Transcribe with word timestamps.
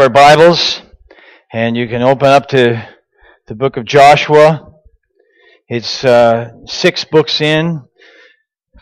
our 0.00 0.08
Bibles, 0.10 0.82
and 1.52 1.76
you 1.76 1.88
can 1.88 2.02
open 2.02 2.26
up 2.28 2.48
to 2.48 2.86
the 3.46 3.54
book 3.54 3.76
of 3.76 3.84
Joshua. 3.84 4.72
It's 5.68 6.04
uh, 6.04 6.52
six 6.66 7.04
books 7.04 7.40
in 7.40 7.82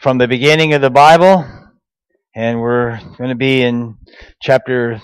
from 0.00 0.19
the 0.19 0.27
beginning 0.27 0.72
of 0.72 0.80
the 0.80 0.90
Bible, 0.90 1.46
and 2.35 2.61
we're 2.61 2.98
going 3.16 3.30
to 3.30 3.37
be 3.37 3.62
in 3.62 3.96
chapter 4.42 5.00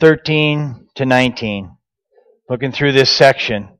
13 0.00 0.88
to 0.96 1.06
19, 1.06 1.76
looking 2.50 2.72
through 2.72 2.92
this 2.92 3.10
section. 3.10 3.78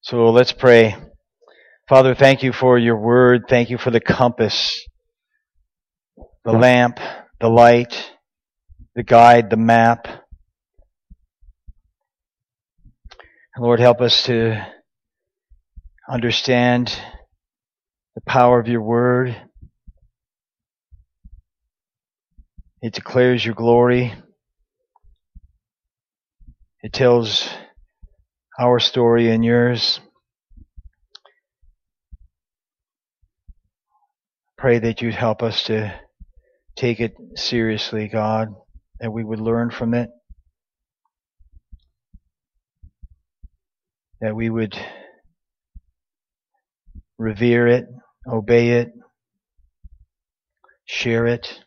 So 0.00 0.30
let's 0.30 0.52
pray. 0.52 0.96
Father, 1.88 2.14
thank 2.14 2.42
you 2.42 2.52
for 2.52 2.78
your 2.78 2.96
word. 2.96 3.42
Thank 3.48 3.70
you 3.70 3.76
for 3.76 3.90
the 3.90 4.00
compass 4.00 4.86
the 6.44 6.52
lamp, 6.52 6.98
the 7.38 7.48
light, 7.48 8.10
the 8.94 9.02
guide, 9.02 9.50
the 9.50 9.56
map. 9.56 10.06
Lord, 13.58 13.80
help 13.80 14.00
us 14.00 14.24
to 14.24 14.66
understand 16.08 16.98
the 18.14 18.22
power 18.22 18.58
of 18.58 18.68
your 18.68 18.80
word. 18.80 19.36
It 22.80 22.94
declares 22.94 23.44
your 23.44 23.54
glory. 23.54 24.14
It 26.82 26.94
tells 26.94 27.46
our 28.58 28.78
story 28.80 29.30
and 29.30 29.44
yours. 29.44 30.00
Pray 34.56 34.78
that 34.78 35.02
you'd 35.02 35.14
help 35.14 35.42
us 35.42 35.64
to 35.64 36.00
take 36.80 36.98
it 36.98 37.12
seriously, 37.34 38.08
God, 38.08 38.48
that 39.00 39.12
we 39.12 39.22
would 39.22 39.38
learn 39.38 39.70
from 39.70 39.92
it, 39.92 40.08
that 44.22 44.34
we 44.34 44.48
would 44.48 44.74
revere 47.18 47.66
it, 47.66 47.84
obey 48.26 48.70
it, 48.80 48.92
share 50.86 51.26
it. 51.26 51.60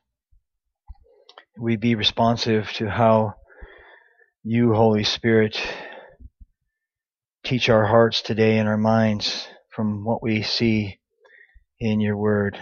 We 1.59 1.75
be 1.75 1.93
responsive 1.93 2.71
to 2.73 2.89
how 2.89 3.35
you, 4.43 4.73
Holy 4.73 5.03
Spirit, 5.03 5.61
teach 7.43 7.69
our 7.69 7.85
hearts 7.85 8.23
today 8.23 8.57
and 8.57 8.67
our 8.67 8.79
minds 8.79 9.47
from 9.69 10.03
what 10.05 10.23
we 10.23 10.41
see 10.41 10.97
in 11.79 11.99
your 11.99 12.17
word. 12.17 12.57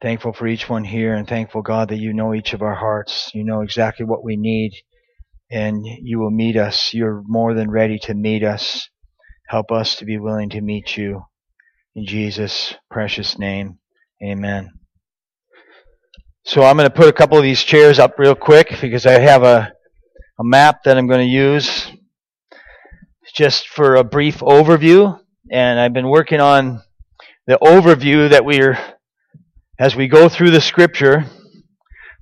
Thankful 0.00 0.32
for 0.32 0.46
each 0.46 0.68
one 0.68 0.84
here 0.84 1.14
and 1.14 1.26
thankful, 1.26 1.62
God, 1.62 1.88
that 1.88 1.98
you 1.98 2.12
know 2.12 2.34
each 2.34 2.52
of 2.52 2.62
our 2.62 2.74
hearts. 2.74 3.30
You 3.34 3.44
know 3.44 3.62
exactly 3.62 4.04
what 4.04 4.24
we 4.24 4.36
need 4.36 4.72
and 5.50 5.86
you 5.86 6.18
will 6.18 6.30
meet 6.30 6.56
us. 6.56 6.92
You're 6.92 7.22
more 7.26 7.54
than 7.54 7.70
ready 7.70 7.98
to 8.00 8.14
meet 8.14 8.42
us. 8.42 8.88
Help 9.46 9.70
us 9.70 9.96
to 9.96 10.04
be 10.04 10.18
willing 10.18 10.50
to 10.50 10.60
meet 10.60 10.96
you. 10.96 11.22
In 11.94 12.06
Jesus' 12.06 12.74
precious 12.90 13.38
name, 13.38 13.78
amen. 14.22 14.72
So 16.44 16.62
I'm 16.62 16.76
going 16.76 16.88
to 16.88 16.94
put 16.94 17.08
a 17.08 17.12
couple 17.12 17.38
of 17.38 17.44
these 17.44 17.62
chairs 17.62 17.98
up 17.98 18.18
real 18.18 18.34
quick 18.34 18.76
because 18.80 19.06
I 19.06 19.20
have 19.20 19.44
a, 19.44 19.72
a 20.38 20.44
map 20.44 20.82
that 20.84 20.98
I'm 20.98 21.06
going 21.06 21.20
to 21.20 21.32
use 21.32 21.90
just 23.34 23.68
for 23.68 23.94
a 23.94 24.04
brief 24.04 24.38
overview. 24.38 25.20
And 25.50 25.78
I've 25.78 25.92
been 25.92 26.08
working 26.08 26.40
on 26.40 26.82
the 27.46 27.58
overview 27.62 28.30
that 28.30 28.44
we're 28.44 28.78
as 29.78 29.96
we 29.96 30.06
go 30.06 30.28
through 30.28 30.50
the 30.50 30.60
scripture 30.60 31.24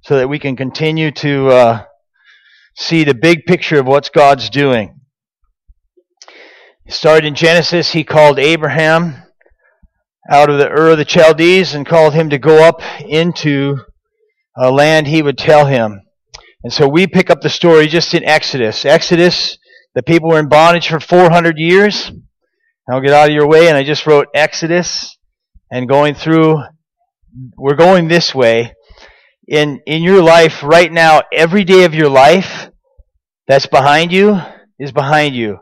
so 0.02 0.16
that 0.16 0.28
we 0.28 0.38
can 0.38 0.56
continue 0.56 1.10
to 1.10 1.48
uh, 1.48 1.84
see 2.74 3.04
the 3.04 3.14
big 3.14 3.44
picture 3.44 3.78
of 3.78 3.86
what 3.86 4.10
God's 4.14 4.48
doing. 4.48 5.00
Started 6.88 7.26
in 7.26 7.34
Genesis, 7.34 7.92
he 7.92 8.04
called 8.04 8.38
Abraham 8.38 9.22
out 10.30 10.50
of 10.50 10.58
the 10.58 10.68
Ur 10.68 10.90
of 10.90 10.98
the 10.98 11.04
Chaldees 11.04 11.74
and 11.74 11.86
called 11.86 12.14
him 12.14 12.30
to 12.30 12.38
go 12.38 12.66
up 12.66 12.80
into 13.00 13.78
a 14.56 14.70
land 14.70 15.06
he 15.06 15.22
would 15.22 15.38
tell 15.38 15.66
him. 15.66 16.00
And 16.64 16.72
so 16.72 16.88
we 16.88 17.06
pick 17.06 17.28
up 17.28 17.40
the 17.40 17.48
story 17.48 17.86
just 17.86 18.14
in 18.14 18.24
Exodus. 18.24 18.84
Exodus, 18.84 19.58
the 19.94 20.02
people 20.02 20.30
were 20.30 20.38
in 20.38 20.48
bondage 20.48 20.88
for 20.88 21.00
400 21.00 21.58
years. 21.58 22.10
I'll 22.90 23.00
get 23.00 23.12
out 23.12 23.28
of 23.28 23.34
your 23.34 23.46
way, 23.46 23.68
and 23.68 23.76
I 23.76 23.84
just 23.84 24.06
wrote 24.06 24.28
Exodus 24.34 25.16
and 25.70 25.88
going 25.88 26.14
through 26.14 26.62
we're 27.56 27.74
going 27.74 28.08
this 28.08 28.34
way. 28.34 28.74
In, 29.48 29.80
in 29.86 30.02
your 30.02 30.22
life 30.22 30.62
right 30.62 30.90
now, 30.90 31.22
every 31.32 31.64
day 31.64 31.84
of 31.84 31.94
your 31.94 32.08
life 32.08 32.70
that's 33.46 33.66
behind 33.66 34.12
you 34.12 34.40
is 34.78 34.92
behind 34.92 35.34
you. 35.34 35.58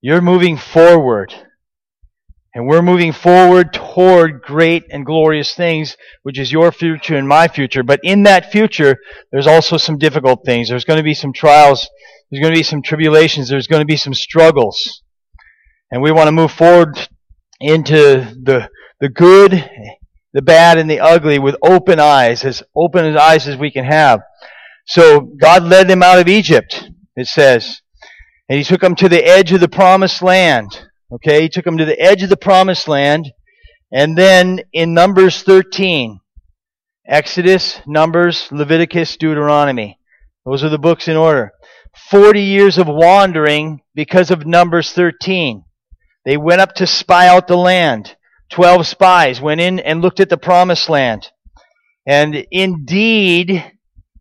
You're 0.00 0.22
moving 0.22 0.56
forward. 0.56 1.34
And 2.54 2.66
we're 2.66 2.82
moving 2.82 3.12
forward 3.12 3.72
toward 3.72 4.42
great 4.42 4.84
and 4.90 5.04
glorious 5.04 5.54
things, 5.54 5.96
which 6.22 6.38
is 6.38 6.50
your 6.50 6.72
future 6.72 7.16
and 7.16 7.28
my 7.28 7.46
future. 7.46 7.82
But 7.82 8.00
in 8.02 8.24
that 8.24 8.50
future, 8.50 8.96
there's 9.30 9.46
also 9.46 9.76
some 9.76 9.98
difficult 9.98 10.40
things. 10.44 10.68
There's 10.68 10.84
going 10.84 10.96
to 10.96 11.04
be 11.04 11.14
some 11.14 11.32
trials. 11.32 11.88
There's 12.30 12.40
going 12.42 12.52
to 12.52 12.58
be 12.58 12.64
some 12.64 12.82
tribulations. 12.82 13.48
There's 13.48 13.66
going 13.66 13.82
to 13.82 13.86
be 13.86 13.96
some 13.96 14.14
struggles. 14.14 15.02
And 15.90 16.02
we 16.02 16.10
want 16.10 16.28
to 16.28 16.32
move 16.32 16.50
forward 16.50 16.98
into 17.60 18.34
the, 18.42 18.68
the 19.00 19.08
good 19.08 19.52
the 20.32 20.42
bad 20.42 20.78
and 20.78 20.90
the 20.90 21.00
ugly 21.00 21.38
with 21.38 21.56
open 21.62 21.98
eyes, 21.98 22.44
as 22.44 22.62
open 22.74 23.04
as 23.04 23.16
eyes 23.16 23.48
as 23.48 23.56
we 23.56 23.70
can 23.70 23.84
have. 23.84 24.20
So 24.86 25.20
God 25.20 25.64
led 25.64 25.88
them 25.88 26.02
out 26.02 26.18
of 26.18 26.28
Egypt, 26.28 26.90
it 27.16 27.26
says. 27.26 27.82
And 28.48 28.58
he 28.58 28.64
took 28.64 28.80
them 28.80 28.94
to 28.96 29.08
the 29.08 29.24
edge 29.24 29.52
of 29.52 29.60
the 29.60 29.68
promised 29.68 30.22
land. 30.22 30.86
Okay, 31.12 31.42
he 31.42 31.48
took 31.48 31.64
them 31.64 31.78
to 31.78 31.84
the 31.84 32.00
edge 32.00 32.22
of 32.22 32.28
the 32.28 32.36
promised 32.36 32.88
land. 32.88 33.32
And 33.92 34.16
then 34.16 34.60
in 34.72 34.94
Numbers 34.94 35.42
13, 35.42 36.20
Exodus, 37.06 37.80
Numbers, 37.86 38.48
Leviticus, 38.52 39.16
Deuteronomy. 39.16 39.98
Those 40.44 40.62
are 40.62 40.68
the 40.68 40.78
books 40.78 41.08
in 41.08 41.16
order. 41.16 41.52
40 42.10 42.42
years 42.42 42.78
of 42.78 42.86
wandering 42.86 43.80
because 43.94 44.30
of 44.30 44.46
Numbers 44.46 44.92
13. 44.92 45.64
They 46.24 46.36
went 46.36 46.60
up 46.60 46.74
to 46.74 46.86
spy 46.86 47.26
out 47.28 47.48
the 47.48 47.56
land. 47.56 48.16
Twelve 48.50 48.86
spies 48.86 49.40
went 49.40 49.60
in 49.60 49.78
and 49.78 50.00
looked 50.00 50.20
at 50.20 50.28
the 50.28 50.38
promised 50.38 50.88
land. 50.88 51.30
And 52.06 52.46
indeed, 52.50 53.64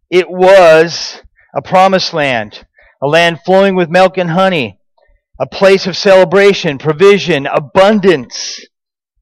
it 0.09 0.29
was 0.29 1.21
a 1.55 1.61
promised 1.61 2.13
land, 2.13 2.65
a 3.01 3.07
land 3.07 3.39
flowing 3.45 3.75
with 3.75 3.89
milk 3.89 4.17
and 4.17 4.29
honey, 4.29 4.79
a 5.39 5.47
place 5.47 5.87
of 5.87 5.95
celebration, 5.95 6.77
provision, 6.77 7.45
abundance. 7.45 8.59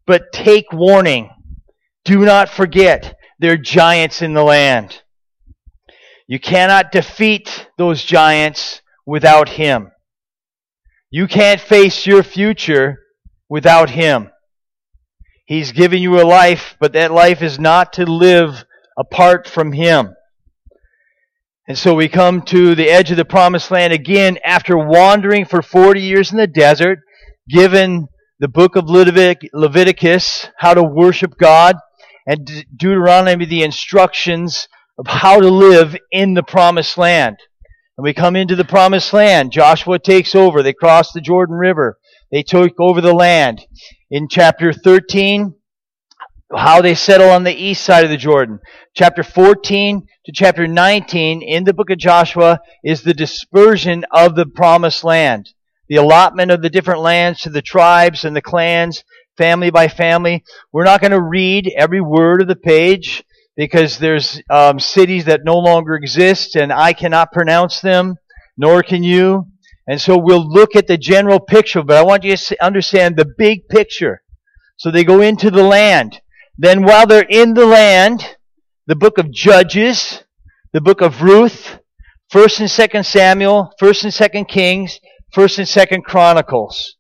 But 0.08 0.32
take 0.32 0.72
warning. 0.72 1.30
Do 2.04 2.20
not 2.26 2.50
forget, 2.50 3.16
there 3.40 3.54
are 3.54 3.58
giants 3.58 4.22
in 4.22 4.34
the 4.34 4.44
land. 4.44 5.02
You 6.28 6.40
cannot 6.40 6.92
defeat 6.92 7.68
those 7.78 8.04
giants 8.04 8.82
without 9.06 9.50
Him. 9.50 9.92
You 11.12 11.28
can't 11.28 11.62
face 11.62 12.08
your 12.08 12.24
future 12.24 13.00
without 13.48 13.92
Him. 13.92 14.30
He's 15.46 15.72
given 15.72 16.02
you 16.02 16.20
a 16.20 16.26
life, 16.26 16.76
but 16.80 16.94
that 16.94 17.12
life 17.12 17.44
is 17.44 17.60
not 17.60 17.94
to 17.94 18.06
live 18.06 18.66
apart 18.98 19.48
from 19.48 19.74
Him. 19.74 20.16
And 21.68 21.78
so 21.78 21.94
we 21.94 22.10
come 22.10 22.42
to 22.44 22.74
the 22.74 22.90
edge 22.90 23.12
of 23.12 23.18
the 23.18 23.26
promised 23.26 23.70
land 23.70 23.94
again 23.94 24.40
after 24.44 24.76
wandering 24.76 25.46
for 25.46 25.62
40 25.62 26.02
years 26.02 26.32
in 26.32 26.38
the 26.38 26.48
desert, 26.48 27.00
given 27.48 28.08
the 28.40 28.48
book 28.48 28.76
of 28.76 28.90
Leviticus, 28.90 30.48
how 30.58 30.74
to 30.74 30.84
worship 30.84 31.38
God, 31.40 31.76
and 32.28 32.66
Deuteronomy, 32.76 33.46
the 33.46 33.64
instructions 33.64 34.68
of 34.98 35.06
how 35.06 35.40
to 35.40 35.50
live 35.50 35.96
in 36.12 36.34
the 36.34 36.44
promised 36.44 36.98
land. 36.98 37.38
And 37.98 38.04
we 38.04 38.14
come 38.14 38.36
into 38.36 38.56
the 38.56 38.66
promised 38.66 39.14
land. 39.14 39.52
Joshua 39.52 40.00
takes 40.00 40.34
over. 40.34 40.64
They 40.64 40.74
cross 40.74 41.12
the 41.12 41.22
Jordan 41.22 41.56
River. 41.56 42.00
They 42.32 42.42
took 42.42 42.80
over 42.80 43.00
the 43.00 43.14
land 43.14 43.66
in 44.16 44.30
chapter 44.30 44.72
13, 44.72 45.54
how 46.56 46.82
they 46.82 46.96
settle 46.96 47.32
on 47.32 47.44
the 47.44 47.54
east 47.54 47.84
side 47.84 48.06
of 48.06 48.10
the 48.10 48.16
Jordan. 48.16 48.60
Chapter 48.94 49.24
14 49.24 50.08
to 50.26 50.32
chapter 50.34 50.68
19 50.68 51.42
in 51.42 51.66
the 51.66 51.74
book 51.74 51.90
of 51.90 51.98
Joshua 51.98 52.62
is 52.82 53.02
the 53.02 53.14
dispersion 53.14 54.06
of 54.14 54.36
the 54.36 54.46
promised 54.46 55.04
land. 55.04 55.50
The 55.90 55.98
allotment 55.98 56.50
of 56.50 56.62
the 56.62 56.70
different 56.70 57.02
lands 57.02 57.42
to 57.42 57.50
the 57.50 57.62
tribes 57.62 58.24
and 58.24 58.34
the 58.34 58.42
clans, 58.42 59.04
family 59.36 59.70
by 59.70 59.90
family. 59.90 60.46
We're 60.72 60.86
not 60.86 61.02
going 61.02 61.12
to 61.12 61.22
read 61.22 61.70
every 61.76 62.00
word 62.00 62.42
of 62.42 62.48
the 62.48 62.56
page 62.56 63.22
because 63.58 63.98
there's 63.98 64.42
um, 64.50 64.80
cities 64.80 65.26
that 65.26 65.44
no 65.44 65.58
longer 65.58 65.96
exist 65.96 66.56
and 66.56 66.72
I 66.72 66.94
cannot 66.94 67.34
pronounce 67.34 67.82
them, 67.82 68.16
nor 68.56 68.82
can 68.82 69.04
you. 69.04 69.48
And 69.88 70.02
so 70.02 70.18
we'll 70.18 70.48
look 70.48 70.76
at 70.76 70.88
the 70.88 70.98
general 70.98 71.40
picture, 71.40 71.84
but 71.84 71.98
I 71.98 72.04
want 72.04 72.24
you 72.24 72.36
to 72.36 72.66
understand 72.66 73.16
the 73.16 73.32
big 73.38 73.68
picture. 73.68 74.24
So 74.78 74.92
they 74.92 75.04
go 75.04 75.22
into 75.22 75.52
the 75.52 75.64
land. 75.64 76.22
Then 76.58 76.84
while 76.84 77.06
they're 77.06 77.26
in 77.30 77.54
the 77.54 77.66
land, 77.66 78.36
the 78.88 78.96
book 78.96 79.18
of 79.18 79.32
Judges, 79.32 80.24
the 80.74 80.82
book 80.82 81.02
of 81.02 81.22
Ruth, 81.22 81.80
1st 82.34 82.60
and 82.60 82.92
2nd 82.92 83.06
Samuel, 83.06 83.72
1st 83.80 84.04
and 84.04 84.14
2nd 84.14 84.48
Kings, 84.48 85.00
1st 85.36 85.58
and 85.60 85.68
2nd 85.68 86.04
Chronicles. 86.04 86.96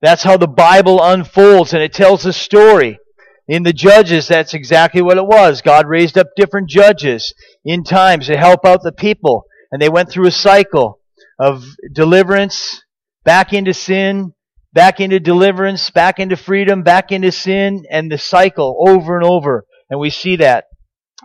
That's 0.00 0.22
how 0.22 0.36
the 0.36 0.48
Bible 0.48 1.02
unfolds 1.02 1.72
and 1.72 1.82
it 1.82 1.92
tells 1.92 2.24
a 2.24 2.32
story. 2.32 2.98
In 3.46 3.62
the 3.62 3.72
judges, 3.74 4.26
that's 4.26 4.54
exactly 4.54 5.02
what 5.02 5.18
it 5.18 5.26
was. 5.26 5.60
God 5.60 5.86
raised 5.86 6.16
up 6.16 6.28
different 6.34 6.70
judges 6.70 7.34
in 7.64 7.84
times 7.84 8.26
to 8.26 8.38
help 8.38 8.64
out 8.64 8.82
the 8.82 8.92
people. 8.92 9.44
And 9.70 9.82
they 9.82 9.90
went 9.90 10.10
through 10.10 10.26
a 10.26 10.32
cycle 10.32 11.00
of 11.38 11.64
deliverance, 11.92 12.82
back 13.24 13.52
into 13.52 13.74
sin, 13.74 14.32
back 14.72 15.00
into 15.00 15.20
deliverance, 15.20 15.90
back 15.90 16.18
into 16.18 16.36
freedom, 16.36 16.82
back 16.82 17.12
into 17.12 17.32
sin, 17.32 17.84
and 17.90 18.10
the 18.10 18.18
cycle 18.18 18.84
over 18.88 19.16
and 19.16 19.24
over. 19.24 19.64
And 19.88 20.00
we 20.00 20.10
see 20.10 20.36
that. 20.36 20.64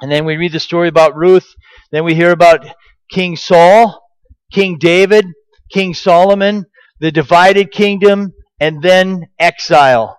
And 0.01 0.11
then 0.11 0.25
we 0.25 0.37
read 0.37 0.53
the 0.53 0.59
story 0.59 0.87
about 0.87 1.15
Ruth. 1.15 1.47
Then 1.91 2.05
we 2.05 2.15
hear 2.15 2.31
about 2.31 2.65
King 3.11 3.35
Saul, 3.35 4.01
King 4.51 4.77
David, 4.79 5.25
King 5.71 5.93
Solomon, 5.93 6.65
the 6.99 7.11
divided 7.11 7.71
kingdom, 7.71 8.33
and 8.59 8.81
then 8.81 9.27
exile. 9.39 10.17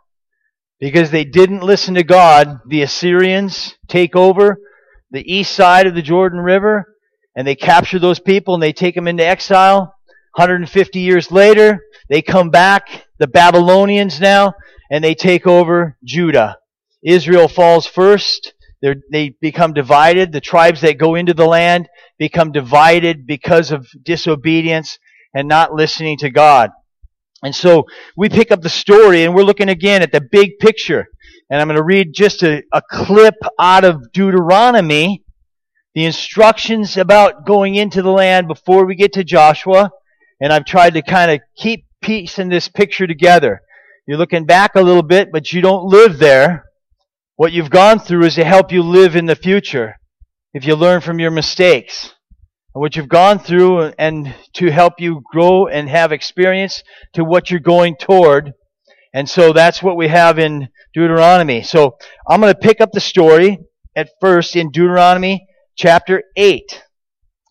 Because 0.81 1.11
they 1.11 1.25
didn't 1.25 1.63
listen 1.63 1.95
to 1.95 2.03
God, 2.03 2.61
the 2.67 2.83
Assyrians 2.83 3.75
take 3.89 4.17
over 4.17 4.59
the 5.11 5.31
east 5.31 5.53
side 5.53 5.87
of 5.87 5.95
the 5.95 6.03
Jordan 6.03 6.41
River, 6.41 6.90
and 7.41 7.47
they 7.47 7.55
capture 7.55 7.99
those 7.99 8.21
people 8.21 8.53
and 8.53 8.63
they 8.63 8.75
take 8.75 8.95
them 8.95 9.09
into 9.09 9.25
exile. 9.25 9.95
150 10.35 11.01
years 11.01 11.33
later, 11.33 11.81
they 12.11 12.21
come 12.21 12.51
back, 12.51 13.07
the 13.19 13.27
Babylonians 13.27 14.21
now, 14.21 14.53
and 14.91 15.03
they 15.03 15.15
take 15.15 15.47
over 15.47 15.97
Judah. 16.05 16.59
Israel 17.03 17.49
falls 17.49 17.87
first. 17.87 18.53
They're, 18.83 18.97
they 19.11 19.31
become 19.41 19.73
divided. 19.73 20.33
The 20.33 20.43
tribes 20.43 20.83
that 20.83 20.99
go 20.99 21.15
into 21.15 21.33
the 21.33 21.47
land 21.47 21.89
become 22.19 22.53
divided 22.53 23.27
because 23.27 23.71
of 23.73 23.89
disobedience 24.03 24.99
and 25.33 25.49
not 25.49 25.73
listening 25.73 26.19
to 26.19 26.29
God. 26.29 26.69
And 27.43 27.55
so 27.55 27.87
we 28.19 28.29
pick 28.29 28.53
up 28.53 28.61
the 28.61 28.69
story 28.69 29.25
and 29.25 29.35
we're 29.35 29.45
looking 29.45 29.71
again 29.71 30.03
at 30.03 30.13
the 30.13 30.21
big 30.21 30.59
picture. 30.59 31.07
And 31.49 31.59
I'm 31.59 31.69
going 31.69 31.79
to 31.79 31.83
read 31.83 32.13
just 32.13 32.43
a, 32.43 32.63
a 32.71 32.83
clip 32.83 33.37
out 33.59 33.85
of 33.85 34.13
Deuteronomy, 34.13 35.25
the 35.95 36.05
instructions 36.05 36.97
about 36.97 37.45
going 37.45 37.75
into 37.75 38.03
the 38.03 38.11
land 38.11 38.49
before 38.49 38.87
we 38.87 38.95
get 38.95 39.13
to 39.15 39.25
Joshua. 39.25 39.91
And 40.41 40.53
I've 40.53 40.65
tried 40.65 40.95
to 40.95 41.03
kind 41.03 41.31
of 41.31 41.41
keep 41.57 41.87
piecing 42.01 42.49
this 42.49 42.69
picture 42.69 43.07
together. 43.07 43.61
You're 44.07 44.19
looking 44.19 44.47
back 44.47 44.75
a 44.75 44.81
little 44.81 45.03
bit, 45.03 45.31
but 45.33 45.53
you 45.53 45.61
don't 45.61 45.85
live 45.85 46.19
there. 46.19 46.65
What 47.37 47.53
you've 47.53 47.71
gone 47.71 47.99
through 47.99 48.25
is 48.27 48.35
to 48.37 48.45
help 48.45 48.73
you 48.73 48.83
live 48.83 49.17
in 49.17 49.27
the 49.27 49.37
future. 49.37 49.97
If 50.53 50.65
you 50.65 50.75
learn 50.75 51.01
from 51.01 51.21
your 51.21 51.31
mistakes 51.31 52.15
and 52.75 52.81
what 52.81 52.97
you've 52.97 53.09
gone 53.09 53.39
through 53.39 53.93
and 53.99 54.35
to 54.55 54.71
help 54.71 54.95
you 54.99 55.23
grow 55.31 55.67
and 55.67 55.89
have 55.89 56.13
experience 56.13 56.83
to 57.15 57.25
what 57.25 57.51
you're 57.51 57.61
going 57.61 57.97
toward. 57.97 58.53
And 59.13 59.29
so 59.29 59.53
that's 59.53 59.83
what 59.83 59.97
we 59.97 60.09
have 60.09 60.39
in 60.39 60.69
Deuteronomy. 60.95 61.63
So 61.63 61.97
I'm 62.29 62.41
going 62.41 62.53
to 62.53 62.59
pick 62.59 62.81
up 62.81 62.93
the 62.93 63.01
story 63.01 63.59
at 63.97 64.11
first 64.21 64.57
in 64.57 64.71
Deuteronomy 64.71 65.47
chapter 65.81 66.23
8. 66.37 66.83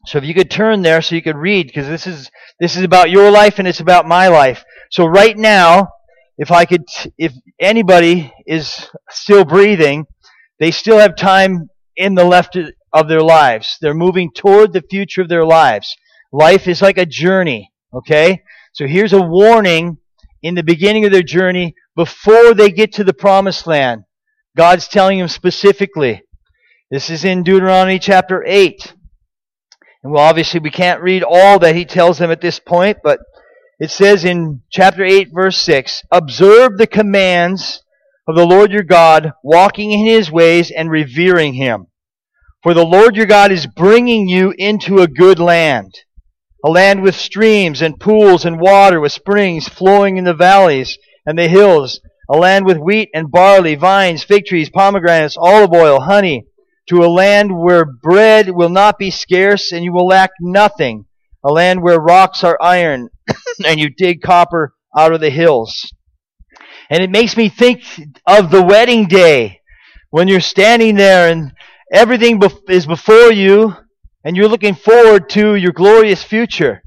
So 0.06 0.20
if 0.20 0.24
you 0.24 0.36
could 0.36 0.52
turn 0.52 0.84
there 0.84 1.02
so 1.02 1.16
you 1.16 1.22
could 1.24 1.36
read 1.36 1.66
because 1.66 1.88
this 1.88 2.06
is 2.06 2.30
this 2.60 2.78
is 2.78 2.84
about 2.84 3.10
your 3.10 3.31
life 3.31 3.58
and 3.58 3.68
it's 3.68 3.80
about 3.80 4.08
my 4.08 4.28
life. 4.28 4.64
So 4.92 5.06
right 5.06 5.36
now, 5.36 5.90
if 6.38 6.52
I 6.52 6.66
could 6.66 6.86
if 7.18 7.34
anybody 7.60 8.31
is 8.46 8.88
still 9.10 9.46
breathing, 9.46 10.06
they 10.60 10.70
still 10.70 11.00
have 11.00 11.16
time 11.16 11.70
in 11.96 12.14
the 12.14 12.24
left 12.24 12.56
of 12.94 13.08
their 13.08 13.22
lives. 13.22 13.78
They're 13.81 13.96
moving 13.96 14.32
toward 14.32 14.74
the 14.74 14.84
future 14.90 15.22
of 15.22 15.30
their 15.30 15.46
lives. 15.46 15.96
Life 16.32 16.68
is 16.68 16.84
like 16.84 17.00
a 17.00 17.08
journey, 17.08 17.72
okay? 17.94 18.44
So 18.74 18.86
here's 18.86 19.14
a 19.14 19.22
warning 19.22 19.98
in 20.44 20.54
the 20.54 20.64
beginning 20.64 21.06
of 21.06 21.12
their 21.12 21.24
journey 21.24 21.74
before 21.96 22.54
they 22.54 22.70
get 22.70 22.94
to 22.94 23.04
the 23.04 23.14
promised 23.14 23.66
land. 23.66 24.04
God's 24.56 24.88
telling 24.88 25.18
them 25.18 25.28
specifically. 25.28 26.22
This 26.91 27.12
is 27.12 27.24
in 27.24 27.44
Deuteronomy 27.44 28.00
chapter 28.00 28.44
8. 28.44 28.95
And 30.03 30.12
well, 30.12 30.24
obviously 30.24 30.59
we 30.59 30.71
can't 30.71 31.03
read 31.03 31.21
all 31.21 31.59
that 31.59 31.75
he 31.75 31.86
tells 31.86 32.18
them 32.18 32.31
at 32.31 32.41
this 32.41 32.59
point, 32.59 32.97
but 33.03 33.19
it 33.77 33.91
says 33.91 34.25
in 34.25 34.63
chapter 34.71 35.03
8 35.03 35.27
verse 35.31 35.62
6, 35.62 36.01
Observe 36.12 36.80
the 36.80 36.88
commands 36.88 37.83
of 38.27 38.36
the 38.36 38.45
Lord 38.45 38.71
your 38.71 38.81
God, 38.81 39.33
walking 39.44 39.91
in 39.91 40.03
his 40.03 40.31
ways 40.31 40.71
and 40.71 40.89
revering 40.89 41.53
him. 41.53 41.86
For 42.63 42.74
the 42.74 42.83
Lord 42.83 43.15
your 43.15 43.27
God 43.27 43.51
is 43.51 43.68
bringing 43.68 44.27
you 44.27 44.56
into 44.57 44.97
a 44.97 45.07
good 45.07 45.38
land, 45.38 45.94
a 46.65 46.71
land 46.71 47.03
with 47.03 47.13
streams 47.13 47.83
and 47.83 48.00
pools 48.00 48.45
and 48.45 48.59
water, 48.59 49.00
with 49.00 49.12
springs 49.12 49.68
flowing 49.68 50.18
in 50.18 50.24
the 50.24 50.33
valleys 50.33 50.97
and 51.24 51.38
the 51.38 51.47
hills, 51.47 52.01
a 52.27 52.36
land 52.36 52.65
with 52.65 52.80
wheat 52.80 53.12
and 53.13 53.30
barley, 53.30 53.75
vines, 53.75 54.24
fig 54.24 54.45
trees, 54.45 54.71
pomegranates, 54.71 55.38
olive 55.38 55.71
oil, 55.71 56.01
honey, 56.01 56.47
to 56.89 57.03
a 57.03 57.07
land 57.07 57.57
where 57.57 57.86
bread 57.86 58.50
will 58.50 58.69
not 58.69 58.97
be 58.97 59.12
scarce 59.12 59.71
and 59.71 59.83
you 59.83 59.94
will 59.94 60.07
lack 60.07 60.31
nothing, 60.39 61.06
a 61.44 61.51
land 61.51 61.81
where 61.81 62.00
rocks 62.00 62.44
are 62.44 62.57
iron 62.62 63.09
and 63.65 63.80
you 63.80 63.89
dig 63.89 64.21
copper 64.21 64.74
out 64.97 65.13
of 65.13 65.21
the 65.21 65.30
hills. 65.30 65.91
And 66.89 67.03
it 67.03 67.12
makes 67.12 67.38
me 67.38 67.50
think 67.50 67.83
of 68.25 68.50
the 68.50 68.63
wedding 68.63 69.06
day 69.07 69.62
when 70.09 70.27
you're 70.27 70.39
standing 70.39 70.95
there 70.95 71.31
and 71.31 71.51
Everything 71.91 72.39
is 72.68 72.86
before 72.86 73.31
you, 73.31 73.75
and 74.24 74.38
you're 74.38 74.47
looking 74.47 74.75
forward 74.75 75.27
to 75.31 75.56
your 75.56 75.71
glorious 75.71 76.24
future. 76.24 76.83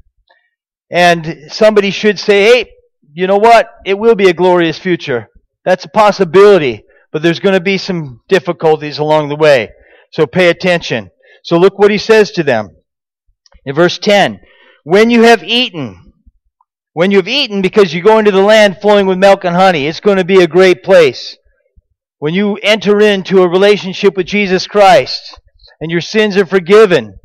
And 0.89 1.51
somebody 1.51 1.91
should 1.91 2.17
say, 2.17 2.43
hey, 2.43 2.71
you 3.11 3.27
know 3.27 3.37
what? 3.37 3.67
It 3.85 3.99
will 3.99 4.15
be 4.15 4.29
a 4.29 4.33
glorious 4.33 4.79
future. 4.79 5.27
That's 5.65 5.83
a 5.83 5.89
possibility, 5.89 6.83
but 7.11 7.21
there's 7.21 7.41
going 7.41 7.55
to 7.55 7.59
be 7.59 7.77
some 7.77 8.21
difficulties 8.29 8.97
along 8.97 9.27
the 9.27 9.35
way. 9.35 9.71
So 10.13 10.27
pay 10.27 10.49
attention. 10.49 11.09
So 11.43 11.57
look 11.57 11.77
what 11.77 11.91
he 11.91 11.97
says 11.97 12.31
to 12.31 12.43
them. 12.43 12.69
In 13.65 13.75
verse 13.75 13.97
10, 13.97 14.39
when 14.83 15.09
you 15.09 15.23
have 15.23 15.43
eaten, 15.43 16.13
when 16.93 17.09
you've 17.09 17.27
eaten 17.27 17.61
because 17.61 17.93
you 17.93 18.03
go 18.03 18.19
into 18.19 18.31
the 18.31 18.41
land 18.41 18.77
flowing 18.79 19.07
with 19.07 19.17
milk 19.17 19.43
and 19.43 19.55
honey, 19.55 19.87
it's 19.87 19.99
going 19.99 20.17
to 20.17 20.25
be 20.25 20.41
a 20.41 20.47
great 20.47 20.83
place. 20.83 21.35
When 22.19 22.35
you 22.35 22.57
enter 22.61 22.99
into 22.99 23.41
a 23.41 23.49
relationship 23.49 24.15
with 24.15 24.27
Jesus 24.27 24.67
Christ 24.67 25.39
and 25.81 25.89
your 25.89 26.01
sins 26.01 26.37
are 26.37 26.45
forgiven, 26.45 27.17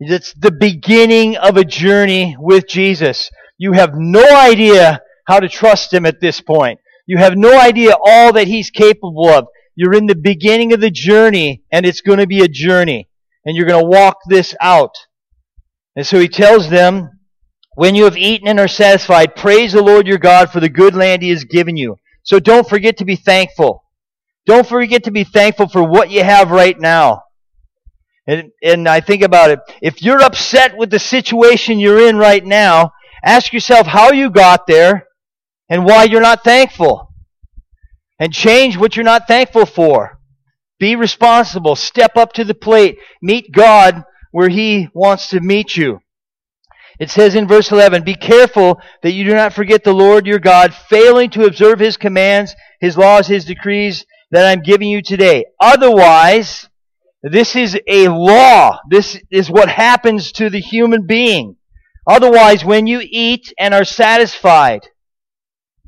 it's 0.00 0.34
the 0.34 0.50
beginning 0.50 1.36
of 1.36 1.56
a 1.56 1.64
journey 1.64 2.36
with 2.38 2.66
Jesus. 2.66 3.30
You 3.58 3.72
have 3.72 3.92
no 3.94 4.24
idea 4.36 5.00
how 5.28 5.38
to 5.40 5.48
trust 5.48 5.92
Him 5.92 6.04
at 6.04 6.20
this 6.20 6.40
point. 6.40 6.80
You 7.06 7.18
have 7.18 7.36
no 7.36 7.58
idea 7.58 7.94
all 8.04 8.32
that 8.32 8.48
He's 8.48 8.70
capable 8.70 9.28
of. 9.28 9.46
You're 9.80 9.94
in 9.94 10.06
the 10.06 10.16
beginning 10.16 10.72
of 10.72 10.80
the 10.80 10.90
journey 10.90 11.62
and 11.70 11.86
it's 11.86 12.00
going 12.00 12.18
to 12.18 12.26
be 12.26 12.40
a 12.40 12.48
journey 12.48 13.08
and 13.44 13.56
you're 13.56 13.68
going 13.68 13.80
to 13.80 13.88
walk 13.88 14.16
this 14.26 14.52
out. 14.60 14.96
And 15.94 16.04
so 16.04 16.18
He 16.18 16.26
tells 16.26 16.68
them, 16.68 17.20
when 17.76 17.94
you 17.94 18.02
have 18.02 18.16
eaten 18.16 18.48
and 18.48 18.58
are 18.58 18.66
satisfied, 18.66 19.36
praise 19.36 19.74
the 19.74 19.82
Lord 19.82 20.08
your 20.08 20.18
God 20.18 20.50
for 20.50 20.58
the 20.58 20.68
good 20.68 20.96
land 20.96 21.22
He 21.22 21.30
has 21.30 21.44
given 21.44 21.76
you. 21.76 21.94
So 22.24 22.40
don't 22.40 22.68
forget 22.68 22.96
to 22.96 23.04
be 23.04 23.14
thankful. 23.14 23.84
Don't 24.46 24.66
forget 24.66 25.04
to 25.04 25.12
be 25.12 25.22
thankful 25.22 25.68
for 25.68 25.84
what 25.84 26.10
you 26.10 26.24
have 26.24 26.50
right 26.50 26.76
now. 26.80 27.22
And, 28.26 28.50
and 28.60 28.88
I 28.88 28.98
think 28.98 29.22
about 29.22 29.52
it. 29.52 29.60
If 29.80 30.02
you're 30.02 30.20
upset 30.20 30.76
with 30.76 30.90
the 30.90 30.98
situation 30.98 31.78
you're 31.78 32.08
in 32.08 32.16
right 32.16 32.44
now, 32.44 32.94
ask 33.24 33.52
yourself 33.52 33.86
how 33.86 34.10
you 34.10 34.28
got 34.28 34.66
there 34.66 35.06
and 35.68 35.84
why 35.84 36.02
you're 36.02 36.20
not 36.20 36.42
thankful. 36.42 37.07
And 38.18 38.32
change 38.32 38.76
what 38.76 38.96
you're 38.96 39.04
not 39.04 39.28
thankful 39.28 39.66
for. 39.66 40.18
Be 40.78 40.96
responsible. 40.96 41.76
Step 41.76 42.16
up 42.16 42.32
to 42.34 42.44
the 42.44 42.54
plate. 42.54 42.98
Meet 43.22 43.52
God 43.52 44.04
where 44.32 44.48
He 44.48 44.88
wants 44.92 45.28
to 45.28 45.40
meet 45.40 45.76
you. 45.76 46.00
It 46.98 47.10
says 47.10 47.34
in 47.34 47.46
verse 47.46 47.70
11, 47.70 48.02
Be 48.02 48.14
careful 48.14 48.80
that 49.02 49.12
you 49.12 49.24
do 49.24 49.34
not 49.34 49.52
forget 49.52 49.84
the 49.84 49.92
Lord 49.92 50.26
your 50.26 50.40
God, 50.40 50.74
failing 50.74 51.30
to 51.30 51.46
observe 51.46 51.78
His 51.78 51.96
commands, 51.96 52.54
His 52.80 52.96
laws, 52.98 53.28
His 53.28 53.44
decrees, 53.44 54.04
that 54.30 54.46
I'm 54.46 54.62
giving 54.62 54.88
you 54.88 55.00
today. 55.00 55.46
Otherwise, 55.60 56.68
this 57.22 57.56
is 57.56 57.78
a 57.86 58.08
law. 58.08 58.78
This 58.90 59.18
is 59.30 59.50
what 59.50 59.68
happens 59.68 60.32
to 60.32 60.50
the 60.50 60.60
human 60.60 61.06
being. 61.06 61.56
Otherwise, 62.06 62.64
when 62.64 62.86
you 62.86 63.00
eat 63.02 63.52
and 63.58 63.74
are 63.74 63.84
satisfied, 63.84 64.88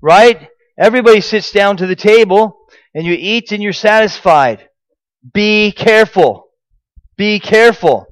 right? 0.03 0.50
Everybody 0.81 1.21
sits 1.21 1.53
down 1.53 1.77
to 1.77 1.87
the 1.87 1.95
table 1.95 2.57
and 2.95 3.05
you 3.07 3.13
eat 3.13 3.53
and 3.53 3.63
you're 3.63 3.73
satisfied. 3.73 4.69
Be 5.35 5.73
careful. 5.73 6.47
Be 7.17 7.39
careful. 7.39 8.07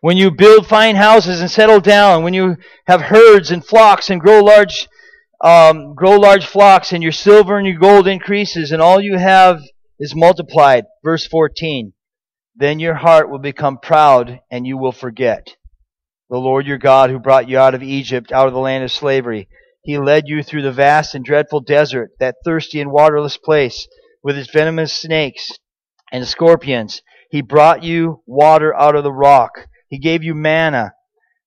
When 0.00 0.16
you 0.16 0.30
build 0.32 0.66
fine 0.66 0.96
houses 0.96 1.40
and 1.40 1.50
settle 1.50 1.80
down, 1.80 2.24
when 2.24 2.34
you 2.34 2.56
have 2.86 3.02
herds 3.02 3.50
and 3.52 3.64
flocks 3.64 4.10
and 4.10 4.20
grow 4.20 4.42
large 4.42 4.88
um, 5.40 5.94
grow 5.94 6.16
large 6.16 6.44
flocks, 6.44 6.92
and 6.92 7.02
your 7.02 7.12
silver 7.12 7.56
and 7.56 7.66
your 7.66 7.78
gold 7.78 8.06
increases, 8.06 8.72
and 8.72 8.82
all 8.82 9.00
you 9.00 9.16
have 9.16 9.62
is 9.98 10.14
multiplied. 10.14 10.84
Verse 11.02 11.26
14. 11.26 11.92
then 12.54 12.78
your 12.78 12.94
heart 12.94 13.30
will 13.30 13.38
become 13.38 13.78
proud 13.78 14.40
and 14.50 14.66
you 14.66 14.76
will 14.76 14.92
forget. 14.92 15.56
The 16.28 16.36
Lord 16.36 16.66
your 16.66 16.78
God 16.78 17.08
who 17.08 17.18
brought 17.18 17.48
you 17.48 17.58
out 17.58 17.74
of 17.74 17.82
Egypt, 17.82 18.32
out 18.32 18.48
of 18.48 18.52
the 18.52 18.60
land 18.60 18.84
of 18.84 18.92
slavery. 18.92 19.48
He 19.82 19.98
led 19.98 20.24
you 20.26 20.42
through 20.42 20.62
the 20.62 20.72
vast 20.72 21.14
and 21.14 21.24
dreadful 21.24 21.60
desert, 21.60 22.10
that 22.20 22.36
thirsty 22.44 22.80
and 22.80 22.92
waterless 22.92 23.38
place, 23.38 23.88
with 24.22 24.36
its 24.36 24.50
venomous 24.50 24.92
snakes 24.92 25.58
and 26.12 26.26
scorpions. 26.28 27.00
He 27.30 27.40
brought 27.40 27.82
you 27.82 28.22
water 28.26 28.74
out 28.74 28.94
of 28.94 29.04
the 29.04 29.12
rock. 29.12 29.68
He 29.88 29.98
gave 29.98 30.22
you 30.22 30.34
manna 30.34 30.92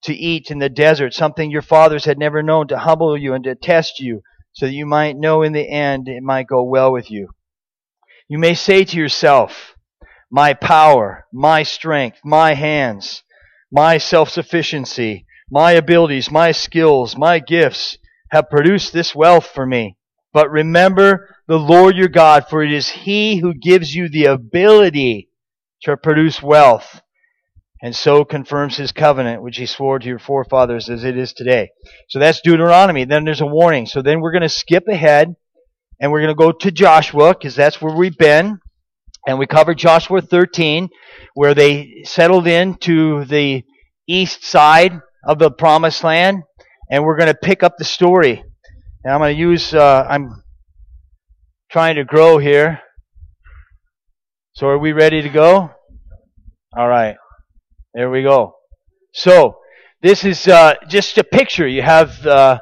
to 0.04 0.16
eat 0.16 0.50
in 0.50 0.58
the 0.58 0.70
desert, 0.70 1.14
something 1.14 1.52
your 1.52 1.62
fathers 1.62 2.06
had 2.06 2.18
never 2.18 2.42
known, 2.42 2.68
to 2.70 2.80
humble 2.80 3.16
you 3.16 3.34
and 3.34 3.44
to 3.44 3.56
test 3.56 4.00
you, 4.00 4.22
so 4.52 4.66
that 4.66 4.74
you 4.74 4.86
might 4.86 5.16
know 5.16 5.44
in 5.44 5.54
the 5.54 5.70
end 5.70 6.08
it 6.08 6.24
might 6.24 6.48
go 6.48 6.64
well 6.64 6.92
with 6.92 7.12
you. 7.12 7.30
You 8.28 8.40
may 8.40 8.56
say 8.56 8.84
to 8.84 8.98
yourself, 8.98 9.76
my 10.32 10.56
power, 10.56 11.28
my 11.32 11.62
strength, 11.62 12.20
my 12.24 12.56
hands, 12.56 13.24
my 13.72 14.00
self-sufficiency, 14.00 15.26
my 15.52 15.74
abilities, 15.74 16.32
my 16.32 16.52
skills, 16.52 17.16
my 17.16 17.38
gifts 17.40 17.98
have 18.34 18.50
produced 18.50 18.92
this 18.92 19.14
wealth 19.14 19.46
for 19.46 19.64
me. 19.64 19.96
But 20.34 20.50
remember 20.50 21.36
the 21.48 21.60
Lord 21.60 21.96
your 21.96 22.08
God, 22.08 22.48
for 22.50 22.64
it 22.64 22.74
is 22.74 22.90
He 22.90 23.38
who 23.38 23.54
gives 23.54 23.94
you 23.94 24.10
the 24.10 24.26
ability 24.26 25.30
to 25.84 25.96
produce 25.96 26.42
wealth, 26.42 27.02
and 27.84 27.96
so 27.96 28.26
confirms 28.26 28.76
His 28.76 28.92
covenant, 28.92 29.44
which 29.44 29.58
He 29.58 29.68
swore 29.68 30.00
to 30.00 30.08
your 30.08 30.18
forefathers 30.18 30.90
as 30.90 31.04
it 31.04 31.16
is 31.16 31.34
today. 31.34 31.70
So 32.10 32.18
that's 32.18 32.42
Deuteronomy. 32.42 33.06
Then 33.06 33.24
there's 33.24 33.42
a 33.42 33.46
warning. 33.46 33.86
So 33.86 34.02
then 34.02 34.20
we're 34.20 34.32
going 34.32 34.42
to 34.42 34.50
skip 34.50 34.88
ahead, 34.88 35.36
and 36.00 36.12
we're 36.12 36.22
going 36.22 36.36
to 36.36 36.44
go 36.44 36.52
to 36.52 36.72
Joshua, 36.72 37.36
because 37.36 37.56
that's 37.56 37.80
where 37.80 37.96
we've 37.96 38.18
been. 38.18 38.60
And 39.28 39.38
we 39.38 39.46
covered 39.46 39.78
Joshua 39.78 40.22
13, 40.22 40.90
where 41.36 41.54
they 41.54 42.02
settled 42.06 42.48
into 42.48 43.26
the 43.26 43.64
east 44.08 44.44
side 44.44 45.00
of 45.24 45.38
the 45.38 45.52
promised 45.52 46.04
land. 46.04 46.44
And 46.94 47.04
we're 47.04 47.18
going 47.18 47.26
to 47.26 47.34
pick 47.34 47.64
up 47.64 47.78
the 47.80 47.86
story. 47.86 48.44
And 49.04 49.12
I'm 49.12 49.20
going 49.20 49.36
to 49.36 49.40
use, 49.40 49.74
uh, 49.74 50.06
I'm 50.08 50.44
trying 51.72 51.96
to 51.96 52.04
grow 52.04 52.38
here. 52.38 52.82
So 54.54 54.68
are 54.68 54.78
we 54.78 54.92
ready 54.92 55.24
to 55.24 55.30
go? 55.30 55.72
All 56.78 56.88
right. 56.88 57.16
There 57.96 58.12
we 58.12 58.22
go. 58.22 58.58
So, 59.12 59.58
this 60.04 60.24
is 60.24 60.48
uh, 60.48 60.76
just 60.88 61.18
a 61.18 61.24
picture. 61.24 61.68
You 61.68 61.82
have 61.82 62.22
the 62.22 62.62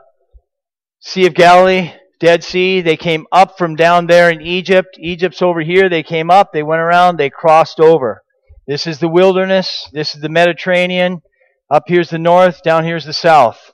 Sea 1.02 1.26
of 1.26 1.34
Galilee, 1.34 1.92
Dead 2.22 2.42
Sea. 2.42 2.80
They 2.80 2.96
came 2.96 3.28
up 3.34 3.58
from 3.58 3.76
down 3.76 4.08
there 4.08 4.30
in 4.30 4.40
Egypt. 4.40 4.98
Egypt's 4.98 5.42
over 5.42 5.60
here. 5.60 5.90
They 5.90 6.04
came 6.04 6.32
up, 6.32 6.54
they 6.54 6.64
went 6.64 6.80
around, 6.80 7.18
they 7.18 7.30
crossed 7.30 7.82
over. 7.82 8.24
This 8.66 8.88
is 8.88 9.00
the 9.00 9.10
wilderness. 9.10 9.90
This 9.92 10.16
is 10.16 10.22
the 10.22 10.30
Mediterranean. 10.30 11.22
Up 11.70 11.84
here's 11.88 12.12
the 12.12 12.18
north, 12.18 12.64
down 12.64 12.86
here's 12.86 13.04
the 13.04 13.12
south. 13.12 13.74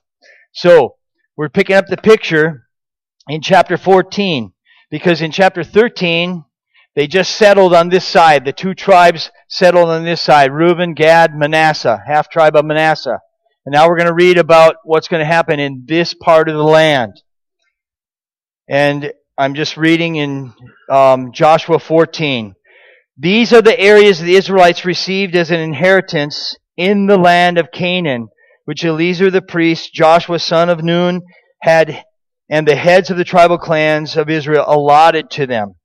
So, 0.58 0.96
we're 1.36 1.50
picking 1.50 1.76
up 1.76 1.86
the 1.86 1.98
picture 1.98 2.68
in 3.30 3.42
chapter 3.42 3.78
14 3.78 4.54
because 4.90 5.22
in 5.22 5.30
chapter 5.30 5.64
13, 5.64 6.46
they 6.96 7.06
just 7.06 7.36
settled 7.36 7.76
on 7.76 7.90
this 7.90 8.08
side. 8.08 8.44
The 8.44 8.54
two 8.54 8.74
tribes 8.74 9.30
settled 9.48 9.90
on 9.90 10.04
this 10.04 10.20
side 10.20 10.52
Reuben, 10.52 10.96
Gad, 10.96 11.36
Manasseh, 11.36 12.02
half 12.08 12.32
tribe 12.32 12.56
of 12.56 12.66
Manasseh. 12.66 13.20
And 13.68 13.74
now 13.74 13.88
we're 13.88 13.98
going 13.98 14.08
to 14.08 14.16
read 14.16 14.40
about 14.40 14.78
what's 14.84 15.08
going 15.08 15.20
to 15.20 15.32
happen 15.32 15.60
in 15.60 15.84
this 15.86 16.16
part 16.16 16.50
of 16.50 16.56
the 16.56 16.64
land. 16.64 17.22
And 18.68 19.14
I'm 19.38 19.54
just 19.54 19.78
reading 19.78 20.16
in 20.16 20.56
um, 20.90 21.34
Joshua 21.34 21.78
14. 21.78 22.56
These 23.16 23.54
are 23.54 23.62
the 23.62 23.80
areas 23.80 24.20
the 24.20 24.34
Israelites 24.34 24.86
received 24.86 25.36
as 25.36 25.52
an 25.52 25.60
inheritance 25.60 26.58
in 26.76 27.06
the 27.06 27.18
land 27.20 27.60
of 27.60 27.72
Canaan, 27.72 28.30
which 28.67 28.83
Eleazar 28.83 29.31
the 29.31 29.41
priest, 29.41 29.93
Joshua 29.93 30.39
son 30.39 30.69
of 30.69 30.83
Nun, 30.83 31.21
had, 31.62 32.03
and 32.50 32.67
the 32.67 32.75
heads 32.75 33.09
of 33.09 33.15
the 33.15 33.24
tribal 33.24 33.57
clans 33.57 34.17
of 34.17 34.29
Israel 34.29 34.65
allotted 34.67 35.29
to 35.31 35.47
them. 35.47 35.75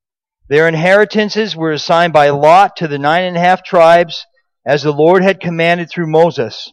Their 0.48 0.66
inheritances 0.66 1.54
were 1.54 1.70
assigned 1.70 2.12
by 2.12 2.30
lot 2.30 2.74
to 2.78 2.88
the 2.88 2.98
nine 2.98 3.22
and 3.22 3.36
a 3.36 3.40
half 3.40 3.62
tribes, 3.62 4.26
as 4.66 4.82
the 4.82 4.90
Lord 4.90 5.22
had 5.22 5.38
commanded 5.38 5.90
through 5.90 6.10
Moses. 6.10 6.72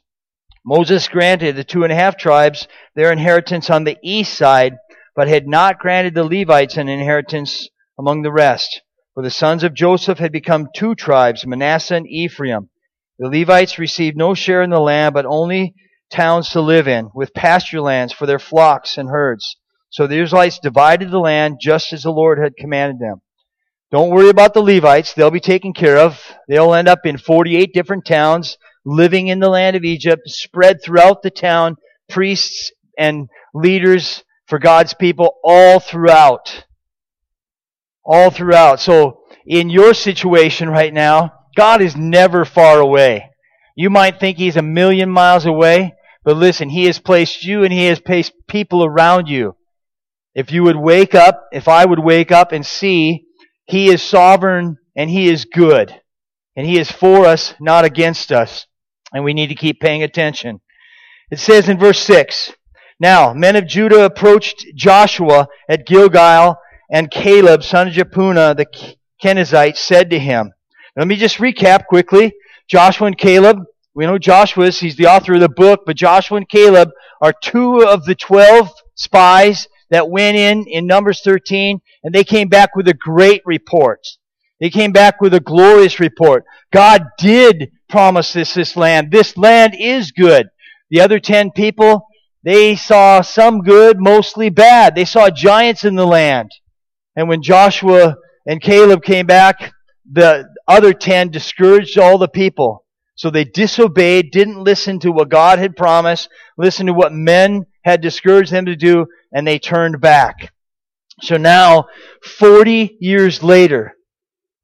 Moses 0.66 1.08
granted 1.08 1.56
the 1.56 1.64
two 1.64 1.84
and 1.84 1.94
a 1.94 1.96
half 1.96 2.18
tribes 2.18 2.68
their 2.96 3.12
inheritance 3.12 3.70
on 3.70 3.84
the 3.84 3.98
east 4.02 4.34
side, 4.34 4.78
but 5.16 5.28
had 5.28 5.48
not 5.48 5.78
granted 5.78 6.16
the 6.16 6.24
Levites 6.24 6.76
an 6.76 6.90
inheritance 6.90 7.70
among 8.00 8.24
the 8.24 8.32
rest. 8.32 8.82
For 9.14 9.22
the 9.22 9.30
sons 9.30 9.64
of 9.64 9.76
Joseph 9.76 10.18
had 10.18 10.32
become 10.32 10.70
two 10.76 10.96
tribes, 10.96 11.46
Manasseh 11.46 11.98
and 11.98 12.08
Ephraim. 12.08 12.72
The 13.20 13.30
Levites 13.30 13.78
received 13.78 14.18
no 14.18 14.34
share 14.34 14.64
in 14.64 14.72
the 14.72 14.80
land, 14.80 15.14
but 15.14 15.28
only 15.28 15.76
towns 16.10 16.50
to 16.50 16.62
live 16.62 16.88
in, 16.88 17.10
with 17.14 17.34
pasture 17.34 17.82
lands 17.82 18.14
for 18.14 18.26
their 18.26 18.40
flocks 18.40 18.98
and 18.98 19.10
herds. 19.10 19.58
So 19.90 20.08
the 20.08 20.22
Israelites 20.22 20.60
divided 20.60 21.12
the 21.12 21.20
land 21.20 21.58
just 21.62 21.94
as 21.94 22.04
the 22.04 22.12
Lord 22.12 22.40
had 22.40 22.56
commanded 22.58 23.00
them. 23.00 23.22
Don't 23.92 24.12
worry 24.12 24.30
about 24.30 24.54
the 24.54 24.62
Levites. 24.62 25.14
They'll 25.14 25.32
be 25.32 25.40
taken 25.40 25.74
care 25.74 25.98
of. 25.98 26.22
They'll 26.48 26.76
end 26.76 26.88
up 26.88 27.06
in 27.06 27.18
48 27.18 27.74
different 27.74 28.06
towns, 28.06 28.58
living 28.86 29.28
in 29.28 29.40
the 29.40 29.50
land 29.50 29.76
of 29.76 29.84
Egypt, 29.84 30.22
spread 30.28 30.78
throughout 30.84 31.24
the 31.24 31.32
town, 31.32 31.76
priests 32.08 32.72
and 32.98 33.30
leaders 33.54 34.24
for 34.48 34.60
God's 34.60 34.94
people 34.94 35.38
all 35.44 35.80
throughout. 35.80 36.66
All 38.06 38.30
throughout. 38.30 38.80
So, 38.80 39.24
in 39.46 39.70
your 39.70 39.96
situation 39.96 40.70
right 40.70 40.94
now, 40.94 41.34
God 41.56 41.82
is 41.82 41.96
never 41.96 42.46
far 42.46 42.80
away. 42.80 43.30
You 43.76 43.90
might 43.90 44.20
think 44.20 44.38
He's 44.38 44.58
a 44.58 44.62
million 44.62 45.10
miles 45.10 45.46
away, 45.46 45.96
but 46.30 46.38
listen, 46.38 46.70
He 46.70 46.86
has 46.86 47.00
placed 47.00 47.44
you 47.44 47.64
and 47.64 47.74
He 47.74 47.88
has 47.88 48.00
placed 48.00 48.34
people 48.48 48.86
around 48.86 49.28
you. 49.28 49.56
If 50.36 50.52
you 50.52 50.62
would 50.62 50.76
wake 50.76 51.16
up, 51.16 51.48
if 51.52 51.68
I 51.68 51.86
would 51.86 51.98
wake 51.98 52.32
up 52.32 52.52
and 52.52 52.64
see 52.64 53.26
He 53.66 53.88
is 53.88 54.04
sovereign 54.04 54.78
and 54.96 55.10
He 55.10 55.28
is 55.28 55.46
good. 55.46 55.92
And 56.56 56.68
He 56.68 56.78
is 56.78 56.92
for 56.92 57.26
us, 57.26 57.56
not 57.60 57.84
against 57.84 58.32
us. 58.32 58.68
And 59.12 59.24
we 59.24 59.34
need 59.34 59.48
to 59.48 59.56
keep 59.56 59.80
paying 59.80 60.04
attention. 60.04 60.62
It 61.32 61.40
says 61.40 61.68
in 61.68 61.80
verse 61.80 62.00
6, 62.02 62.54
now, 63.00 63.34
men 63.34 63.56
of 63.56 63.66
Judah 63.66 64.06
approached 64.06 64.68
Joshua 64.76 65.48
at 65.68 65.88
Gilgal, 65.88 66.58
and 66.92 67.10
Caleb, 67.10 67.64
son 67.64 67.88
of 67.88 67.96
Jephunneh, 67.96 68.56
the 68.56 68.68
Kenizzite, 69.20 69.78
said 69.78 70.12
to 70.12 70.20
him, 70.20 70.54
Let 70.96 71.08
me 71.08 71.16
just 71.16 71.40
recap 71.40 71.88
quickly. 71.88 72.34
Joshua 72.68 73.08
and 73.08 73.18
Caleb, 73.18 73.64
we 73.96 74.06
know 74.06 74.18
Joshua 74.18 74.66
is, 74.68 74.80
he's 74.80 74.96
the 74.96 75.08
author 75.08 75.34
of 75.34 75.42
the 75.42 75.50
book, 75.50 75.82
but 75.86 75.96
Joshua 75.96 76.38
and 76.38 76.50
Caleb 76.50 76.90
are 77.22 77.34
two 77.34 77.84
of 77.84 78.06
the 78.06 78.16
twelve 78.16 78.72
spies 78.96 79.68
that 79.90 80.10
went 80.10 80.38
in 80.38 80.66
in 80.68 80.86
Numbers 80.86 81.22
13, 81.22 81.82
and 82.04 82.14
they 82.14 82.24
came 82.24 82.48
back 82.48 82.76
with 82.76 82.88
a 82.88 82.94
great 82.94 83.42
report. 83.46 84.02
They 84.60 84.70
came 84.70 84.92
back 84.92 85.22
with 85.22 85.34
a 85.34 85.40
glorious 85.40 86.00
report. 86.00 86.44
God 86.72 87.04
did 87.18 87.72
promise 87.88 88.34
this, 88.34 88.54
this 88.54 88.76
land. 88.76 89.12
This 89.12 89.38
land 89.38 89.76
is 89.78 90.12
good. 90.12 90.48
The 90.90 91.02
other 91.02 91.20
ten 91.20 91.52
people, 91.52 92.06
they 92.44 92.76
saw 92.76 93.22
some 93.22 93.62
good, 93.62 94.00
mostly 94.00 94.50
bad. 94.50 94.96
They 94.96 95.06
saw 95.06 95.30
giants 95.30 95.84
in 95.84 95.96
the 95.96 96.06
land. 96.06 96.52
And 97.16 97.28
when 97.30 97.42
Joshua 97.42 98.16
and 98.46 98.62
Caleb 98.62 99.04
came 99.04 99.26
back, 99.26 99.74
the 100.12 100.48
other 100.68 100.94
ten 100.94 101.30
discouraged 101.30 101.98
all 101.98 102.18
the 102.18 102.28
people. 102.28 102.86
So 103.20 103.30
they 103.30 103.44
disobeyed, 103.44 104.32
didn't 104.32 104.64
listen 104.64 104.98
to 105.00 105.12
what 105.12 105.28
God 105.28 105.60
had 105.60 105.76
promised, 105.76 106.30
listened 106.58 106.88
to 106.88 106.94
what 106.94 107.12
men 107.12 107.66
had 107.84 108.00
discouraged 108.00 108.50
them 108.50 108.68
to 108.68 108.78
do, 108.78 109.08
and 109.34 109.46
they 109.46 109.60
turned 109.60 110.00
back. 110.00 110.54
So 111.24 111.36
now, 111.36 111.88
40 112.24 112.96
years 113.02 113.44
later, 113.44 113.92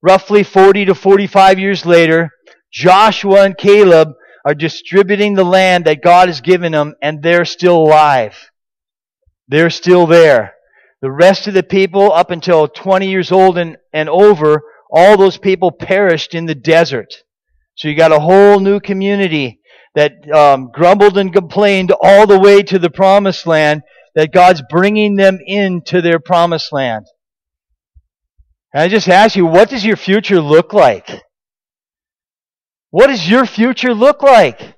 roughly 0.01 0.43
40 0.43 0.85
to 0.85 0.95
45 0.95 1.59
years 1.59 1.85
later, 1.85 2.29
Joshua 2.71 3.43
and 3.43 3.57
Caleb 3.57 4.13
are 4.45 4.55
distributing 4.55 5.33
the 5.33 5.43
land 5.43 5.83
that 5.83 6.01
God 6.01 6.29
has 6.29 6.39
given 6.39 6.71
them, 6.71 6.95
and 7.01 7.21
they're 7.21 7.43
still 7.43 7.75
alive. 7.75 8.37
They're 9.49 9.69
still 9.69 10.07
there. 10.07 10.53
The 11.01 11.11
rest 11.11 11.47
of 11.47 11.53
the 11.53 11.61
people, 11.61 12.13
up 12.13 12.31
until 12.31 12.69
20 12.69 13.09
years 13.09 13.33
old 13.33 13.57
and, 13.57 13.75
and 13.91 14.07
over, 14.07 14.63
all 14.89 15.17
those 15.17 15.37
people 15.37 15.73
perished 15.73 16.33
in 16.33 16.45
the 16.45 16.55
desert. 16.55 17.13
So 17.75 17.89
you 17.89 17.95
got 17.95 18.11
a 18.11 18.19
whole 18.19 18.59
new 18.59 18.79
community 18.79 19.59
that 19.95 20.29
um, 20.31 20.69
grumbled 20.73 21.17
and 21.17 21.33
complained 21.33 21.93
all 22.01 22.25
the 22.25 22.39
way 22.39 22.63
to 22.63 22.79
the 22.79 22.89
promised 22.89 23.45
land 23.45 23.81
that 24.15 24.33
God's 24.33 24.61
bringing 24.69 25.15
them 25.15 25.39
into 25.45 26.01
their 26.01 26.19
promised 26.19 26.71
land. 26.71 27.05
And 28.73 28.83
I 28.83 28.87
just 28.87 29.09
ask 29.09 29.35
you, 29.35 29.45
what 29.45 29.69
does 29.69 29.85
your 29.85 29.97
future 29.97 30.41
look 30.41 30.73
like? 30.73 31.09
What 32.91 33.07
does 33.07 33.29
your 33.29 33.45
future 33.45 33.93
look 33.93 34.21
like? 34.21 34.75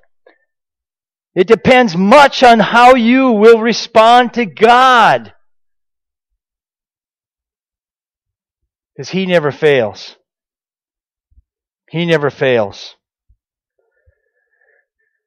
It 1.36 1.46
depends 1.46 1.96
much 1.96 2.42
on 2.42 2.58
how 2.58 2.96
you 2.96 3.30
will 3.30 3.60
respond 3.60 4.34
to 4.34 4.44
God. 4.44 5.32
Because 8.92 9.10
He 9.10 9.24
never 9.24 9.52
fails. 9.52 10.17
He 11.90 12.04
never 12.04 12.30
fails. 12.30 12.96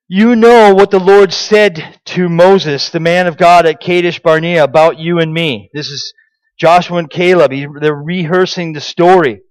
You 0.08 0.36
know 0.36 0.74
what 0.76 0.92
the 0.92 1.00
Lord 1.00 1.32
said 1.32 2.00
to 2.08 2.28
Moses, 2.28 2.90
the 2.90 3.00
man 3.00 3.28
of 3.28 3.38
God 3.38 3.66
at 3.66 3.80
Kadesh 3.80 4.20
Barnea, 4.20 4.64
about 4.64 5.00
you 5.00 5.20
and 5.20 5.34
me. 5.34 5.70
This 5.74 5.88
is 5.88 6.14
Joshua 6.60 6.98
and 6.98 7.10
Caleb. 7.10 7.52
They're 7.80 7.96
rehearsing 7.96 8.74
the 8.74 8.82
story. 8.82 9.42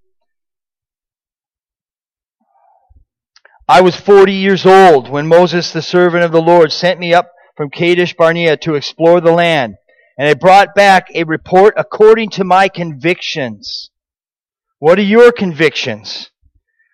I 3.66 3.80
was 3.80 3.96
40 3.96 4.32
years 4.32 4.66
old 4.66 5.08
when 5.08 5.26
Moses, 5.28 5.72
the 5.72 5.80
servant 5.80 6.24
of 6.24 6.32
the 6.32 6.42
Lord, 6.42 6.72
sent 6.72 7.00
me 7.00 7.14
up 7.14 7.32
from 7.56 7.70
Kadesh 7.70 8.14
Barnea 8.14 8.56
to 8.58 8.74
explore 8.74 9.20
the 9.20 9.32
land. 9.32 9.76
And 10.18 10.28
I 10.28 10.34
brought 10.34 10.74
back 10.74 11.06
a 11.14 11.24
report 11.24 11.74
according 11.76 12.30
to 12.30 12.44
my 12.44 12.68
convictions. 12.68 13.90
What 14.78 14.98
are 14.98 15.02
your 15.02 15.32
convictions? 15.32 16.29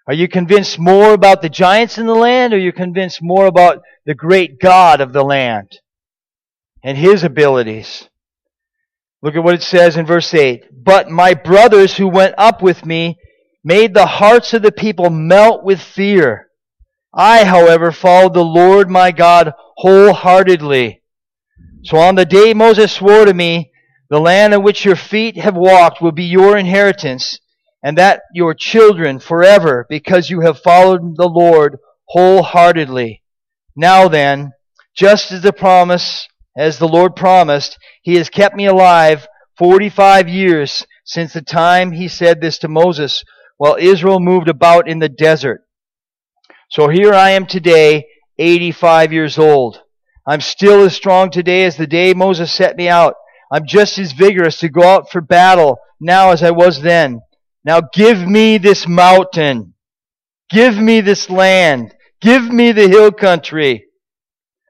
Are 0.09 0.15
you 0.15 0.29
convinced 0.29 0.79
more 0.79 1.13
about 1.13 1.43
the 1.43 1.49
giants 1.49 1.99
in 1.99 2.07
the 2.07 2.15
land 2.15 2.53
or 2.53 2.57
are 2.57 2.61
you 2.61 2.73
convinced 2.73 3.21
more 3.21 3.47
about 3.47 3.83
the 4.05 4.15
great 4.15 4.61
God 4.61 5.01
of 5.01 5.13
the 5.13 5.25
land 5.25 5.81
and 6.83 6.97
his 6.97 7.25
abilities? 7.25 8.09
Look 9.21 9.35
at 9.35 9.43
what 9.43 9.57
it 9.57 9.63
says 9.63 9.97
in 9.97 10.07
verse 10.07 10.33
8. 10.33 10.85
But 10.85 11.11
my 11.11 11.35
brothers 11.35 11.97
who 11.97 12.07
went 12.07 12.35
up 12.39 12.63
with 12.63 12.87
me 12.87 13.19
made 13.65 13.95
the 13.95 14.07
hearts 14.07 14.55
of 14.55 14.63
the 14.63 14.71
people 14.71 15.11
melt 15.11 15.65
with 15.65 15.81
fear. 15.81 16.47
I, 17.13 17.45
however, 17.45 17.91
followed 17.91 18.35
the 18.35 18.45
Lord 18.45 18.89
my 18.89 19.11
God 19.11 19.53
wholeheartedly. 19.79 21.03
So 21.83 21.97
on 21.97 22.15
the 22.15 22.25
day 22.25 22.55
Moses 22.55 22.93
swore 22.93 23.25
to 23.25 23.35
me, 23.35 23.73
the 24.09 24.21
land 24.21 24.55
in 24.55 24.63
which 24.63 24.85
your 24.85 24.95
feet 24.95 25.37
have 25.37 25.57
walked 25.57 26.01
will 26.01 26.13
be 26.13 26.25
your 26.25 26.57
inheritance, 26.57 27.41
and 27.87 27.97
that 27.97 28.23
your 28.35 28.53
children 28.53 29.21
forever, 29.21 29.87
because 29.89 30.29
you 30.29 30.41
have 30.41 30.59
followed 30.59 31.17
the 31.17 31.29
Lord 31.29 31.79
wholeheartedly. 32.09 33.23
Now 33.77 34.09
then, 34.09 34.55
just 34.93 35.31
as 35.31 35.43
the 35.43 35.53
promise, 35.53 36.27
as 36.59 36.81
the 36.81 36.89
Lord 36.89 37.15
promised, 37.15 37.79
He 38.03 38.17
has 38.17 38.29
kept 38.29 38.57
me 38.57 38.67
alive 38.67 39.29
45 39.57 40.29
years 40.29 40.85
since 41.05 41.33
the 41.33 41.43
time 41.43 41.93
He 41.93 42.09
said 42.09 42.41
this 42.41 42.59
to 42.59 42.69
Moses 42.69 43.23
while 43.57 43.77
Israel 43.79 44.19
moved 44.19 44.49
about 44.49 44.89
in 44.89 44.99
the 44.99 45.09
desert. 45.09 45.63
So 46.69 46.89
here 46.89 47.15
I 47.15 47.31
am 47.31 47.47
today, 47.47 48.09
85 48.37 49.13
years 49.13 49.39
old. 49.39 49.81
I'm 50.27 50.41
still 50.41 50.83
as 50.83 50.97
strong 50.97 51.31
today 51.31 51.65
as 51.65 51.77
the 51.77 51.87
day 51.87 52.15
Moses 52.15 52.51
set 52.51 52.77
me 52.77 52.89
out. 52.89 53.15
I'm 53.53 53.65
just 53.65 53.97
as 53.97 54.11
vigorous 54.11 54.59
to 54.59 54.69
go 54.69 54.83
out 54.83 55.09
for 55.09 55.21
battle 55.21 55.79
now 56.01 56.33
as 56.33 56.43
I 56.43 56.51
was 56.51 56.83
then. 56.83 57.21
Now 57.67 57.81
give 57.81 58.19
me 58.27 58.59
this 58.59 58.87
mountain. 58.87 59.75
Give 60.49 60.79
me 60.79 61.01
this 61.01 61.29
land. 61.29 61.93
Give 62.21 62.49
me 62.49 62.71
the 62.71 62.89
hill 62.89 63.11
country 63.11 63.87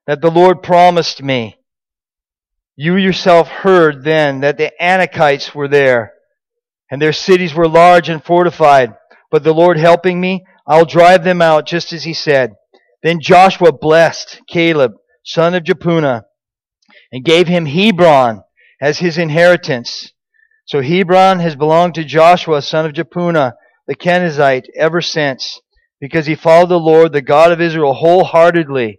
that 0.07 0.23
the 0.23 0.31
Lord 0.31 0.63
promised 0.63 1.23
me. 1.23 1.57
You 2.75 2.97
yourself 2.97 3.49
heard 3.49 4.03
then 4.03 4.41
that 4.41 4.57
the 4.57 4.73
Anakites 4.81 5.55
were 5.55 5.69
there, 5.69 6.15
and 6.91 7.01
their 7.01 7.13
cities 7.13 7.55
were 7.55 7.69
large 7.69 8.09
and 8.09 8.25
fortified. 8.25 8.95
But 9.31 9.45
the 9.45 9.55
Lord 9.55 9.77
helping 9.77 10.21
me, 10.21 10.45
I'll 10.67 10.87
drive 10.87 11.23
them 11.23 11.43
out 11.43 11.67
just 11.67 11.93
as 11.93 12.05
he 12.05 12.15
said. 12.15 12.53
Then 13.03 13.21
Joshua 13.21 13.73
blessed 13.73 14.41
Caleb 14.49 14.93
son 15.27 15.55
of 15.55 15.65
Jephunneh, 15.65 16.23
and 17.13 17.25
gave 17.25 17.49
him 17.49 17.67
Hebron 17.67 18.43
as 18.81 19.01
his 19.01 19.19
inheritance. 19.19 20.13
So 20.67 20.83
Hebron 20.83 21.39
has 21.39 21.55
belonged 21.55 21.95
to 21.95 22.05
Joshua, 22.05 22.61
son 22.61 22.87
of 22.87 22.93
Jephunneh, 22.93 23.53
the 23.87 23.95
Kenizzite, 23.95 24.67
ever 24.75 25.01
since, 25.01 25.61
because 26.01 26.27
he 26.27 26.35
followed 26.35 26.71
the 26.71 26.79
Lord, 26.79 27.13
the 27.13 27.23
God 27.23 27.53
of 27.53 27.61
Israel, 27.61 27.95
wholeheartedly. 27.95 28.99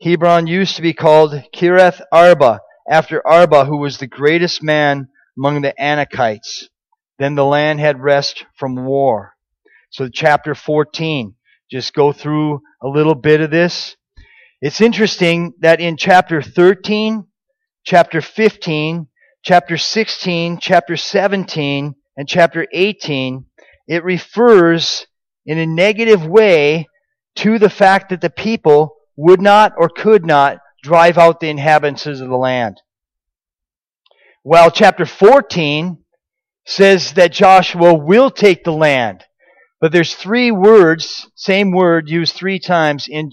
Hebron 0.00 0.46
used 0.46 0.76
to 0.76 0.82
be 0.82 0.92
called 0.92 1.32
Kiriath 1.52 2.00
Arba, 2.12 2.60
after 2.88 3.26
Arba, 3.26 3.64
who 3.64 3.78
was 3.78 3.98
the 3.98 4.06
greatest 4.06 4.62
man 4.62 5.08
among 5.36 5.62
the 5.62 5.74
Anakites. 5.76 6.68
Then 7.18 7.34
the 7.34 7.44
land 7.44 7.80
had 7.80 8.00
rest 8.00 8.44
from 8.56 8.86
war. 8.86 9.32
So 9.90 10.08
chapter 10.08 10.54
14, 10.54 11.34
just 11.68 11.94
go 11.94 12.12
through 12.12 12.60
a 12.80 12.86
little 12.86 13.16
bit 13.16 13.40
of 13.40 13.50
this. 13.50 13.96
It's 14.60 14.80
interesting 14.80 15.54
that 15.60 15.80
in 15.80 15.96
chapter 15.96 16.40
13, 16.42 17.26
chapter 17.84 18.20
15, 18.20 19.08
chapter 19.46 19.76
16, 19.76 20.58
chapter 20.58 20.96
17, 20.96 21.94
and 22.16 22.28
chapter 22.28 22.66
18, 22.72 23.46
it 23.86 24.02
refers 24.02 25.06
in 25.46 25.56
a 25.56 25.64
negative 25.64 26.26
way 26.26 26.88
to 27.36 27.56
the 27.56 27.70
fact 27.70 28.08
that 28.08 28.20
the 28.20 28.28
people 28.28 28.96
would 29.16 29.40
not 29.40 29.72
or 29.78 29.88
could 29.88 30.26
not 30.26 30.58
drive 30.82 31.16
out 31.16 31.38
the 31.38 31.48
inhabitants 31.48 32.06
of 32.06 32.18
the 32.18 32.36
land. 32.36 32.82
While 34.42 34.72
chapter 34.72 35.06
14 35.06 35.98
says 36.64 37.12
that 37.12 37.30
Joshua 37.30 37.94
will 37.94 38.32
take 38.32 38.64
the 38.64 38.72
land. 38.72 39.22
But 39.80 39.92
there's 39.92 40.16
three 40.16 40.50
words, 40.50 41.30
same 41.36 41.70
word 41.70 42.10
used 42.10 42.34
three 42.34 42.58
times 42.58 43.06
in 43.08 43.30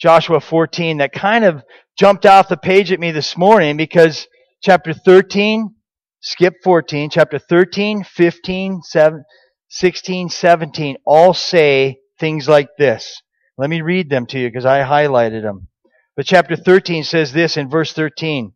Joshua 0.00 0.40
14 0.40 0.96
that 0.98 1.12
kind 1.12 1.44
of 1.44 1.62
jumped 1.98 2.24
off 2.24 2.48
the 2.48 2.56
page 2.56 2.92
at 2.92 3.00
me 3.00 3.10
this 3.10 3.36
morning 3.36 3.76
because 3.76 4.26
chapter 4.62 4.92
13, 4.92 5.74
skip 6.20 6.54
14, 6.62 7.10
chapter 7.10 7.38
13, 7.38 8.04
15, 8.04 8.82
7, 8.82 9.24
16, 9.68 10.28
17 10.28 10.96
all 11.06 11.32
say 11.32 11.98
things 12.18 12.48
like 12.48 12.68
this. 12.78 13.22
Let 13.56 13.70
me 13.70 13.80
read 13.80 14.10
them 14.10 14.26
to 14.26 14.38
you 14.38 14.48
because 14.48 14.66
I 14.66 14.80
highlighted 14.80 15.42
them. 15.42 15.68
But 16.16 16.26
chapter 16.26 16.56
13 16.56 17.04
says 17.04 17.32
this 17.32 17.56
in 17.56 17.70
verse 17.70 17.92
13. 17.92 18.52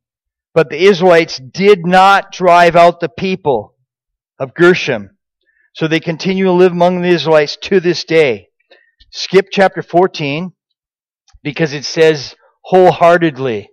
But 0.53 0.71
the 0.71 0.85
Israelites 0.85 1.39
did 1.39 1.87
not 1.87 2.33
drive 2.33 2.77
out 2.77 3.01
the 3.01 3.09
people 3.09 3.75
of 4.39 4.55
Gershom. 4.55 5.11
So 5.75 5.89
they 5.89 6.01
continue 6.01 6.45
to 6.45 6.53
live 6.53 6.73
among 6.73 7.01
the 7.01 7.09
Israelites 7.09 7.57
to 7.63 7.81
this 7.81 8.05
day. 8.05 8.49
Skip 9.11 9.47
chapter 9.51 9.83
14 9.83 10.53
because 11.43 11.73
it 11.73 11.85
says 11.85 12.37
wholeheartedly. 12.63 13.71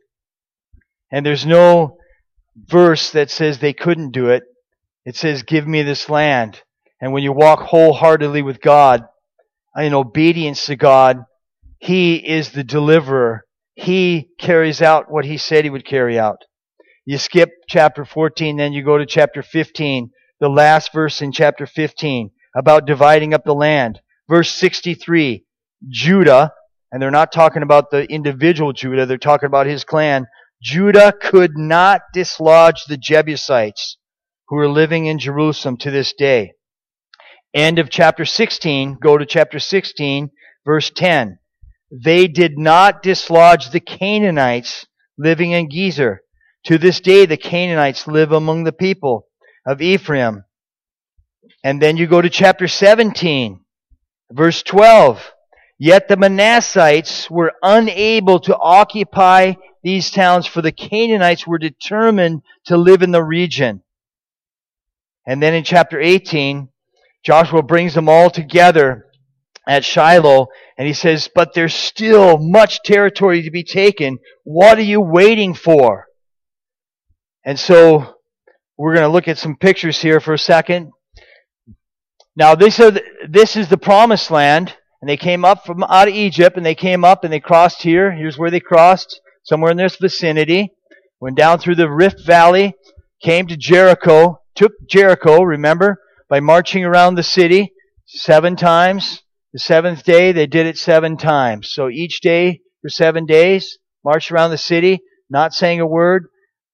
And 1.11 1.25
there's 1.25 1.45
no 1.45 1.97
verse 2.55 3.11
that 3.11 3.31
says 3.31 3.59
they 3.59 3.73
couldn't 3.73 4.11
do 4.11 4.29
it. 4.29 4.43
It 5.05 5.15
says, 5.15 5.43
give 5.43 5.67
me 5.67 5.83
this 5.83 6.09
land. 6.09 6.61
And 7.01 7.13
when 7.13 7.23
you 7.23 7.31
walk 7.31 7.59
wholeheartedly 7.59 8.41
with 8.41 8.61
God, 8.61 9.05
in 9.75 9.93
obedience 9.93 10.65
to 10.65 10.75
God, 10.75 11.23
He 11.79 12.15
is 12.15 12.51
the 12.51 12.63
deliverer. 12.63 13.45
He 13.73 14.29
carries 14.37 14.81
out 14.81 15.09
what 15.09 15.25
He 15.25 15.37
said 15.37 15.63
He 15.63 15.69
would 15.69 15.85
carry 15.85 16.19
out. 16.19 16.39
You 17.05 17.17
skip 17.17 17.49
chapter 17.67 18.05
14, 18.05 18.57
then 18.57 18.73
you 18.73 18.83
go 18.83 18.97
to 18.97 19.05
chapter 19.05 19.41
15, 19.41 20.11
the 20.39 20.49
last 20.49 20.93
verse 20.93 21.21
in 21.21 21.31
chapter 21.31 21.65
15 21.65 22.31
about 22.55 22.85
dividing 22.85 23.33
up 23.33 23.43
the 23.43 23.55
land. 23.55 24.01
Verse 24.29 24.53
63, 24.53 25.45
Judah 25.87 26.53
and 26.91 27.01
they're 27.01 27.09
not 27.09 27.31
talking 27.31 27.63
about 27.63 27.89
the 27.89 28.03
individual 28.11 28.73
Judah, 28.73 29.05
they're 29.05 29.17
talking 29.17 29.47
about 29.47 29.65
his 29.65 29.83
clan. 29.83 30.27
Judah 30.61 31.11
could 31.11 31.57
not 31.57 32.01
dislodge 32.13 32.85
the 32.85 32.97
Jebusites 32.97 33.97
who 34.47 34.57
are 34.57 34.69
living 34.69 35.07
in 35.07 35.17
Jerusalem 35.17 35.77
to 35.77 35.91
this 35.91 36.13
day. 36.13 36.53
End 37.53 37.79
of 37.79 37.89
chapter 37.89 38.25
16, 38.25 38.97
go 39.01 39.17
to 39.17 39.25
chapter 39.25 39.59
16, 39.59 40.29
verse 40.65 40.91
10. 40.95 41.39
They 41.91 42.27
did 42.27 42.57
not 42.57 43.01
dislodge 43.01 43.71
the 43.71 43.79
Canaanites 43.79 44.85
living 45.17 45.51
in 45.51 45.67
Gezer. 45.67 46.17
To 46.65 46.77
this 46.77 46.99
day, 46.99 47.25
the 47.25 47.37
Canaanites 47.37 48.07
live 48.07 48.31
among 48.31 48.63
the 48.63 48.71
people 48.71 49.27
of 49.65 49.81
Ephraim. 49.81 50.45
And 51.63 51.81
then 51.81 51.97
you 51.97 52.07
go 52.07 52.21
to 52.21 52.29
chapter 52.29 52.67
17, 52.67 53.59
verse 54.31 54.61
12. 54.63 55.31
Yet 55.79 56.07
the 56.07 56.17
Manassites 56.17 57.29
were 57.29 57.53
unable 57.63 58.39
to 58.41 58.55
occupy 58.57 59.53
these 59.83 60.11
towns, 60.11 60.45
for 60.45 60.61
the 60.61 60.71
Canaanites 60.71 61.47
were 61.47 61.57
determined 61.57 62.41
to 62.65 62.77
live 62.77 63.01
in 63.01 63.11
the 63.11 63.23
region. 63.23 63.83
And 65.25 65.41
then 65.41 65.53
in 65.53 65.63
chapter 65.63 65.99
18, 65.99 66.69
Joshua 67.23 67.61
brings 67.61 67.93
them 67.93 68.09
all 68.09 68.29
together 68.29 69.05
at 69.67 69.85
Shiloh, 69.85 70.47
and 70.77 70.87
he 70.87 70.93
says, 70.93 71.29
But 71.33 71.53
there's 71.53 71.73
still 71.73 72.37
much 72.39 72.81
territory 72.83 73.43
to 73.43 73.51
be 73.51 73.63
taken. 73.63 74.17
What 74.43 74.77
are 74.77 74.83
you 74.83 75.01
waiting 75.01 75.53
for? 75.53 76.07
And 77.45 77.59
so 77.59 78.15
we're 78.77 78.93
going 78.93 79.05
to 79.05 79.11
look 79.11 79.27
at 79.27 79.37
some 79.37 79.55
pictures 79.55 80.01
here 80.01 80.19
for 80.19 80.33
a 80.33 80.39
second. 80.39 80.91
Now, 82.35 82.55
this 82.55 82.79
is, 82.79 82.99
this 83.29 83.55
is 83.55 83.69
the 83.69 83.77
promised 83.77 84.31
land. 84.31 84.75
And 85.01 85.09
they 85.09 85.17
came 85.17 85.43
up 85.43 85.65
from 85.65 85.83
out 85.83 86.07
of 86.07 86.13
Egypt 86.13 86.57
and 86.57 86.65
they 86.65 86.75
came 86.75 87.03
up 87.03 87.23
and 87.23 87.33
they 87.33 87.39
crossed 87.39 87.81
here. 87.81 88.11
Here's 88.11 88.37
where 88.37 88.51
they 88.51 88.59
crossed, 88.59 89.19
somewhere 89.43 89.71
in 89.71 89.77
this 89.77 89.97
vicinity. 89.97 90.73
Went 91.19 91.37
down 91.37 91.59
through 91.59 91.75
the 91.75 91.89
Rift 91.89 92.25
Valley, 92.25 92.73
came 93.21 93.47
to 93.47 93.57
Jericho, 93.57 94.41
took 94.55 94.71
Jericho, 94.89 95.43
remember, 95.43 95.97
by 96.29 96.39
marching 96.39 96.83
around 96.83 97.15
the 97.15 97.23
city 97.23 97.73
seven 98.05 98.55
times. 98.55 99.21
The 99.53 99.59
seventh 99.59 100.03
day, 100.03 100.31
they 100.31 100.47
did 100.47 100.65
it 100.65 100.77
seven 100.77 101.17
times. 101.17 101.71
So 101.71 101.89
each 101.89 102.21
day 102.21 102.61
for 102.81 102.89
seven 102.89 103.25
days, 103.25 103.77
marched 104.03 104.31
around 104.31 104.51
the 104.51 104.57
city, 104.57 105.01
not 105.29 105.53
saying 105.53 105.81
a 105.81 105.85
word, 105.85 106.27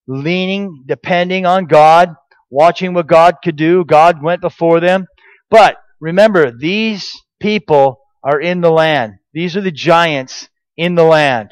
leaning, 0.08 0.84
depending 0.86 1.46
on 1.46 1.66
God, 1.66 2.16
watching 2.50 2.94
what 2.94 3.08
God 3.08 3.36
could 3.44 3.56
do. 3.56 3.84
God 3.84 4.22
went 4.24 4.42
before 4.42 4.80
them. 4.80 5.08
But 5.50 5.78
remember, 6.00 6.52
these 6.52 7.12
people 7.40 8.00
are 8.24 8.40
in 8.40 8.62
the 8.62 8.72
land. 8.72 9.14
These 9.34 9.58
are 9.58 9.62
the 9.62 9.72
giants 9.72 10.50
in 10.76 10.96
the 10.96 11.04
land. 11.04 11.52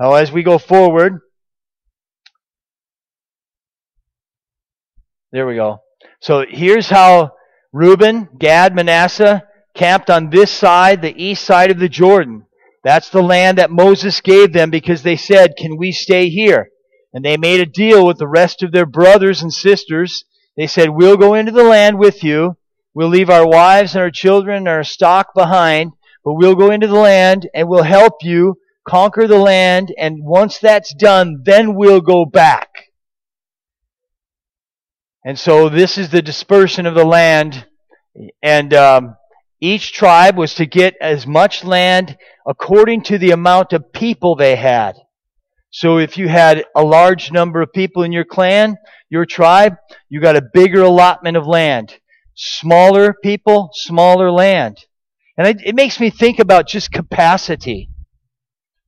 Now, 0.00 0.14
as 0.14 0.32
we 0.32 0.42
go 0.42 0.56
forward, 0.56 1.20
there 5.30 5.46
we 5.46 5.56
go. 5.56 5.82
So 6.20 6.46
here's 6.48 6.88
how 6.88 7.32
Reuben, 7.70 8.30
Gad, 8.38 8.74
Manasseh 8.74 9.46
camped 9.74 10.08
on 10.08 10.30
this 10.30 10.50
side, 10.50 11.02
the 11.02 11.22
east 11.22 11.44
side 11.44 11.70
of 11.70 11.78
the 11.78 11.88
Jordan. 11.88 12.46
That's 12.82 13.10
the 13.10 13.22
land 13.22 13.58
that 13.58 13.70
Moses 13.70 14.22
gave 14.22 14.54
them 14.54 14.70
because 14.70 15.02
they 15.02 15.16
said, 15.16 15.54
Can 15.58 15.76
we 15.76 15.92
stay 15.92 16.30
here? 16.30 16.70
And 17.12 17.22
they 17.22 17.36
made 17.36 17.60
a 17.60 17.66
deal 17.66 18.06
with 18.06 18.16
the 18.16 18.26
rest 18.26 18.62
of 18.62 18.72
their 18.72 18.86
brothers 18.86 19.42
and 19.42 19.52
sisters. 19.52 20.24
They 20.56 20.66
said, 20.66 20.88
We'll 20.88 21.18
go 21.18 21.34
into 21.34 21.52
the 21.52 21.64
land 21.64 21.98
with 21.98 22.24
you. 22.24 22.56
We'll 22.94 23.08
leave 23.08 23.28
our 23.28 23.46
wives 23.46 23.94
and 23.94 24.02
our 24.02 24.10
children 24.10 24.56
and 24.56 24.68
our 24.68 24.82
stock 24.82 25.34
behind, 25.34 25.92
but 26.24 26.34
we'll 26.34 26.54
go 26.54 26.70
into 26.70 26.86
the 26.86 26.94
land 26.94 27.50
and 27.54 27.68
we'll 27.68 27.82
help 27.82 28.14
you 28.22 28.56
conquer 28.90 29.26
the 29.26 29.38
land. 29.38 29.94
And 29.96 30.18
once 30.20 30.58
that's 30.58 30.92
done, 30.94 31.42
then 31.44 31.74
we'll 31.74 32.00
go 32.00 32.24
back. 32.24 32.68
And 35.24 35.38
so 35.38 35.68
this 35.68 35.98
is 35.98 36.10
the 36.10 36.22
dispersion 36.22 36.86
of 36.86 36.94
the 36.94 37.04
land. 37.04 37.66
And 38.42 38.74
um, 38.74 39.16
each 39.60 39.92
tribe 39.92 40.36
was 40.36 40.54
to 40.54 40.66
get 40.66 40.94
as 41.00 41.26
much 41.26 41.62
land 41.62 42.16
according 42.46 43.02
to 43.02 43.18
the 43.18 43.30
amount 43.30 43.72
of 43.72 43.92
people 43.92 44.34
they 44.34 44.56
had. 44.56 44.96
So 45.70 45.98
if 45.98 46.18
you 46.18 46.26
had 46.26 46.64
a 46.74 46.82
large 46.82 47.30
number 47.30 47.62
of 47.62 47.72
people 47.72 48.02
in 48.02 48.10
your 48.10 48.24
clan, 48.24 48.76
your 49.08 49.24
tribe, 49.24 49.76
you 50.08 50.20
got 50.20 50.36
a 50.36 50.50
bigger 50.52 50.82
allotment 50.82 51.36
of 51.36 51.46
land. 51.46 51.94
Smaller 52.34 53.14
people, 53.22 53.70
smaller 53.74 54.32
land. 54.32 54.78
And 55.36 55.46
it, 55.46 55.58
it 55.64 55.74
makes 55.74 56.00
me 56.00 56.10
think 56.10 56.38
about 56.38 56.66
just 56.66 56.90
capacity. 56.90 57.89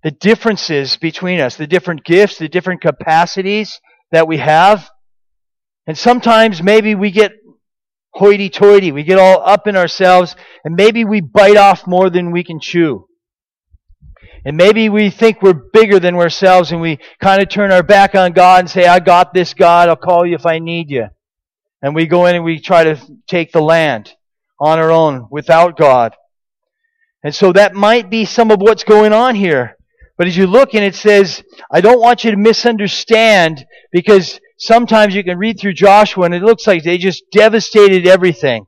The 0.02 0.10
differences 0.10 0.96
between 0.96 1.40
us, 1.40 1.56
the 1.56 1.66
different 1.66 2.04
gifts, 2.04 2.38
the 2.38 2.48
different 2.48 2.80
capacities 2.80 3.80
that 4.10 4.26
we 4.26 4.38
have. 4.38 4.90
And 5.86 5.96
sometimes 5.96 6.62
maybe 6.62 6.94
we 6.94 7.10
get 7.10 7.32
hoity 8.12 8.50
toity. 8.50 8.92
We 8.92 9.04
get 9.04 9.18
all 9.18 9.42
up 9.44 9.66
in 9.66 9.76
ourselves 9.76 10.36
and 10.64 10.74
maybe 10.74 11.04
we 11.04 11.20
bite 11.20 11.56
off 11.56 11.86
more 11.86 12.10
than 12.10 12.30
we 12.30 12.44
can 12.44 12.60
chew. 12.60 13.06
And 14.44 14.56
maybe 14.56 14.88
we 14.88 15.10
think 15.10 15.40
we're 15.40 15.52
bigger 15.72 16.00
than 16.00 16.16
ourselves 16.16 16.72
and 16.72 16.80
we 16.80 16.98
kind 17.20 17.40
of 17.40 17.48
turn 17.48 17.70
our 17.70 17.82
back 17.82 18.14
on 18.14 18.32
God 18.32 18.60
and 18.60 18.70
say, 18.70 18.86
I 18.86 18.98
got 18.98 19.32
this, 19.32 19.54
God. 19.54 19.88
I'll 19.88 19.96
call 19.96 20.26
you 20.26 20.34
if 20.34 20.46
I 20.46 20.58
need 20.58 20.90
you. 20.90 21.08
And 21.80 21.94
we 21.94 22.06
go 22.06 22.26
in 22.26 22.34
and 22.34 22.44
we 22.44 22.60
try 22.60 22.84
to 22.84 23.00
take 23.28 23.52
the 23.52 23.62
land 23.62 24.12
on 24.58 24.78
our 24.78 24.90
own 24.90 25.28
without 25.30 25.76
God. 25.76 26.14
And 27.24 27.34
so 27.34 27.52
that 27.52 27.74
might 27.74 28.10
be 28.10 28.24
some 28.24 28.50
of 28.50 28.60
what's 28.60 28.84
going 28.84 29.12
on 29.12 29.36
here. 29.36 29.76
But 30.18 30.26
as 30.26 30.36
you 30.36 30.46
look 30.46 30.74
and 30.74 30.84
it 30.84 30.94
says, 30.94 31.42
I 31.70 31.80
don't 31.80 32.00
want 32.00 32.24
you 32.24 32.30
to 32.30 32.36
misunderstand 32.36 33.64
because 33.90 34.40
sometimes 34.58 35.14
you 35.14 35.24
can 35.24 35.38
read 35.38 35.58
through 35.58 35.72
Joshua 35.74 36.24
and 36.24 36.34
it 36.34 36.42
looks 36.42 36.66
like 36.66 36.82
they 36.82 36.98
just 36.98 37.24
devastated 37.32 38.06
everything. 38.06 38.66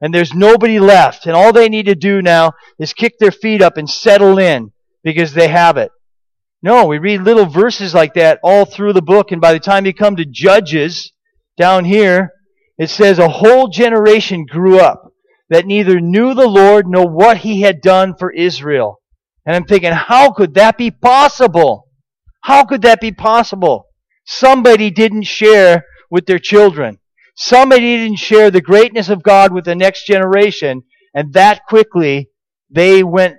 And 0.00 0.14
there's 0.14 0.34
nobody 0.34 0.78
left. 0.78 1.26
And 1.26 1.34
all 1.34 1.52
they 1.52 1.68
need 1.68 1.86
to 1.86 1.94
do 1.94 2.22
now 2.22 2.52
is 2.78 2.92
kick 2.92 3.18
their 3.18 3.30
feet 3.30 3.62
up 3.62 3.76
and 3.76 3.88
settle 3.88 4.38
in 4.38 4.72
because 5.02 5.32
they 5.32 5.48
have 5.48 5.76
it. 5.76 5.90
No, 6.62 6.86
we 6.86 6.98
read 6.98 7.22
little 7.22 7.46
verses 7.46 7.94
like 7.94 8.14
that 8.14 8.40
all 8.42 8.64
through 8.64 8.94
the 8.94 9.02
book, 9.02 9.30
and 9.30 9.40
by 9.40 9.52
the 9.52 9.60
time 9.60 9.86
you 9.86 9.94
come 9.94 10.16
to 10.16 10.24
Judges, 10.24 11.12
down 11.56 11.84
here, 11.84 12.30
it 12.78 12.90
says 12.90 13.18
a 13.18 13.28
whole 13.28 13.68
generation 13.68 14.44
grew 14.44 14.80
up 14.80 15.12
that 15.48 15.66
neither 15.66 16.00
knew 16.00 16.34
the 16.34 16.48
Lord 16.48 16.86
nor 16.86 17.08
what 17.08 17.38
he 17.38 17.60
had 17.60 17.80
done 17.80 18.14
for 18.18 18.32
Israel. 18.32 19.00
And 19.46 19.54
I'm 19.54 19.64
thinking, 19.64 19.92
how 19.92 20.32
could 20.32 20.54
that 20.54 20.76
be 20.76 20.90
possible? 20.90 21.88
How 22.42 22.64
could 22.64 22.82
that 22.82 23.00
be 23.00 23.12
possible? 23.12 23.86
Somebody 24.24 24.90
didn't 24.90 25.22
share 25.22 25.84
with 26.10 26.26
their 26.26 26.40
children. 26.40 26.98
Somebody 27.36 27.96
didn't 27.96 28.18
share 28.18 28.50
the 28.50 28.60
greatness 28.60 29.08
of 29.08 29.22
God 29.22 29.52
with 29.52 29.64
the 29.64 29.74
next 29.74 30.06
generation, 30.06 30.82
and 31.14 31.32
that 31.34 31.60
quickly 31.68 32.30
they 32.70 33.04
went 33.04 33.36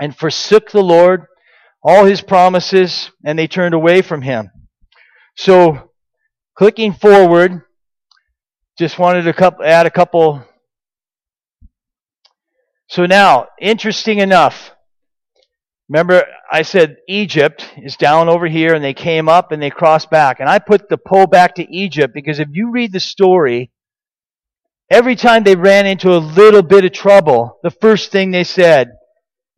and 0.00 0.16
forsook 0.16 0.70
the 0.70 0.82
Lord, 0.82 1.26
all 1.82 2.04
his 2.04 2.20
promises, 2.20 3.10
and 3.24 3.38
they 3.38 3.46
turned 3.46 3.74
away 3.74 4.02
from 4.02 4.22
him. 4.22 4.50
So, 5.36 5.90
clicking 6.56 6.92
forward, 6.92 7.62
just 8.78 8.98
wanted 8.98 9.22
to 9.22 9.56
add 9.64 9.86
a 9.86 9.90
couple. 9.90 10.44
So 12.88 13.06
now, 13.06 13.46
interesting 13.60 14.18
enough, 14.18 14.72
remember 15.88 16.24
I 16.50 16.62
said 16.62 16.96
Egypt 17.08 17.66
is 17.78 17.96
down 17.96 18.28
over 18.28 18.46
here 18.46 18.74
and 18.74 18.84
they 18.84 18.94
came 18.94 19.28
up 19.28 19.52
and 19.52 19.62
they 19.62 19.70
crossed 19.70 20.10
back. 20.10 20.40
And 20.40 20.48
I 20.48 20.58
put 20.58 20.88
the 20.88 20.98
pull 20.98 21.26
back 21.26 21.54
to 21.56 21.74
Egypt 21.74 22.14
because 22.14 22.38
if 22.38 22.48
you 22.52 22.70
read 22.70 22.92
the 22.92 23.00
story, 23.00 23.70
every 24.90 25.16
time 25.16 25.44
they 25.44 25.56
ran 25.56 25.86
into 25.86 26.10
a 26.10 26.18
little 26.18 26.62
bit 26.62 26.84
of 26.84 26.92
trouble, 26.92 27.58
the 27.62 27.70
first 27.70 28.10
thing 28.10 28.30
they 28.30 28.44
said, 28.44 28.92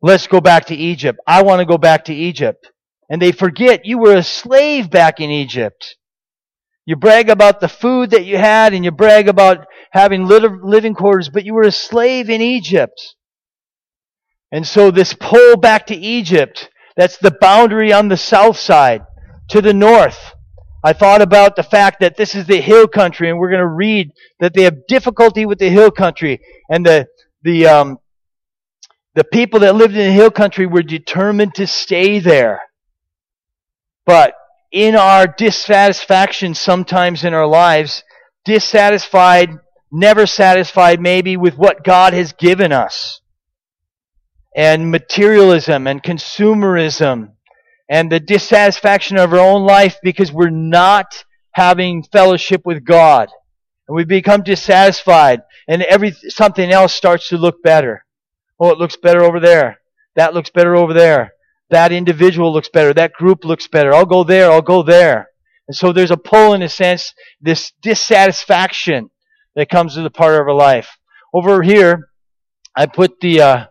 Let's 0.03 0.25
go 0.25 0.41
back 0.41 0.65
to 0.65 0.75
Egypt. 0.75 1.19
I 1.27 1.43
want 1.43 1.59
to 1.59 1.65
go 1.65 1.77
back 1.77 2.05
to 2.05 2.13
Egypt. 2.13 2.71
And 3.09 3.21
they 3.21 3.31
forget 3.31 3.85
you 3.85 3.99
were 3.99 4.15
a 4.15 4.23
slave 4.23 4.89
back 4.89 5.19
in 5.19 5.29
Egypt. 5.29 5.95
You 6.85 6.95
brag 6.95 7.29
about 7.29 7.59
the 7.59 7.67
food 7.67 8.11
that 8.11 8.25
you 8.25 8.37
had 8.37 8.73
and 8.73 8.83
you 8.83 8.91
brag 8.91 9.27
about 9.27 9.67
having 9.91 10.27
living 10.27 10.95
quarters, 10.95 11.29
but 11.29 11.45
you 11.45 11.53
were 11.53 11.67
a 11.67 11.71
slave 11.71 12.29
in 12.29 12.41
Egypt. 12.41 13.15
And 14.51 14.67
so 14.67 14.91
this 14.91 15.13
pull 15.13 15.57
back 15.57 15.87
to 15.87 15.95
Egypt, 15.95 16.69
that's 16.97 17.17
the 17.17 17.35
boundary 17.39 17.93
on 17.93 18.09
the 18.09 18.17
south 18.17 18.57
side. 18.57 19.03
To 19.49 19.61
the 19.61 19.73
north, 19.73 20.33
I 20.83 20.93
thought 20.93 21.21
about 21.21 21.55
the 21.55 21.63
fact 21.63 21.99
that 21.99 22.17
this 22.17 22.35
is 22.35 22.45
the 22.47 22.61
hill 22.61 22.87
country, 22.87 23.29
and 23.29 23.37
we're 23.37 23.49
going 23.49 23.59
to 23.59 23.67
read 23.67 24.11
that 24.39 24.53
they 24.53 24.63
have 24.63 24.87
difficulty 24.87 25.45
with 25.45 25.59
the 25.59 25.69
hill 25.69 25.91
country, 25.91 26.41
and 26.69 26.85
the 26.85 27.07
the 27.43 27.67
um, 27.67 27.97
the 29.15 29.23
people 29.23 29.59
that 29.61 29.75
lived 29.75 29.93
in 29.93 30.07
the 30.07 30.13
hill 30.13 30.31
country 30.31 30.65
were 30.65 30.83
determined 30.83 31.55
to 31.55 31.67
stay 31.67 32.19
there. 32.19 32.61
But 34.05 34.33
in 34.71 34.95
our 34.95 35.27
dissatisfaction 35.27 36.55
sometimes 36.55 37.23
in 37.23 37.33
our 37.33 37.47
lives, 37.47 38.03
dissatisfied, 38.45 39.59
never 39.91 40.25
satisfied 40.25 40.99
maybe 40.99 41.37
with 41.37 41.55
what 41.57 41.83
God 41.83 42.13
has 42.13 42.33
given 42.33 42.71
us. 42.71 43.20
And 44.55 44.91
materialism 44.91 45.87
and 45.87 46.03
consumerism 46.03 47.31
and 47.89 48.11
the 48.11 48.19
dissatisfaction 48.19 49.17
of 49.17 49.33
our 49.33 49.39
own 49.39 49.65
life 49.65 49.97
because 50.03 50.31
we're 50.31 50.49
not 50.49 51.25
having 51.51 52.03
fellowship 52.03 52.61
with 52.65 52.83
God. 52.83 53.29
And 53.87 53.95
we 53.95 54.05
become 54.05 54.43
dissatisfied 54.43 55.41
and 55.67 55.81
every, 55.83 56.11
something 56.11 56.69
else 56.71 56.93
starts 56.93 57.29
to 57.29 57.37
look 57.37 57.63
better. 57.63 58.05
Oh, 58.59 58.71
it 58.71 58.77
looks 58.77 58.97
better 58.97 59.23
over 59.23 59.39
there. 59.39 59.79
That 60.15 60.33
looks 60.33 60.49
better 60.49 60.75
over 60.75 60.93
there. 60.93 61.33
That 61.69 61.91
individual 61.91 62.51
looks 62.51 62.69
better. 62.69 62.93
That 62.93 63.13
group 63.13 63.45
looks 63.45 63.67
better. 63.67 63.93
I'll 63.93 64.05
go 64.05 64.23
there. 64.23 64.51
I'll 64.51 64.61
go 64.61 64.83
there. 64.83 65.29
And 65.67 65.75
so 65.75 65.93
there's 65.93 66.11
a 66.11 66.17
pull, 66.17 66.53
in 66.53 66.61
a 66.61 66.69
sense, 66.69 67.13
this 67.39 67.71
dissatisfaction 67.81 69.09
that 69.55 69.69
comes 69.69 69.95
to 69.95 70.01
the 70.01 70.09
part 70.09 70.35
of 70.35 70.47
our 70.47 70.53
life. 70.53 70.97
Over 71.33 71.61
here, 71.63 72.09
I 72.75 72.87
put 72.87 73.21
the 73.21 73.41
uh, 73.41 73.65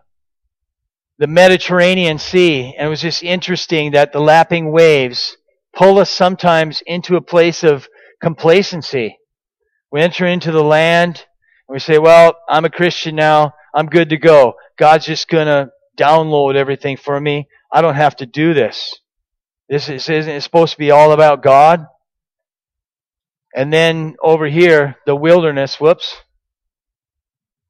the 1.21 1.27
Mediterranean 1.27 2.17
Sea, 2.17 2.73
and 2.75 2.87
it 2.87 2.89
was 2.89 2.99
just 2.99 3.21
interesting 3.21 3.91
that 3.91 4.11
the 4.11 4.19
lapping 4.19 4.71
waves 4.71 5.37
pull 5.71 5.99
us 5.99 6.09
sometimes 6.09 6.81
into 6.87 7.15
a 7.15 7.21
place 7.21 7.63
of 7.63 7.87
complacency. 8.19 9.19
We 9.91 10.01
enter 10.01 10.25
into 10.25 10.51
the 10.51 10.63
land, 10.63 11.17
and 11.67 11.75
we 11.75 11.77
say, 11.77 11.99
"Well, 11.99 12.39
I'm 12.49 12.65
a 12.65 12.71
Christian 12.71 13.15
now. 13.15 13.53
I'm 13.71 13.85
good 13.85 14.09
to 14.09 14.17
go. 14.17 14.55
God's 14.79 15.05
just 15.05 15.27
going 15.27 15.45
to 15.45 15.69
download 15.95 16.55
everything 16.55 16.97
for 16.97 17.21
me. 17.21 17.47
I 17.71 17.83
don't 17.83 17.93
have 17.93 18.15
to 18.15 18.25
do 18.25 18.55
this. 18.55 18.99
This 19.69 19.89
is, 19.89 20.09
isn't 20.09 20.41
supposed 20.41 20.71
to 20.71 20.79
be 20.79 20.89
all 20.89 21.11
about 21.11 21.43
God? 21.43 21.85
And 23.55 23.71
then 23.71 24.15
over 24.23 24.47
here, 24.47 24.95
the 25.05 25.15
wilderness, 25.15 25.79
whoops. 25.79 26.15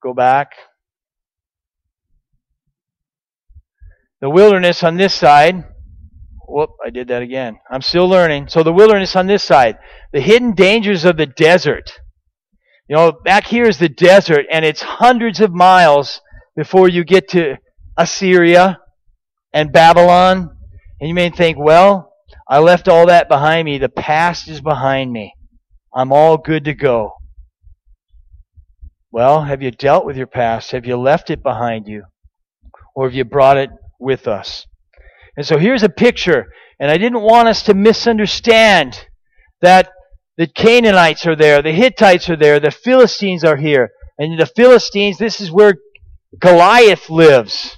Go 0.02 0.14
back. 0.14 0.54
The 4.22 4.30
wilderness 4.30 4.84
on 4.84 4.98
this 4.98 5.16
side, 5.16 5.64
whoop, 6.48 6.70
I 6.86 6.92
did 6.92 7.08
that 7.08 7.24
again. 7.24 7.58
I'm 7.72 7.82
still 7.82 8.08
learning. 8.08 8.50
So 8.50 8.62
the 8.62 8.72
wilderness 8.72 9.16
on 9.16 9.26
this 9.26 9.44
side, 9.44 9.78
the 10.14 10.22
hidden 10.22 10.54
dangers 10.54 11.06
of 11.06 11.18
the 11.18 11.26
desert. 11.26 11.92
You 12.88 12.98
know, 12.98 13.12
back 13.12 13.48
here 13.48 13.66
is 13.66 13.80
the 13.80 13.90
desert, 13.90 14.46
and 14.52 14.64
it's 14.64 14.82
hundreds 14.82 15.40
of 15.40 15.54
miles 15.54 16.22
before 16.56 16.88
you 16.88 17.04
get 17.04 17.30
to 17.30 17.58
Assyria 17.98 18.80
and 19.54 19.72
Babylon. 19.74 20.56
And 21.00 21.08
you 21.08 21.16
may 21.16 21.32
think, 21.32 21.58
well, 21.58 22.14
I 22.48 22.60
left 22.60 22.88
all 22.88 23.08
that 23.08 23.28
behind 23.28 23.66
me. 23.66 23.80
The 23.80 23.90
past 23.90 24.48
is 24.48 24.62
behind 24.62 25.12
me. 25.12 25.34
I'm 25.96 26.12
all 26.12 26.38
good 26.38 26.66
to 26.66 26.76
go. 26.76 27.14
Well, 29.12 29.44
have 29.46 29.62
you 29.62 29.72
dealt 29.72 30.06
with 30.06 30.16
your 30.16 30.28
past? 30.28 30.72
Have 30.72 30.86
you 30.86 30.96
left 30.96 31.30
it 31.30 31.42
behind 31.42 31.88
you? 31.88 32.04
Or 32.94 33.08
have 33.08 33.16
you 33.16 33.26
brought 33.26 33.58
it 33.58 33.70
with 34.02 34.28
us? 34.28 34.66
And 35.38 35.46
so 35.46 35.58
here's 35.58 35.84
a 35.84 35.90
picture, 35.90 36.48
and 36.80 36.92
I 36.92 36.98
didn't 36.98 37.22
want 37.22 37.48
us 37.48 37.64
to 37.64 37.74
misunderstand 37.74 39.08
that 39.62 39.90
the 40.38 40.48
Canaanites 40.48 41.26
are 41.26 41.36
there, 41.36 41.62
the 41.62 41.72
Hittites 41.72 42.30
are 42.30 42.36
there, 42.36 42.60
the 42.60 42.72
Philistines 42.72 43.44
are 43.44 43.58
here. 43.58 43.92
And 44.18 44.40
the 44.40 44.46
Philistines, 44.46 45.18
this 45.18 45.40
is 45.40 45.52
where 45.52 45.76
Goliath 46.40 47.10
lives. 47.10 47.78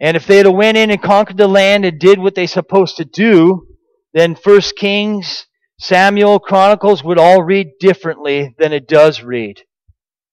And 0.00 0.16
if 0.16 0.26
they 0.26 0.38
had 0.38 0.46
went 0.46 0.76
in 0.76 0.90
and 0.90 1.02
conquered 1.02 1.36
the 1.36 1.48
land 1.48 1.84
and 1.84 1.98
did 1.98 2.18
what 2.18 2.34
they 2.34 2.46
supposed 2.46 2.96
to 2.96 3.04
do, 3.04 3.66
then 4.14 4.34
First 4.34 4.76
Kings, 4.76 5.46
Samuel, 5.80 6.38
Chronicles 6.38 7.02
would 7.04 7.18
all 7.18 7.42
read 7.42 7.72
differently 7.80 8.54
than 8.58 8.72
it 8.72 8.88
does 8.88 9.22
read. 9.22 9.62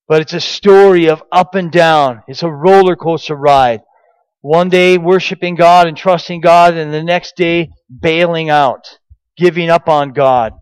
But 0.07 0.21
it's 0.21 0.33
a 0.33 0.39
story 0.39 1.07
of 1.07 1.23
up 1.31 1.55
and 1.55 1.71
down. 1.71 2.21
It's 2.27 2.43
a 2.43 2.51
roller 2.51 2.95
coaster 2.95 3.35
ride. 3.35 3.81
One 4.47 4.69
day 4.69 4.99
worshiping 4.99 5.55
God 5.55 5.87
and 5.87 5.97
trusting 5.97 6.39
God, 6.39 6.75
and 6.75 6.93
the 6.93 7.01
next 7.01 7.35
day 7.35 7.71
bailing 7.89 8.51
out, 8.51 8.99
giving 9.35 9.71
up 9.71 9.89
on 9.89 10.13
God. 10.13 10.53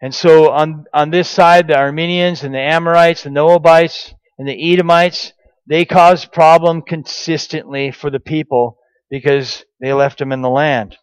And 0.00 0.14
so 0.14 0.52
on, 0.52 0.84
on 0.94 1.10
this 1.10 1.28
side, 1.28 1.66
the 1.66 1.76
Ammonites 1.76 2.44
and 2.44 2.54
the 2.54 2.60
Amorites, 2.60 3.24
the 3.24 3.32
Moabites, 3.32 4.14
and 4.38 4.46
the 4.46 4.72
Edomites, 4.72 5.32
they 5.66 5.84
caused 5.84 6.30
problem 6.30 6.82
consistently 6.82 7.90
for 7.90 8.10
the 8.10 8.20
people 8.20 8.78
because 9.10 9.64
they 9.80 9.92
left 9.92 10.20
them 10.20 10.30
in 10.30 10.40
the 10.40 10.48
land. 10.48 10.96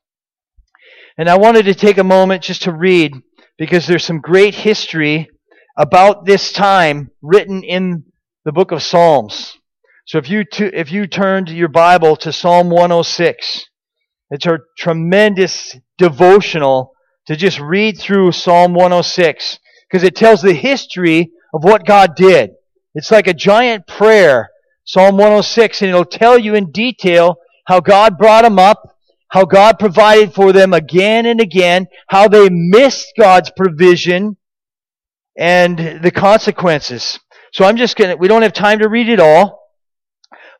And 1.17 1.27
I 1.27 1.37
wanted 1.37 1.65
to 1.65 1.75
take 1.75 1.97
a 1.97 2.05
moment 2.05 2.41
just 2.41 2.61
to 2.61 2.71
read 2.71 3.11
because 3.57 3.85
there's 3.85 4.05
some 4.05 4.21
great 4.21 4.55
history 4.55 5.29
about 5.77 6.25
this 6.25 6.53
time 6.53 7.11
written 7.21 7.63
in 7.63 8.05
the 8.45 8.53
book 8.53 8.71
of 8.71 8.81
Psalms. 8.81 9.58
So 10.09 10.17
if 10.17 10.27
you 10.27 10.43
t- 10.43 10.65
if 10.65 10.91
you 10.91 11.05
turned 11.05 11.49
your 11.49 11.67
Bible 11.67 12.15
to 12.15 12.33
Psalm 12.33 12.71
106, 12.71 13.67
it's 14.31 14.47
a 14.47 14.57
tremendous 14.75 15.77
devotional 15.99 16.93
to 17.27 17.35
just 17.35 17.59
read 17.59 17.99
through 17.99 18.31
Psalm 18.31 18.73
106 18.73 19.59
because 19.87 20.03
it 20.03 20.15
tells 20.15 20.41
the 20.41 20.55
history 20.55 21.29
of 21.53 21.63
what 21.63 21.85
God 21.85 22.15
did. 22.15 22.49
It's 22.95 23.11
like 23.11 23.27
a 23.27 23.35
giant 23.35 23.85
prayer, 23.85 24.49
Psalm 24.83 25.15
106, 25.17 25.83
and 25.83 25.89
it'll 25.89 26.05
tell 26.05 26.39
you 26.39 26.55
in 26.55 26.71
detail 26.71 27.35
how 27.67 27.79
God 27.79 28.17
brought 28.17 28.41
them 28.41 28.57
up, 28.57 28.97
how 29.27 29.45
God 29.45 29.77
provided 29.77 30.33
for 30.33 30.51
them 30.51 30.73
again 30.73 31.27
and 31.27 31.39
again, 31.39 31.85
how 32.07 32.27
they 32.27 32.49
missed 32.49 33.13
God's 33.15 33.51
provision, 33.55 34.37
and 35.37 36.01
the 36.01 36.09
consequences. 36.09 37.19
So 37.53 37.63
I'm 37.63 37.77
just 37.77 37.95
to, 37.97 38.15
we 38.15 38.27
don't 38.27 38.41
have 38.41 38.53
time 38.53 38.79
to 38.79 38.89
read 38.89 39.07
it 39.07 39.19
all. 39.19 39.58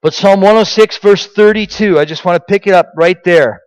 But 0.02 0.14
Psalm 0.14 0.42
106 0.42 0.98
verse 0.98 1.28
32, 1.28 2.00
I 2.00 2.06
just 2.06 2.26
want 2.26 2.36
to 2.36 2.52
pick 2.52 2.68
it 2.68 2.74
up 2.74 2.92
right 2.96 3.22
there. 3.24 3.62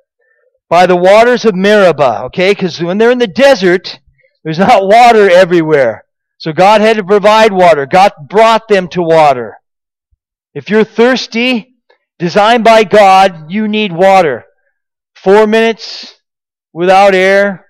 By 0.68 0.86
the 0.86 0.96
waters 0.96 1.44
of 1.44 1.54
Meribah, 1.54 2.24
okay? 2.26 2.52
Because 2.52 2.80
when 2.80 2.98
they're 2.98 3.10
in 3.10 3.18
the 3.18 3.26
desert, 3.26 4.00
there's 4.42 4.58
not 4.58 4.86
water 4.86 5.28
everywhere. 5.28 6.04
So 6.38 6.52
God 6.52 6.80
had 6.80 6.96
to 6.96 7.04
provide 7.04 7.52
water. 7.52 7.86
God 7.86 8.12
brought 8.28 8.68
them 8.68 8.88
to 8.88 9.02
water. 9.02 9.56
If 10.54 10.70
you're 10.70 10.84
thirsty, 10.84 11.76
designed 12.18 12.64
by 12.64 12.84
God, 12.84 13.50
you 13.50 13.68
need 13.68 13.92
water. 13.92 14.44
Four 15.14 15.46
minutes 15.46 16.14
without 16.72 17.14
air, 17.14 17.66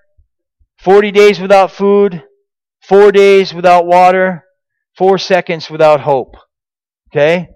40 0.79 1.11
days 1.11 1.41
without 1.41 1.73
food, 1.73 2.23
Four 2.83 3.13
days 3.13 3.55
without 3.55 3.87
water, 3.87 4.45
four 4.99 5.17
seconds 5.17 5.71
without 5.71 6.01
hope. 6.01 6.35
Okay? 7.09 7.49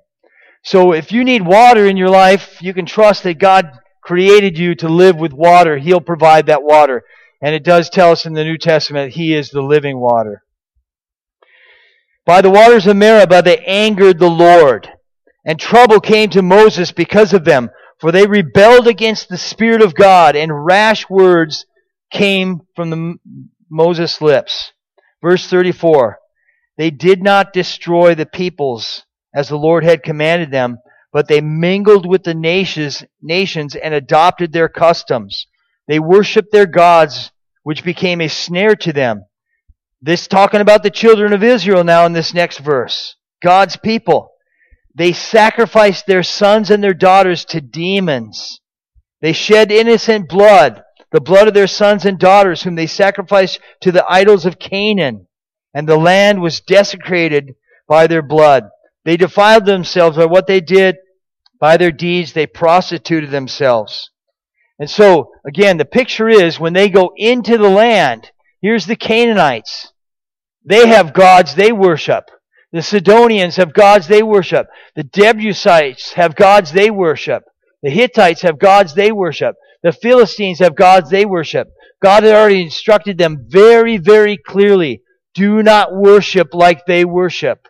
So 0.66 0.90
if 0.90 1.12
you 1.12 1.22
need 1.22 1.46
water 1.46 1.86
in 1.86 1.96
your 1.96 2.08
life, 2.08 2.60
you 2.60 2.74
can 2.74 2.86
trust 2.86 3.22
that 3.22 3.38
God 3.38 3.70
created 4.02 4.58
you 4.58 4.74
to 4.74 4.88
live 4.88 5.14
with 5.16 5.32
water. 5.32 5.78
He'll 5.78 6.00
provide 6.00 6.46
that 6.46 6.64
water. 6.64 7.04
And 7.40 7.54
it 7.54 7.62
does 7.62 7.88
tell 7.88 8.10
us 8.10 8.26
in 8.26 8.32
the 8.32 8.42
New 8.42 8.58
Testament 8.58 9.12
He 9.12 9.32
is 9.32 9.50
the 9.50 9.62
living 9.62 10.00
water. 10.00 10.42
By 12.24 12.40
the 12.40 12.50
waters 12.50 12.88
of 12.88 12.96
Meribah 12.96 13.42
they 13.42 13.58
angered 13.58 14.18
the 14.18 14.28
Lord, 14.28 14.90
and 15.44 15.60
trouble 15.60 16.00
came 16.00 16.30
to 16.30 16.42
Moses 16.42 16.90
because 16.90 17.32
of 17.32 17.44
them, 17.44 17.70
for 18.00 18.10
they 18.10 18.26
rebelled 18.26 18.88
against 18.88 19.28
the 19.28 19.38
Spirit 19.38 19.82
of 19.82 19.94
God, 19.94 20.34
and 20.34 20.66
rash 20.66 21.08
words 21.08 21.64
came 22.10 22.62
from 22.74 22.90
the 22.90 23.14
Moses' 23.70 24.20
lips. 24.20 24.72
Verse 25.22 25.46
34 25.46 26.18
They 26.76 26.90
did 26.90 27.22
not 27.22 27.52
destroy 27.52 28.16
the 28.16 28.26
peoples 28.26 29.05
as 29.36 29.48
the 29.48 29.56
Lord 29.56 29.84
had 29.84 30.02
commanded 30.02 30.50
them, 30.50 30.78
but 31.12 31.28
they 31.28 31.40
mingled 31.40 32.06
with 32.06 32.24
the 32.24 32.34
nations, 32.34 33.04
nations 33.22 33.76
and 33.76 33.94
adopted 33.94 34.52
their 34.52 34.68
customs. 34.68 35.46
They 35.86 36.00
worshiped 36.00 36.50
their 36.50 36.66
gods, 36.66 37.30
which 37.62 37.84
became 37.84 38.20
a 38.20 38.28
snare 38.28 38.74
to 38.76 38.92
them. 38.92 39.26
This 40.02 40.26
talking 40.26 40.60
about 40.60 40.82
the 40.82 40.90
children 40.90 41.32
of 41.32 41.44
Israel 41.44 41.84
now 41.84 42.06
in 42.06 42.12
this 42.12 42.34
next 42.34 42.58
verse. 42.58 43.14
God's 43.42 43.76
people. 43.76 44.30
They 44.94 45.12
sacrificed 45.12 46.06
their 46.06 46.22
sons 46.22 46.70
and 46.70 46.82
their 46.82 46.94
daughters 46.94 47.44
to 47.46 47.60
demons. 47.60 48.60
They 49.20 49.32
shed 49.32 49.70
innocent 49.70 50.28
blood 50.28 50.82
the 51.12 51.20
blood 51.20 51.48
of 51.48 51.54
their 51.54 51.66
sons 51.66 52.04
and 52.04 52.18
daughters, 52.18 52.62
whom 52.62 52.74
they 52.74 52.86
sacrificed 52.86 53.60
to 53.80 53.92
the 53.92 54.04
idols 54.08 54.44
of 54.44 54.58
Canaan, 54.58 55.26
and 55.72 55.88
the 55.88 55.96
land 55.96 56.42
was 56.42 56.60
desecrated 56.60 57.54
by 57.88 58.06
their 58.06 58.22
blood. 58.22 58.64
They 59.06 59.16
defiled 59.16 59.66
themselves 59.66 60.16
by 60.16 60.24
what 60.24 60.48
they 60.48 60.60
did, 60.60 60.96
by 61.60 61.76
their 61.76 61.92
deeds, 61.92 62.32
they 62.32 62.48
prostituted 62.48 63.30
themselves. 63.30 64.10
And 64.80 64.90
so, 64.90 65.30
again, 65.46 65.76
the 65.76 65.84
picture 65.84 66.28
is 66.28 66.58
when 66.58 66.72
they 66.72 66.88
go 66.88 67.12
into 67.16 67.56
the 67.56 67.68
land, 67.68 68.32
here's 68.60 68.86
the 68.86 68.96
Canaanites. 68.96 69.92
They 70.64 70.88
have 70.88 71.12
gods 71.14 71.54
they 71.54 71.70
worship. 71.70 72.24
The 72.72 72.82
Sidonians 72.82 73.54
have 73.56 73.72
gods 73.72 74.08
they 74.08 74.24
worship. 74.24 74.66
The 74.96 75.04
Jebusites 75.04 76.14
have 76.14 76.34
gods 76.34 76.72
they 76.72 76.90
worship. 76.90 77.44
The 77.84 77.90
Hittites 77.90 78.42
have 78.42 78.58
gods 78.58 78.94
they 78.94 79.12
worship. 79.12 79.54
The 79.84 79.92
Philistines 79.92 80.58
have 80.58 80.74
gods 80.74 81.10
they 81.10 81.24
worship. 81.24 81.68
God 82.02 82.24
had 82.24 82.34
already 82.34 82.62
instructed 82.62 83.18
them 83.18 83.46
very, 83.48 83.98
very 83.98 84.36
clearly. 84.36 85.02
Do 85.32 85.62
not 85.62 85.94
worship 85.94 86.52
like 86.52 86.86
they 86.86 87.04
worship. 87.04 87.68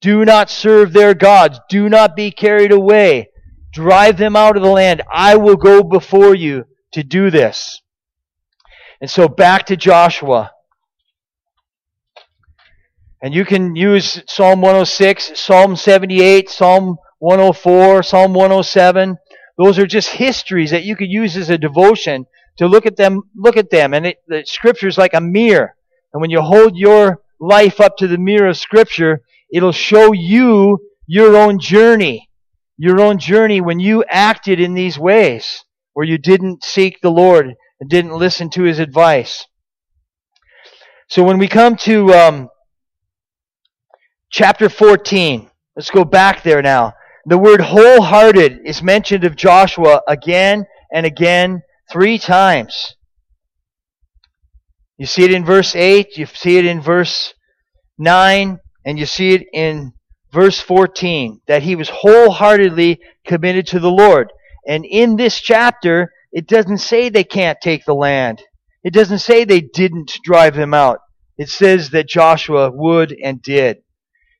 Do 0.00 0.24
not 0.24 0.50
serve 0.50 0.92
their 0.92 1.14
gods. 1.14 1.60
Do 1.68 1.88
not 1.88 2.16
be 2.16 2.30
carried 2.30 2.72
away. 2.72 3.30
Drive 3.72 4.16
them 4.16 4.34
out 4.34 4.56
of 4.56 4.62
the 4.62 4.68
land. 4.68 5.02
I 5.12 5.36
will 5.36 5.56
go 5.56 5.82
before 5.82 6.34
you 6.34 6.64
to 6.92 7.02
do 7.02 7.30
this. 7.30 7.80
And 9.00 9.10
so 9.10 9.28
back 9.28 9.66
to 9.66 9.76
Joshua. 9.76 10.52
And 13.22 13.34
you 13.34 13.44
can 13.44 13.76
use 13.76 14.22
Psalm 14.26 14.62
106, 14.62 15.38
Psalm 15.38 15.76
78, 15.76 16.48
Psalm 16.48 16.96
104, 17.18 18.02
Psalm 18.02 18.32
107. 18.32 19.18
Those 19.58 19.78
are 19.78 19.86
just 19.86 20.08
histories 20.08 20.70
that 20.70 20.84
you 20.84 20.96
could 20.96 21.10
use 21.10 21.36
as 21.36 21.50
a 21.50 21.58
devotion 21.58 22.24
to 22.56 22.66
look 22.66 22.86
at 22.86 22.96
them, 22.96 23.22
look 23.36 23.58
at 23.58 23.70
them. 23.70 23.92
And 23.92 24.06
it, 24.06 24.22
the 24.26 24.42
scripture 24.46 24.88
is 24.88 24.96
like 24.96 25.12
a 25.12 25.20
mirror. 25.20 25.74
And 26.14 26.20
when 26.20 26.30
you 26.30 26.40
hold 26.40 26.76
your 26.76 27.20
life 27.38 27.78
up 27.78 27.96
to 27.98 28.08
the 28.08 28.18
mirror 28.18 28.48
of 28.48 28.56
scripture, 28.56 29.22
it'll 29.52 29.72
show 29.72 30.12
you 30.12 30.78
your 31.06 31.36
own 31.36 31.58
journey. 31.58 32.28
Your 32.76 33.00
own 33.00 33.18
journey 33.18 33.60
when 33.60 33.80
you 33.80 34.04
acted 34.08 34.60
in 34.60 34.74
these 34.74 34.98
ways, 34.98 35.64
where 35.92 36.06
you 36.06 36.18
didn't 36.18 36.64
seek 36.64 37.00
the 37.00 37.10
Lord 37.10 37.54
and 37.80 37.90
didn't 37.90 38.12
listen 38.12 38.48
to 38.50 38.62
his 38.62 38.78
advice. 38.78 39.46
So 41.08 41.24
when 41.24 41.38
we 41.38 41.48
come 41.48 41.76
to 41.78 42.14
um, 42.14 42.48
chapter 44.30 44.68
14, 44.68 45.50
let's 45.76 45.90
go 45.90 46.04
back 46.04 46.42
there 46.42 46.62
now. 46.62 46.94
The 47.26 47.36
word 47.36 47.60
wholehearted 47.60 48.60
is 48.64 48.82
mentioned 48.82 49.24
of 49.24 49.36
Joshua 49.36 50.02
again 50.08 50.64
and 50.92 51.04
again 51.04 51.62
three 51.90 52.18
times. 52.18 52.94
You 54.96 55.06
see 55.06 55.24
it 55.24 55.32
in 55.32 55.44
verse 55.44 55.74
8, 55.74 56.16
you 56.16 56.26
see 56.26 56.58
it 56.58 56.64
in 56.64 56.80
verse 56.80 57.34
9, 57.98 58.58
and 58.84 58.98
you 58.98 59.06
see 59.06 59.34
it 59.34 59.46
in 59.52 59.92
verse 60.32 60.60
14 60.60 61.40
that 61.46 61.62
he 61.62 61.76
was 61.76 61.88
wholeheartedly 61.88 63.00
committed 63.26 63.66
to 63.68 63.80
the 63.80 63.90
Lord. 63.90 64.32
And 64.66 64.84
in 64.84 65.16
this 65.16 65.40
chapter, 65.40 66.12
it 66.32 66.46
doesn't 66.46 66.78
say 66.78 67.08
they 67.08 67.24
can't 67.24 67.58
take 67.60 67.84
the 67.84 67.94
land. 67.94 68.42
It 68.84 68.92
doesn't 68.92 69.18
say 69.18 69.44
they 69.44 69.60
didn't 69.60 70.18
drive 70.24 70.54
them 70.54 70.74
out. 70.74 71.00
It 71.36 71.48
says 71.48 71.90
that 71.90 72.08
Joshua 72.08 72.70
would 72.70 73.12
and 73.12 73.42
did. 73.42 73.78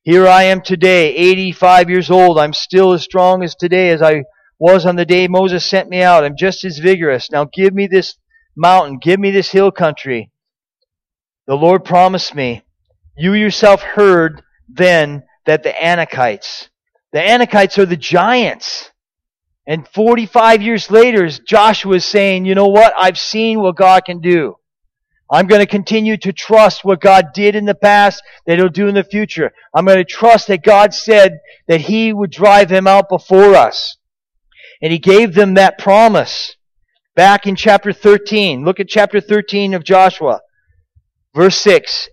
Here 0.03 0.27
I 0.27 0.43
am 0.43 0.61
today, 0.61 1.13
85 1.15 1.89
years 1.89 2.09
old. 2.09 2.39
I'm 2.39 2.53
still 2.53 2.93
as 2.93 3.03
strong 3.03 3.43
as 3.43 3.55
today 3.55 3.89
as 3.89 4.01
I 4.01 4.23
was 4.59 4.85
on 4.85 4.95
the 4.95 5.05
day 5.05 5.27
Moses 5.27 5.65
sent 5.65 5.89
me 5.89 6.01
out. 6.01 6.23
I'm 6.23 6.37
just 6.37 6.63
as 6.63 6.77
vigorous. 6.77 7.31
Now 7.31 7.45
give 7.45 7.73
me 7.73 7.87
this 7.87 8.15
mountain. 8.55 8.99
Give 8.99 9.19
me 9.19 9.31
this 9.31 9.51
hill 9.51 9.71
country. 9.71 10.31
The 11.47 11.55
Lord 11.55 11.83
promised 11.83 12.35
me. 12.35 12.63
You 13.17 13.33
yourself 13.33 13.81
heard 13.81 14.41
then 14.69 15.23
that 15.45 15.63
the 15.63 15.71
Anakites, 15.71 16.69
the 17.11 17.19
Anakites 17.19 17.77
are 17.77 17.85
the 17.85 17.97
giants. 17.97 18.91
And 19.67 19.87
45 19.87 20.61
years 20.61 20.89
later, 20.89 21.29
Joshua 21.29 21.95
is 21.95 22.05
saying, 22.05 22.45
you 22.45 22.55
know 22.55 22.67
what? 22.67 22.93
I've 22.97 23.19
seen 23.19 23.61
what 23.61 23.75
God 23.75 24.05
can 24.05 24.19
do. 24.19 24.55
I'm 25.31 25.47
going 25.47 25.61
to 25.61 25.67
continue 25.67 26.17
to 26.17 26.33
trust 26.33 26.83
what 26.83 26.99
God 26.99 27.27
did 27.33 27.55
in 27.55 27.63
the 27.63 27.75
past 27.75 28.21
that 28.45 28.57
He'll 28.57 28.67
do 28.67 28.87
in 28.87 28.95
the 28.95 29.03
future. 29.03 29.51
I'm 29.73 29.85
going 29.85 29.97
to 29.97 30.03
trust 30.03 30.47
that 30.47 30.63
God 30.63 30.93
said 30.93 31.39
that 31.67 31.81
He 31.81 32.11
would 32.11 32.31
drive 32.31 32.67
them 32.67 32.85
out 32.85 33.07
before 33.07 33.55
us. 33.55 33.97
And 34.81 34.91
He 34.91 34.99
gave 34.99 35.33
them 35.33 35.53
that 35.53 35.77
promise 35.77 36.57
back 37.15 37.47
in 37.47 37.55
chapter 37.55 37.93
13. 37.93 38.65
Look 38.65 38.81
at 38.81 38.89
chapter 38.89 39.21
13 39.21 39.73
of 39.73 39.85
Joshua. 39.85 40.41
Verse 41.33 41.57
6. 41.59 42.09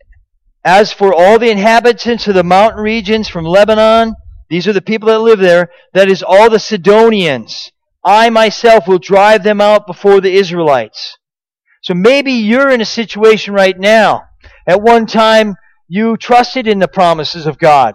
As 0.65 0.93
for 0.93 1.15
all 1.15 1.39
the 1.39 1.51
inhabitants 1.51 2.27
of 2.29 2.35
the 2.35 2.45
mountain 2.45 2.83
regions 2.83 3.29
from 3.29 3.45
Lebanon, 3.45 4.15
these 4.51 4.67
are 4.67 4.73
the 4.73 4.83
people 4.83 5.09
that 5.09 5.21
live 5.21 5.39
there, 5.39 5.71
that 5.93 6.09
is 6.09 6.23
all 6.23 6.51
the 6.51 6.59
Sidonians, 6.59 7.71
I 8.05 8.31
myself 8.31 8.89
will 8.89 8.99
drive 8.99 9.43
them 9.43 9.61
out 9.61 9.87
before 9.87 10.21
the 10.21 10.33
Israelites. 10.33 11.19
So 11.83 11.95
maybe 11.95 12.33
you're 12.33 12.71
in 12.71 12.81
a 12.81 12.87
situation 12.87 13.55
right 13.55 13.79
now. 13.79 14.25
At 14.67 14.83
one 14.83 15.07
time, 15.07 15.55
you 15.89 16.17
trusted 16.17 16.67
in 16.67 16.79
the 16.79 16.89
promises 16.89 17.47
of 17.47 17.59
God. 17.59 17.95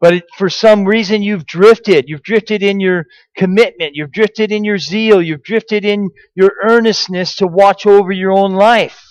But 0.00 0.24
for 0.38 0.48
some 0.48 0.86
reason 0.86 1.22
you've 1.22 1.46
drifted. 1.46 2.06
You've 2.08 2.22
drifted 2.22 2.62
in 2.62 2.80
your 2.80 3.04
commitment. 3.36 3.92
You've 3.94 4.12
drifted 4.12 4.50
in 4.50 4.64
your 4.64 4.78
zeal. 4.78 5.20
You've 5.20 5.42
drifted 5.42 5.84
in 5.84 6.08
your 6.34 6.52
earnestness 6.62 7.36
to 7.36 7.46
watch 7.46 7.86
over 7.86 8.10
your 8.10 8.32
own 8.32 8.52
life. 8.52 9.09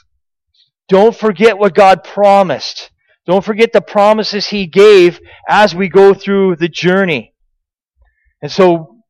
Don't 0.90 1.16
forget 1.16 1.58
what 1.58 1.76
God 1.76 2.04
promised. 2.04 2.92
Don't 3.26 3.46
forget 3.46 3.72
the 3.72 3.82
promises 3.82 4.48
He 4.48 4.66
gave 4.66 5.20
as 5.48 5.74
we 5.76 5.88
go 5.88 6.14
through 6.14 6.56
the 6.56 6.68
journey. 6.68 7.34
And 8.42 8.52
so, 8.52 9.04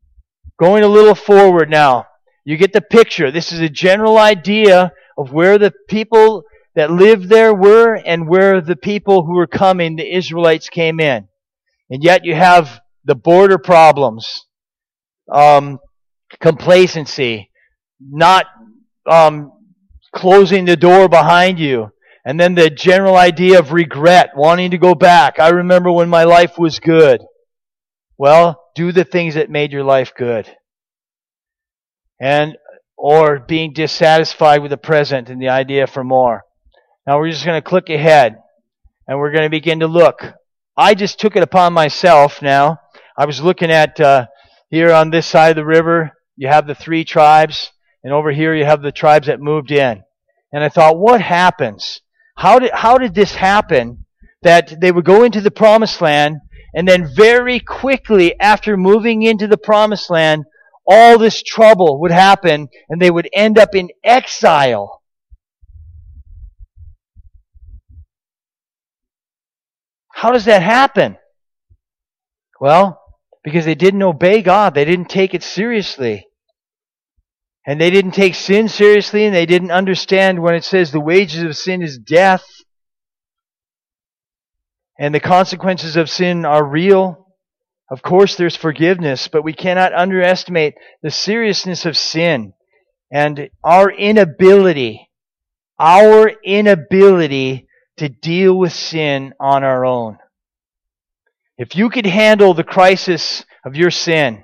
going 0.59 0.83
a 0.83 0.87
little 0.87 1.15
forward 1.15 1.69
now, 1.69 2.05
you 2.43 2.57
get 2.57 2.73
the 2.73 2.81
picture. 2.81 3.31
This 3.31 3.51
is 3.51 3.61
a 3.61 3.69
general 3.69 4.17
idea 4.17 4.91
of 5.17 5.31
where 5.31 5.57
the 5.57 5.73
people 5.87 6.43
that 6.75 6.91
lived 6.91 7.29
there 7.29 7.53
were 7.53 7.95
and 7.95 8.27
where 8.27 8.61
the 8.61 8.75
people 8.75 9.25
who 9.25 9.35
were 9.35 9.47
coming, 9.47 9.95
the 9.95 10.15
Israelites, 10.15 10.69
came 10.69 10.99
in. 10.99 11.27
And 11.89 12.03
yet 12.03 12.25
you 12.25 12.35
have 12.35 12.81
the 13.05 13.15
border 13.15 13.57
problems, 13.57 14.45
um, 15.31 15.79
complacency, 16.39 17.49
not 17.99 18.45
um, 19.09 19.51
closing 20.13 20.65
the 20.65 20.77
door 20.77 21.07
behind 21.07 21.59
you. 21.59 21.91
And 22.25 22.39
then 22.39 22.55
the 22.55 22.69
general 22.69 23.15
idea 23.15 23.59
of 23.59 23.71
regret, 23.71 24.31
wanting 24.35 24.71
to 24.71 24.77
go 24.77 24.93
back. 24.93 25.39
I 25.39 25.49
remember 25.49 25.91
when 25.91 26.09
my 26.09 26.25
life 26.25 26.57
was 26.57 26.79
good. 26.79 27.21
Well, 28.17 28.61
do 28.75 28.91
the 28.91 29.05
things 29.05 29.35
that 29.35 29.49
made 29.49 29.71
your 29.71 29.83
life 29.83 30.11
good. 30.15 30.47
And, 32.19 32.57
or 32.97 33.39
being 33.39 33.71
dissatisfied 33.73 34.61
with 34.61 34.71
the 34.71 34.77
present 34.77 35.29
and 35.29 35.41
the 35.41 35.49
idea 35.49 35.87
for 35.87 36.03
more. 36.03 36.43
Now 37.07 37.17
we're 37.17 37.31
just 37.31 37.45
going 37.45 37.61
to 37.61 37.67
click 37.67 37.89
ahead 37.89 38.35
and 39.07 39.17
we're 39.17 39.31
going 39.31 39.45
to 39.45 39.49
begin 39.49 39.79
to 39.79 39.87
look. 39.87 40.21
I 40.75 40.93
just 40.93 41.19
took 41.19 41.35
it 41.35 41.43
upon 41.43 41.73
myself 41.73 42.41
now. 42.41 42.77
I 43.17 43.25
was 43.25 43.41
looking 43.41 43.71
at, 43.71 43.99
uh, 43.99 44.27
here 44.69 44.91
on 44.91 45.09
this 45.09 45.25
side 45.25 45.51
of 45.51 45.55
the 45.55 45.65
river, 45.65 46.11
you 46.35 46.47
have 46.47 46.67
the 46.67 46.75
three 46.75 47.03
tribes. 47.03 47.71
And 48.03 48.13
over 48.13 48.31
here 48.31 48.55
you 48.55 48.65
have 48.65 48.81
the 48.81 48.91
tribes 48.91 49.27
that 49.27 49.39
moved 49.39 49.71
in. 49.71 50.03
And 50.51 50.63
I 50.63 50.69
thought, 50.69 50.97
what 50.97 51.21
happens? 51.21 52.01
How 52.35 52.59
did, 52.59 52.71
how 52.73 52.97
did 52.97 53.13
this 53.13 53.35
happen 53.35 54.05
that 54.41 54.79
they 54.79 54.91
would 54.91 55.05
go 55.05 55.23
into 55.23 55.41
the 55.41 55.51
promised 55.51 56.01
land 56.01 56.37
and 56.73 56.87
then 56.87 57.09
very 57.13 57.59
quickly 57.59 58.39
after 58.39 58.77
moving 58.77 59.23
into 59.23 59.47
the 59.47 59.57
promised 59.57 60.09
land, 60.09 60.45
all 60.87 61.17
this 61.17 61.43
trouble 61.43 61.99
would 62.01 62.11
happen 62.11 62.69
and 62.89 63.01
they 63.01 63.11
would 63.11 63.29
end 63.33 63.59
up 63.59 63.75
in 63.75 63.89
exile. 64.03 65.01
How 70.11 70.31
does 70.31 70.45
that 70.45 70.61
happen? 70.61 71.17
Well, 72.59 73.01
because 73.43 73.65
they 73.65 73.75
didn't 73.75 74.03
obey 74.03 74.41
God. 74.41 74.73
They 74.73 74.83
didn't 74.83 75.09
take 75.09 75.33
it 75.33 75.43
seriously. 75.43 76.28
And 77.69 77.79
they 77.79 77.91
didn't 77.91 78.13
take 78.13 78.33
sin 78.33 78.67
seriously, 78.67 79.25
and 79.25 79.35
they 79.35 79.45
didn't 79.45 79.69
understand 79.69 80.41
when 80.41 80.55
it 80.55 80.63
says 80.63 80.91
the 80.91 80.99
wages 80.99 81.43
of 81.43 81.55
sin 81.55 81.83
is 81.83 81.99
death. 81.99 82.43
And 84.97 85.13
the 85.13 85.19
consequences 85.19 85.95
of 85.95 86.09
sin 86.09 86.45
are 86.45 86.65
real. 86.65 87.27
Of 87.91 88.01
course, 88.01 88.35
there's 88.35 88.55
forgiveness, 88.55 89.27
but 89.27 89.43
we 89.43 89.53
cannot 89.53 89.93
underestimate 89.93 90.73
the 91.03 91.11
seriousness 91.11 91.85
of 91.85 91.95
sin 91.95 92.53
and 93.11 93.51
our 93.63 93.91
inability, 93.91 95.07
our 95.77 96.31
inability 96.43 97.67
to 97.97 98.09
deal 98.09 98.57
with 98.57 98.73
sin 98.73 99.35
on 99.39 99.63
our 99.63 99.85
own. 99.85 100.17
If 101.59 101.75
you 101.75 101.91
could 101.91 102.07
handle 102.07 102.55
the 102.55 102.63
crisis 102.63 103.45
of 103.63 103.75
your 103.75 103.91
sin, 103.91 104.43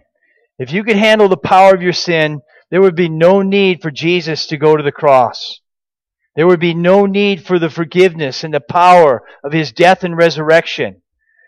if 0.60 0.72
you 0.72 0.84
could 0.84 0.98
handle 0.98 1.28
the 1.28 1.38
power 1.38 1.74
of 1.74 1.82
your 1.82 1.92
sin, 1.92 2.42
there 2.72 2.82
would 2.82 2.96
be 2.96 3.10
no 3.10 3.42
need 3.42 3.82
for 3.82 3.92
Jesus 3.92 4.48
to 4.48 4.58
go 4.58 4.76
to 4.76 4.84
the 4.84 4.92
cross. 4.92 5.62
There 6.36 6.48
would 6.48 6.60
be 6.60 6.74
no 6.74 7.06
need 7.06 7.46
for 7.46 7.60
the 7.60 7.70
forgiveness 7.70 8.44
and 8.44 8.54
the 8.54 8.60
power 8.60 9.24
of 9.44 9.54
his 9.54 9.72
death 9.72 10.04
and 10.04 10.18
resurrection. 10.18 11.02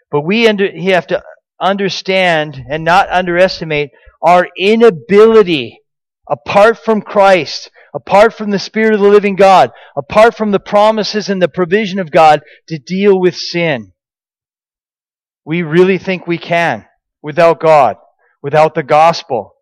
But 0.10 0.22
we 0.22 0.48
under, 0.48 0.70
have 0.92 1.08
to 1.08 1.24
understand 1.60 2.64
and 2.70 2.84
not 2.84 3.10
underestimate 3.10 3.92
our 4.22 4.48
inability 4.58 5.82
apart 6.30 6.78
from 6.78 7.02
Christ, 7.02 7.70
apart 7.94 8.34
from 8.34 8.52
the 8.52 8.60
Spirit 8.60 8.94
of 8.94 9.02
the 9.02 9.10
living 9.10 9.36
God, 9.36 9.72
apart 9.98 10.36
from 10.36 10.52
the 10.52 10.60
promises 10.60 11.30
and 11.30 11.42
the 11.42 11.50
provision 11.50 12.00
of 12.00 12.12
God 12.12 12.42
to 12.68 12.80
deal 12.80 13.20
with 13.20 13.36
sin. 13.36 13.94
We 15.44 15.64
really 15.64 15.98
think 15.98 16.28
we 16.28 16.38
can 16.38 16.86
without 17.22 17.60
God, 17.60 17.98
without 18.42 18.76
the 18.76 18.84
gospel. 18.84 19.57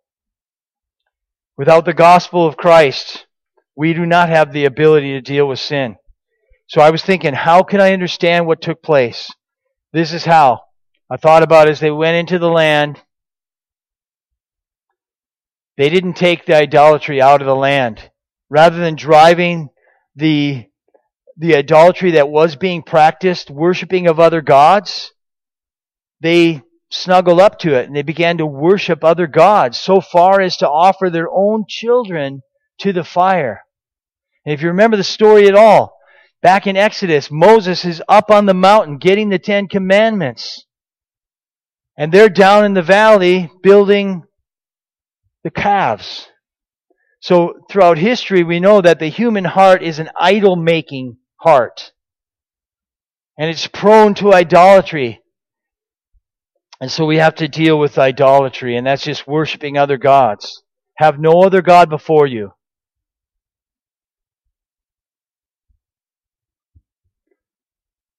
Without 1.56 1.86
the 1.86 1.94
gospel 1.94 2.46
of 2.46 2.56
Christ, 2.56 3.26
we 3.74 3.94
do 3.94 4.04
not 4.04 4.28
have 4.28 4.52
the 4.52 4.66
ability 4.66 5.12
to 5.12 5.20
deal 5.20 5.48
with 5.48 5.58
sin. 5.58 5.96
So 6.68 6.80
I 6.80 6.90
was 6.90 7.02
thinking, 7.02 7.32
how 7.32 7.62
can 7.62 7.80
I 7.80 7.92
understand 7.92 8.46
what 8.46 8.60
took 8.60 8.82
place? 8.82 9.30
This 9.92 10.12
is 10.12 10.24
how. 10.24 10.62
I 11.08 11.16
thought 11.16 11.42
about 11.42 11.68
as 11.68 11.80
they 11.80 11.90
went 11.90 12.16
into 12.16 12.38
the 12.38 12.50
land, 12.50 13.00
they 15.76 15.88
didn't 15.88 16.14
take 16.14 16.44
the 16.44 16.56
idolatry 16.56 17.22
out 17.22 17.40
of 17.40 17.46
the 17.46 17.54
land. 17.54 18.10
Rather 18.50 18.78
than 18.78 18.96
driving 18.96 19.68
the, 20.14 20.66
the 21.36 21.56
idolatry 21.56 22.12
that 22.12 22.28
was 22.28 22.56
being 22.56 22.82
practiced, 22.82 23.50
worshiping 23.50 24.08
of 24.08 24.18
other 24.20 24.40
gods, 24.40 25.12
they 26.20 26.62
snuggled 26.90 27.40
up 27.40 27.58
to 27.58 27.74
it 27.74 27.86
and 27.86 27.96
they 27.96 28.02
began 28.02 28.38
to 28.38 28.46
worship 28.46 29.02
other 29.02 29.26
gods 29.26 29.78
so 29.78 30.00
far 30.00 30.40
as 30.40 30.56
to 30.58 30.68
offer 30.68 31.10
their 31.10 31.28
own 31.30 31.64
children 31.68 32.42
to 32.78 32.92
the 32.92 33.04
fire. 33.04 33.62
And 34.44 34.52
if 34.52 34.62
you 34.62 34.68
remember 34.68 34.96
the 34.96 35.04
story 35.04 35.48
at 35.48 35.54
all, 35.54 35.96
back 36.42 36.66
in 36.66 36.76
Exodus, 36.76 37.30
Moses 37.30 37.84
is 37.84 38.02
up 38.08 38.30
on 38.30 38.46
the 38.46 38.54
mountain 38.54 38.98
getting 38.98 39.28
the 39.28 39.38
Ten 39.38 39.66
Commandments. 39.66 40.64
And 41.98 42.12
they're 42.12 42.28
down 42.28 42.64
in 42.64 42.74
the 42.74 42.82
valley 42.82 43.50
building 43.62 44.22
the 45.42 45.50
calves. 45.50 46.28
So 47.20 47.54
throughout 47.70 47.98
history, 47.98 48.44
we 48.44 48.60
know 48.60 48.80
that 48.80 49.00
the 49.00 49.08
human 49.08 49.44
heart 49.44 49.82
is 49.82 49.98
an 49.98 50.10
idol 50.20 50.54
making 50.54 51.16
heart. 51.38 51.92
And 53.38 53.50
it's 53.50 53.66
prone 53.66 54.14
to 54.14 54.32
idolatry. 54.32 55.20
And 56.80 56.90
so 56.90 57.06
we 57.06 57.16
have 57.16 57.34
to 57.36 57.48
deal 57.48 57.78
with 57.78 57.98
idolatry, 57.98 58.76
and 58.76 58.86
that's 58.86 59.04
just 59.04 59.26
worshiping 59.26 59.78
other 59.78 59.96
gods. 59.96 60.62
Have 60.96 61.18
no 61.18 61.42
other 61.42 61.62
God 61.62 61.88
before 61.88 62.26
you. 62.26 62.52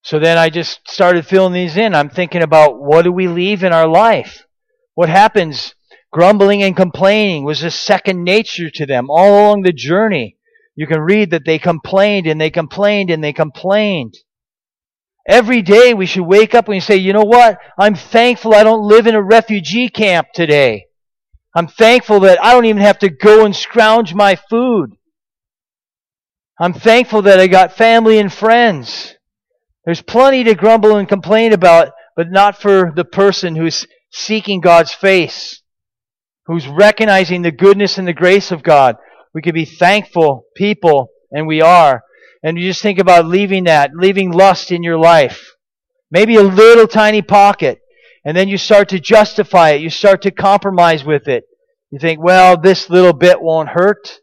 So 0.08 0.20
then 0.20 0.38
I 0.38 0.50
just 0.50 0.90
started 0.90 1.28
filling 1.28 1.54
these 1.54 1.76
in. 1.76 1.94
I'm 1.94 2.10
thinking 2.10 2.42
about 2.42 2.82
what 2.82 3.02
do 3.02 3.12
we 3.12 3.28
leave 3.28 3.64
in 3.64 3.74
our 3.74 3.88
life? 3.88 4.46
What 4.96 5.10
happens? 5.10 5.76
Grumbling 6.14 6.64
and 6.64 6.78
complaining 6.78 7.44
was 7.44 7.62
a 7.62 7.70
second 7.70 8.24
nature 8.24 8.70
to 8.70 8.86
them 8.86 9.10
all 9.10 9.30
along 9.32 9.64
the 9.64 9.74
journey. 9.74 10.38
You 10.76 10.88
can 10.88 11.02
read 11.02 11.32
that 11.32 11.44
they 11.46 11.60
complained 11.60 12.26
and 12.26 12.40
they 12.40 12.50
complained 12.50 13.10
and 13.10 13.22
they 13.22 13.34
complained. 13.34 14.16
Every 15.28 15.62
day 15.62 15.94
we 15.94 16.06
should 16.06 16.24
wake 16.24 16.56
up 16.56 16.70
and 16.70 16.82
say, 16.82 16.96
you 16.96 17.12
know 17.12 17.26
what? 17.26 17.60
I'm 17.78 17.96
thankful 17.96 18.54
I 18.56 18.64
don't 18.64 18.88
live 18.88 19.08
in 19.08 19.16
a 19.16 19.22
refugee 19.22 19.90
camp 19.90 20.28
today. 20.34 20.86
I'm 21.54 21.68
thankful 21.68 22.22
that 22.22 22.42
I 22.44 22.54
don't 22.54 22.66
even 22.66 22.82
have 22.82 23.00
to 23.00 23.10
go 23.10 23.44
and 23.44 23.56
scrounge 23.56 24.14
my 24.14 24.38
food. 24.50 24.92
I'm 26.60 26.74
thankful 26.74 27.24
that 27.24 27.40
I 27.40 27.48
got 27.48 27.78
family 27.78 28.20
and 28.20 28.32
friends. 28.32 29.16
There's 29.86 30.02
plenty 30.02 30.44
to 30.46 30.56
grumble 30.56 30.96
and 30.96 31.10
complain 31.10 31.54
about, 31.54 31.92
but 32.16 32.32
not 32.32 32.62
for 32.62 32.92
the 32.96 33.06
person 33.06 33.56
who's 33.56 33.86
seeking 34.12 34.62
God's 34.62 34.94
face, 34.94 35.62
who's 36.46 36.68
recognizing 36.68 37.42
the 37.42 37.52
goodness 37.52 37.98
and 37.98 38.08
the 38.08 38.14
grace 38.14 38.52
of 38.52 38.64
God. 38.64 38.96
We 39.34 39.42
can 39.42 39.54
be 39.54 39.66
thankful 39.66 40.46
people, 40.56 41.10
and 41.32 41.48
we 41.48 41.62
are. 41.62 42.02
And 42.44 42.58
you 42.58 42.68
just 42.68 42.82
think 42.82 43.00
about 43.00 43.26
leaving 43.26 43.66
that, 43.66 43.92
leaving 43.96 44.32
lust 44.32 44.72
in 44.72 44.84
your 44.84 44.98
life. 44.98 45.54
Maybe 46.12 46.36
a 46.36 46.44
little 46.44 46.88
tiny 46.88 47.22
pocket. 47.22 47.80
And 48.24 48.36
then 48.36 48.48
you 48.48 48.58
start 48.58 48.90
to 48.90 49.00
justify 49.00 49.72
it. 49.72 49.82
You 49.82 49.90
start 49.90 50.22
to 50.24 50.32
compromise 50.32 51.04
with 51.04 51.28
it. 51.28 51.46
You 51.92 52.00
think, 52.00 52.22
well, 52.22 52.60
this 52.60 52.90
little 52.90 53.14
bit 53.14 53.42
won't 53.42 53.70
hurt. 53.70 54.20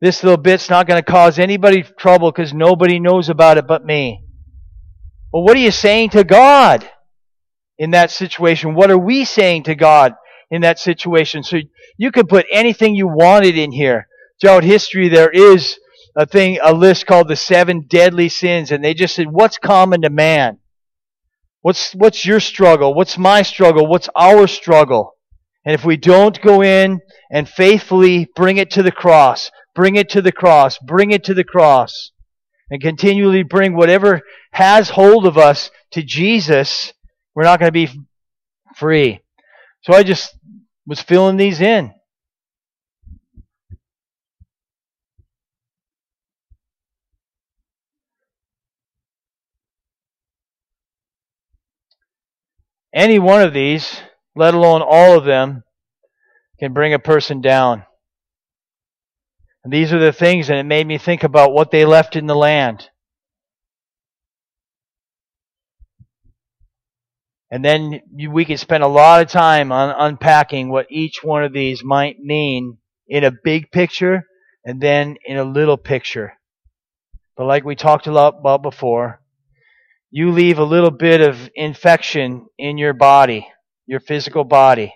This 0.00 0.22
little 0.22 0.36
bit's 0.36 0.70
not 0.70 0.86
going 0.86 1.02
to 1.02 1.10
cause 1.10 1.38
anybody 1.38 1.82
trouble 1.82 2.30
because 2.30 2.54
nobody 2.54 3.00
knows 3.00 3.28
about 3.28 3.58
it 3.58 3.66
but 3.66 3.84
me. 3.84 4.24
Well, 5.32 5.42
what 5.42 5.56
are 5.56 5.60
you 5.60 5.72
saying 5.72 6.10
to 6.10 6.22
God 6.24 6.88
in 7.78 7.90
that 7.90 8.10
situation? 8.10 8.74
What 8.74 8.90
are 8.90 8.98
we 8.98 9.24
saying 9.24 9.64
to 9.64 9.74
God 9.74 10.14
in 10.50 10.62
that 10.62 10.78
situation? 10.78 11.42
So 11.42 11.58
you 11.96 12.12
could 12.12 12.28
put 12.28 12.46
anything 12.50 12.94
you 12.94 13.08
wanted 13.08 13.58
in 13.58 13.72
here. 13.72 14.06
Throughout 14.40 14.62
history, 14.62 15.08
there 15.08 15.30
is 15.30 15.78
a 16.18 16.26
thing, 16.26 16.58
a 16.60 16.74
list 16.74 17.06
called 17.06 17.28
the 17.28 17.36
seven 17.36 17.86
deadly 17.88 18.28
sins, 18.28 18.72
and 18.72 18.84
they 18.84 18.92
just 18.92 19.14
said, 19.14 19.28
what's 19.30 19.56
common 19.56 20.02
to 20.02 20.10
man? 20.10 20.58
What's, 21.60 21.94
what's 21.94 22.26
your 22.26 22.40
struggle? 22.40 22.92
What's 22.92 23.16
my 23.16 23.42
struggle? 23.42 23.86
What's 23.86 24.08
our 24.16 24.48
struggle? 24.48 25.14
And 25.64 25.74
if 25.74 25.84
we 25.84 25.96
don't 25.96 26.40
go 26.42 26.60
in 26.60 27.00
and 27.30 27.48
faithfully 27.48 28.28
bring 28.34 28.56
it 28.56 28.72
to 28.72 28.82
the 28.82 28.90
cross, 28.90 29.52
bring 29.76 29.94
it 29.94 30.08
to 30.10 30.20
the 30.20 30.32
cross, 30.32 30.76
bring 30.78 31.12
it 31.12 31.22
to 31.24 31.34
the 31.34 31.44
cross, 31.44 32.10
and 32.68 32.82
continually 32.82 33.44
bring 33.44 33.76
whatever 33.76 34.22
has 34.50 34.90
hold 34.90 35.24
of 35.24 35.38
us 35.38 35.70
to 35.92 36.02
Jesus, 36.02 36.92
we're 37.36 37.44
not 37.44 37.60
going 37.60 37.68
to 37.68 37.72
be 37.72 37.90
free. 38.74 39.20
So 39.82 39.92
I 39.92 40.02
just 40.02 40.36
was 40.84 41.00
filling 41.00 41.36
these 41.36 41.60
in. 41.60 41.92
Any 52.94 53.18
one 53.18 53.42
of 53.42 53.52
these, 53.52 54.00
let 54.34 54.54
alone 54.54 54.82
all 54.82 55.18
of 55.18 55.24
them, 55.24 55.64
can 56.58 56.72
bring 56.72 56.94
a 56.94 56.98
person 56.98 57.40
down. 57.40 57.84
And 59.62 59.72
these 59.72 59.92
are 59.92 59.98
the 59.98 60.12
things, 60.12 60.48
and 60.48 60.58
it 60.58 60.64
made 60.64 60.86
me 60.86 60.98
think 60.98 61.22
about 61.22 61.52
what 61.52 61.70
they 61.70 61.84
left 61.84 62.16
in 62.16 62.26
the 62.26 62.34
land. 62.34 62.88
And 67.50 67.64
then 67.64 68.00
we 68.28 68.44
could 68.44 68.60
spend 68.60 68.82
a 68.82 68.88
lot 68.88 69.22
of 69.22 69.28
time 69.28 69.72
on 69.72 69.94
unpacking 69.98 70.68
what 70.68 70.86
each 70.90 71.20
one 71.22 71.44
of 71.44 71.52
these 71.52 71.82
might 71.82 72.18
mean 72.18 72.78
in 73.06 73.24
a 73.24 73.32
big 73.42 73.70
picture 73.70 74.24
and 74.64 74.80
then 74.80 75.16
in 75.24 75.38
a 75.38 75.44
little 75.44 75.78
picture. 75.78 76.34
But 77.36 77.46
like 77.46 77.64
we 77.64 77.74
talked 77.74 78.06
a 78.06 78.12
lot 78.12 78.36
about 78.38 78.62
before, 78.62 79.22
you 80.10 80.30
leave 80.30 80.58
a 80.58 80.64
little 80.64 80.90
bit 80.90 81.20
of 81.20 81.50
infection 81.54 82.46
in 82.58 82.78
your 82.78 82.94
body, 82.94 83.46
your 83.86 84.00
physical 84.00 84.44
body. 84.44 84.94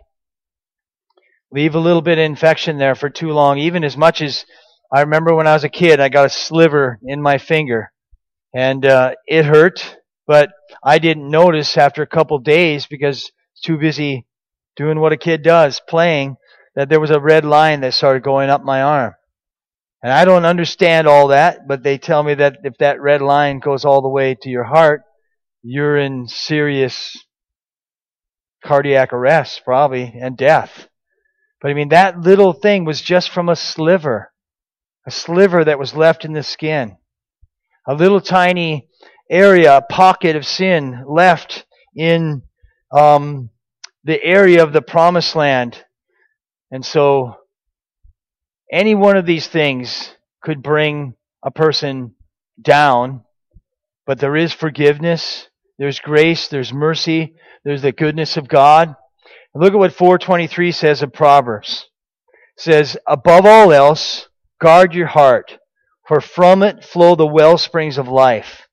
Leave 1.50 1.74
a 1.74 1.80
little 1.80 2.02
bit 2.02 2.18
of 2.18 2.24
infection 2.24 2.78
there 2.78 2.94
for 2.94 3.10
too 3.10 3.30
long, 3.30 3.58
even 3.58 3.84
as 3.84 3.96
much 3.96 4.22
as 4.22 4.46
I 4.92 5.00
remember 5.00 5.34
when 5.34 5.46
I 5.46 5.54
was 5.54 5.64
a 5.64 5.68
kid, 5.68 6.00
I 6.00 6.08
got 6.08 6.26
a 6.26 6.30
sliver 6.30 6.98
in 7.02 7.20
my 7.20 7.38
finger. 7.38 7.92
And 8.54 8.84
uh, 8.84 9.14
it 9.26 9.44
hurt 9.44 9.96
but 10.26 10.52
I 10.82 10.98
didn't 10.98 11.30
notice 11.30 11.76
after 11.76 12.02
a 12.02 12.06
couple 12.06 12.38
days 12.38 12.86
because 12.86 13.30
too 13.62 13.78
busy 13.78 14.26
doing 14.76 14.98
what 14.98 15.12
a 15.12 15.16
kid 15.16 15.42
does, 15.42 15.80
playing, 15.88 16.36
that 16.74 16.88
there 16.88 17.00
was 17.00 17.10
a 17.10 17.20
red 17.20 17.44
line 17.44 17.80
that 17.80 17.94
started 17.94 18.22
going 18.22 18.48
up 18.48 18.64
my 18.64 18.82
arm. 18.82 19.14
And 20.02 20.12
I 20.12 20.24
don't 20.24 20.44
understand 20.44 21.06
all 21.06 21.28
that, 21.28 21.68
but 21.68 21.82
they 21.82 21.96
tell 21.96 22.22
me 22.22 22.34
that 22.34 22.58
if 22.64 22.76
that 22.78 23.00
red 23.00 23.22
line 23.22 23.60
goes 23.60 23.84
all 23.84 24.02
the 24.02 24.08
way 24.08 24.34
to 24.42 24.50
your 24.50 24.64
heart, 24.64 25.02
you're 25.62 25.96
in 25.96 26.26
serious 26.26 27.16
cardiac 28.64 29.12
arrest, 29.12 29.62
probably, 29.64 30.12
and 30.20 30.36
death. 30.36 30.88
But 31.60 31.70
I 31.70 31.74
mean, 31.74 31.90
that 31.90 32.20
little 32.20 32.52
thing 32.52 32.84
was 32.84 33.00
just 33.00 33.30
from 33.30 33.48
a 33.48 33.54
sliver. 33.54 34.32
A 35.06 35.10
sliver 35.10 35.64
that 35.64 35.78
was 35.78 35.94
left 35.94 36.24
in 36.24 36.32
the 36.32 36.42
skin. 36.42 36.96
A 37.86 37.94
little 37.94 38.20
tiny 38.20 38.88
area, 39.30 39.76
a 39.76 39.82
pocket 39.82 40.34
of 40.34 40.44
sin 40.44 41.04
left 41.08 41.64
in 41.94 42.42
um, 42.92 43.50
the 44.04 44.22
area 44.22 44.62
of 44.62 44.72
the 44.72 44.82
promised 44.82 45.36
land. 45.36 45.84
And 46.72 46.84
so, 46.84 47.36
any 48.72 48.94
one 48.94 49.16
of 49.16 49.26
these 49.26 49.46
things 49.46 50.14
could 50.42 50.62
bring 50.62 51.14
a 51.44 51.50
person 51.50 52.14
down, 52.60 53.22
but 54.06 54.18
there 54.18 54.34
is 54.34 54.52
forgiveness, 54.52 55.48
there's 55.78 56.00
grace, 56.00 56.48
there's 56.48 56.72
mercy, 56.72 57.34
there's 57.64 57.82
the 57.82 57.92
goodness 57.92 58.36
of 58.36 58.48
God. 58.48 58.94
And 59.54 59.62
look 59.62 59.74
at 59.74 59.78
what 59.78 59.92
423 59.92 60.72
says 60.72 61.02
of 61.02 61.12
Proverbs. 61.12 61.88
It 62.56 62.62
says, 62.62 62.96
above 63.06 63.44
all 63.44 63.72
else, 63.72 64.28
guard 64.60 64.94
your 64.94 65.06
heart, 65.06 65.58
for 66.08 66.20
from 66.20 66.62
it 66.62 66.84
flow 66.84 67.14
the 67.14 67.26
well 67.26 67.58
springs 67.58 67.98
of 67.98 68.08
life. 68.08 68.66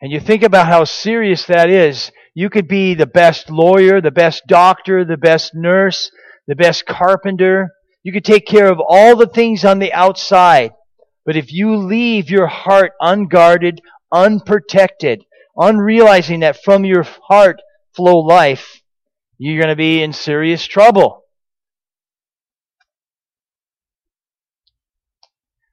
And 0.00 0.10
you 0.12 0.20
think 0.20 0.42
about 0.42 0.66
how 0.66 0.84
serious 0.84 1.44
that 1.46 1.70
is. 1.70 2.10
You 2.34 2.50
could 2.50 2.66
be 2.66 2.94
the 2.94 3.06
best 3.06 3.50
lawyer, 3.50 4.00
the 4.00 4.10
best 4.10 4.42
doctor, 4.46 5.04
the 5.04 5.16
best 5.16 5.54
nurse, 5.54 6.10
the 6.46 6.56
best 6.56 6.86
carpenter. 6.86 7.70
You 8.02 8.12
could 8.12 8.24
take 8.24 8.46
care 8.46 8.70
of 8.70 8.80
all 8.80 9.16
the 9.16 9.26
things 9.26 9.64
on 9.64 9.78
the 9.78 9.92
outside. 9.92 10.72
But 11.24 11.36
if 11.36 11.52
you 11.52 11.76
leave 11.76 12.30
your 12.30 12.48
heart 12.48 12.92
unguarded, 13.00 13.80
unprotected, 14.12 15.24
unrealizing 15.56 16.40
that 16.40 16.62
from 16.62 16.84
your 16.84 17.04
heart 17.28 17.60
flow 17.94 18.18
life, 18.18 18.80
you're 19.38 19.60
going 19.60 19.68
to 19.68 19.76
be 19.76 20.02
in 20.02 20.12
serious 20.12 20.64
trouble. 20.64 21.22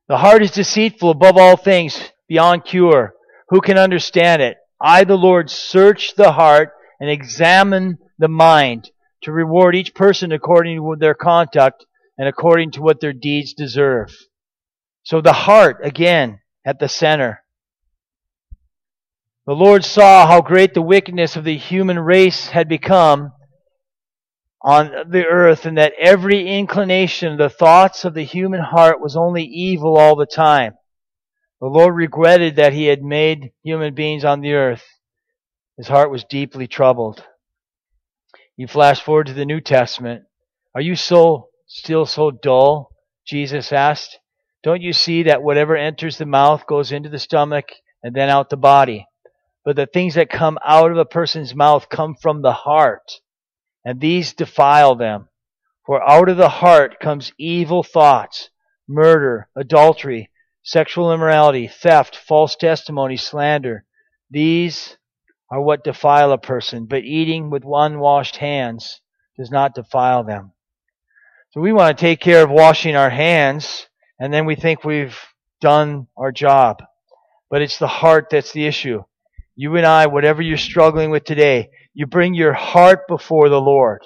The 0.07 0.17
heart 0.17 0.41
is 0.41 0.51
deceitful 0.51 1.11
above 1.11 1.37
all 1.37 1.55
things, 1.55 2.11
beyond 2.27 2.65
cure. 2.65 3.13
Who 3.49 3.61
can 3.61 3.77
understand 3.77 4.41
it? 4.41 4.57
I, 4.81 5.03
the 5.03 5.17
Lord, 5.17 5.49
search 5.49 6.15
the 6.15 6.31
heart 6.31 6.71
and 6.99 7.09
examine 7.09 7.97
the 8.17 8.27
mind 8.27 8.91
to 9.23 9.31
reward 9.31 9.75
each 9.75 9.93
person 9.93 10.31
according 10.31 10.77
to 10.77 10.95
their 10.97 11.13
conduct 11.13 11.85
and 12.19 12.27
according 12.27 12.69
to 12.71 12.81
what 12.81 12.99
their 12.99 13.13
deeds 13.13 13.53
deserve. 13.53 14.13
So 15.03 15.21
the 15.21 15.33
heart, 15.33 15.77
again, 15.83 16.41
at 16.65 16.77
the 16.77 16.89
center. 16.89 17.43
The 19.47 19.53
Lord 19.53 19.85
saw 19.85 20.27
how 20.27 20.41
great 20.41 20.73
the 20.73 20.81
wickedness 20.81 21.37
of 21.37 21.45
the 21.45 21.57
human 21.57 21.97
race 21.97 22.49
had 22.49 22.67
become 22.67 23.31
on 24.61 25.09
the 25.09 25.25
earth 25.25 25.65
and 25.65 25.77
that 25.77 25.93
every 25.97 26.45
inclination, 26.57 27.37
the 27.37 27.49
thoughts 27.49 28.03
of 28.03 28.13
the 28.13 28.25
human 28.25 28.59
heart 28.59 28.99
was 28.99 29.15
only 29.15 29.43
evil 29.45 29.97
all 29.97 30.17
the 30.17 30.27
time. 30.27 30.73
The 31.61 31.67
Lord 31.67 31.95
regretted 31.95 32.57
that 32.57 32.73
he 32.73 32.85
had 32.87 33.01
made 33.01 33.53
human 33.63 33.95
beings 33.95 34.25
on 34.25 34.41
the 34.41 34.53
earth. 34.53 34.83
His 35.77 35.87
heart 35.87 36.11
was 36.11 36.25
deeply 36.25 36.67
troubled. 36.67 37.23
You 38.57 38.67
flash 38.67 39.01
forward 39.01 39.27
to 39.27 39.33
the 39.33 39.45
New 39.45 39.61
Testament. 39.61 40.25
Are 40.75 40.81
you 40.81 40.97
so 40.97 41.48
still 41.69 42.05
so 42.05 42.31
dull? 42.31 42.89
Jesus 43.25 43.71
asked. 43.71 44.19
Don't 44.63 44.81
you 44.81 44.91
see 44.91 45.23
that 45.23 45.43
whatever 45.43 45.77
enters 45.77 46.17
the 46.17 46.25
mouth 46.25 46.65
goes 46.67 46.91
into 46.91 47.07
the 47.07 47.19
stomach 47.19 47.69
and 48.03 48.13
then 48.13 48.27
out 48.27 48.49
the 48.49 48.57
body? 48.57 49.07
But 49.63 49.75
the 49.75 49.85
things 49.85 50.15
that 50.15 50.29
come 50.29 50.57
out 50.65 50.91
of 50.91 50.97
a 50.97 51.05
person's 51.05 51.55
mouth 51.55 51.87
come 51.87 52.15
from 52.15 52.41
the 52.41 52.51
heart, 52.51 53.21
and 53.85 54.01
these 54.01 54.33
defile 54.33 54.95
them. 54.95 55.29
For 55.85 56.07
out 56.07 56.27
of 56.27 56.37
the 56.37 56.49
heart 56.49 56.99
comes 56.99 57.31
evil 57.37 57.83
thoughts, 57.83 58.49
murder, 58.87 59.47
adultery, 59.55 60.31
sexual 60.63 61.13
immorality, 61.13 61.67
theft, 61.67 62.15
false 62.15 62.55
testimony, 62.55 63.15
slander. 63.15 63.85
These 64.29 64.97
are 65.51 65.61
what 65.61 65.83
defile 65.83 66.31
a 66.31 66.37
person, 66.37 66.85
but 66.85 67.03
eating 67.03 67.49
with 67.49 67.63
unwashed 67.65 68.37
hands 68.37 69.01
does 69.37 69.51
not 69.51 69.75
defile 69.75 70.23
them. 70.23 70.53
So 71.51 71.61
we 71.61 71.73
want 71.73 71.97
to 71.97 71.99
take 71.99 72.19
care 72.19 72.43
of 72.43 72.51
washing 72.51 72.95
our 72.95 73.09
hands, 73.09 73.87
and 74.19 74.31
then 74.31 74.45
we 74.45 74.55
think 74.55 74.83
we've 74.83 75.17
done 75.61 76.05
our 76.15 76.31
job. 76.31 76.83
But 77.49 77.63
it's 77.63 77.79
the 77.79 77.87
heart 77.87 78.27
that's 78.29 78.51
the 78.51 78.67
issue. 78.67 79.03
You 79.55 79.75
and 79.75 79.83
I, 79.83 80.05
whatever 80.05 80.43
you're 80.43 80.57
struggling 80.57 81.09
with 81.09 81.23
today, 81.23 81.71
you 81.95 82.05
bring 82.05 82.35
your 82.35 82.53
heart 82.53 83.07
before 83.07 83.49
the 83.49 83.59
Lord. 83.59 84.03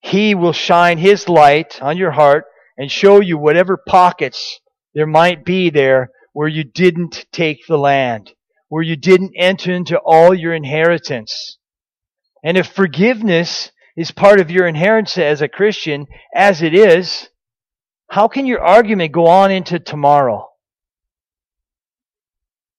He 0.00 0.34
will 0.34 0.52
shine 0.52 0.98
His 0.98 1.28
light 1.28 1.80
on 1.80 1.96
your 1.96 2.10
heart 2.10 2.46
and 2.76 2.90
show 2.90 3.20
you 3.20 3.38
whatever 3.38 3.76
pockets 3.76 4.58
there 4.92 5.06
might 5.06 5.44
be 5.44 5.70
there 5.70 6.10
where 6.32 6.48
you 6.48 6.64
didn't 6.64 7.26
take 7.30 7.64
the 7.68 7.78
land, 7.78 8.32
where 8.68 8.82
you 8.82 8.96
didn't 8.96 9.34
enter 9.36 9.70
into 9.70 9.96
all 9.98 10.34
your 10.34 10.52
inheritance. 10.52 11.58
And 12.42 12.56
if 12.56 12.66
forgiveness 12.66 13.70
is 13.96 14.10
part 14.10 14.40
of 14.40 14.50
your 14.50 14.66
inheritance 14.66 15.18
as 15.18 15.42
a 15.42 15.48
Christian, 15.48 16.06
as 16.34 16.62
it 16.62 16.74
is, 16.74 17.28
how 18.08 18.28
can 18.28 18.46
your 18.46 18.60
argument 18.60 19.12
go 19.12 19.26
on 19.26 19.50
into 19.50 19.78
tomorrow? 19.78 20.48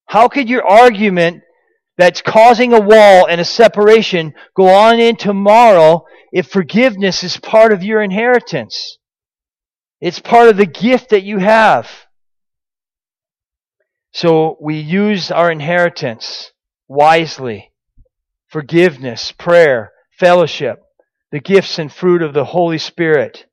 How 0.06 0.28
could 0.28 0.48
your 0.48 0.64
argument 0.64 1.42
that's 1.98 2.22
causing 2.22 2.72
a 2.72 2.80
wall 2.80 3.26
and 3.26 3.40
a 3.40 3.44
separation 3.44 4.34
go 4.54 4.68
on 4.68 5.00
in 5.00 5.16
tomorrow 5.16 6.04
if 6.32 6.48
forgiveness 6.48 7.24
is 7.24 7.38
part 7.38 7.72
of 7.72 7.82
your 7.82 8.02
inheritance? 8.02 8.98
It's 10.00 10.18
part 10.18 10.48
of 10.48 10.56
the 10.56 10.66
gift 10.66 11.10
that 11.10 11.24
you 11.24 11.38
have. 11.38 11.90
So 14.12 14.56
we 14.60 14.78
use 14.78 15.30
our 15.30 15.50
inheritance 15.50 16.52
wisely. 16.88 17.72
Forgiveness, 18.48 19.32
prayer, 19.32 19.92
fellowship, 20.18 20.85
the 21.32 21.40
gifts 21.40 21.78
and 21.78 21.92
fruit 21.92 22.22
of 22.22 22.34
the 22.34 22.44
Holy 22.44 22.78
Spirit, 22.78 23.46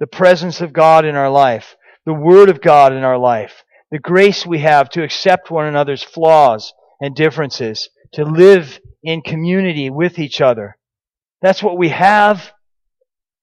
the 0.00 0.06
presence 0.06 0.60
of 0.60 0.72
God 0.72 1.04
in 1.04 1.14
our 1.14 1.30
life, 1.30 1.76
the 2.04 2.14
Word 2.14 2.48
of 2.48 2.60
God 2.60 2.92
in 2.92 3.02
our 3.02 3.18
life, 3.18 3.64
the 3.90 3.98
grace 3.98 4.44
we 4.44 4.58
have 4.58 4.88
to 4.90 5.02
accept 5.02 5.50
one 5.50 5.66
another's 5.66 6.02
flaws 6.02 6.72
and 7.00 7.14
differences, 7.14 7.88
to 8.12 8.24
live 8.24 8.80
in 9.02 9.22
community 9.22 9.90
with 9.90 10.18
each 10.18 10.40
other. 10.40 10.76
That's 11.42 11.62
what 11.62 11.78
we 11.78 11.90
have. 11.90 12.52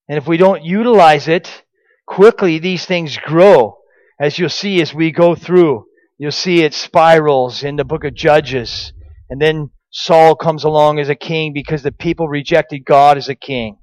And 0.08 0.18
if 0.18 0.28
we 0.28 0.38
don't 0.38 0.64
utilize 0.64 1.28
it, 1.28 1.64
quickly 2.08 2.60
these 2.60 2.86
things 2.86 3.18
grow. 3.18 3.78
As 4.20 4.38
you'll 4.38 4.50
see 4.50 4.82
as 4.82 4.94
we 4.94 5.12
go 5.12 5.36
through, 5.36 5.86
you'll 6.18 6.32
see 6.32 6.62
it 6.62 6.74
spirals 6.74 7.64
in 7.64 7.76
the 7.76 7.86
book 7.86 8.04
of 8.04 8.14
Judges. 8.14 8.94
And 9.30 9.42
then 9.42 9.72
Saul 9.92 10.36
comes 10.36 10.64
along 10.64 11.00
as 11.00 11.10
a 11.10 11.16
king 11.16 11.52
because 11.54 11.84
the 11.84 11.92
people 11.92 12.28
rejected 12.28 12.86
God 12.86 13.18
as 13.18 13.28
a 13.28 13.36
king. 13.36 13.78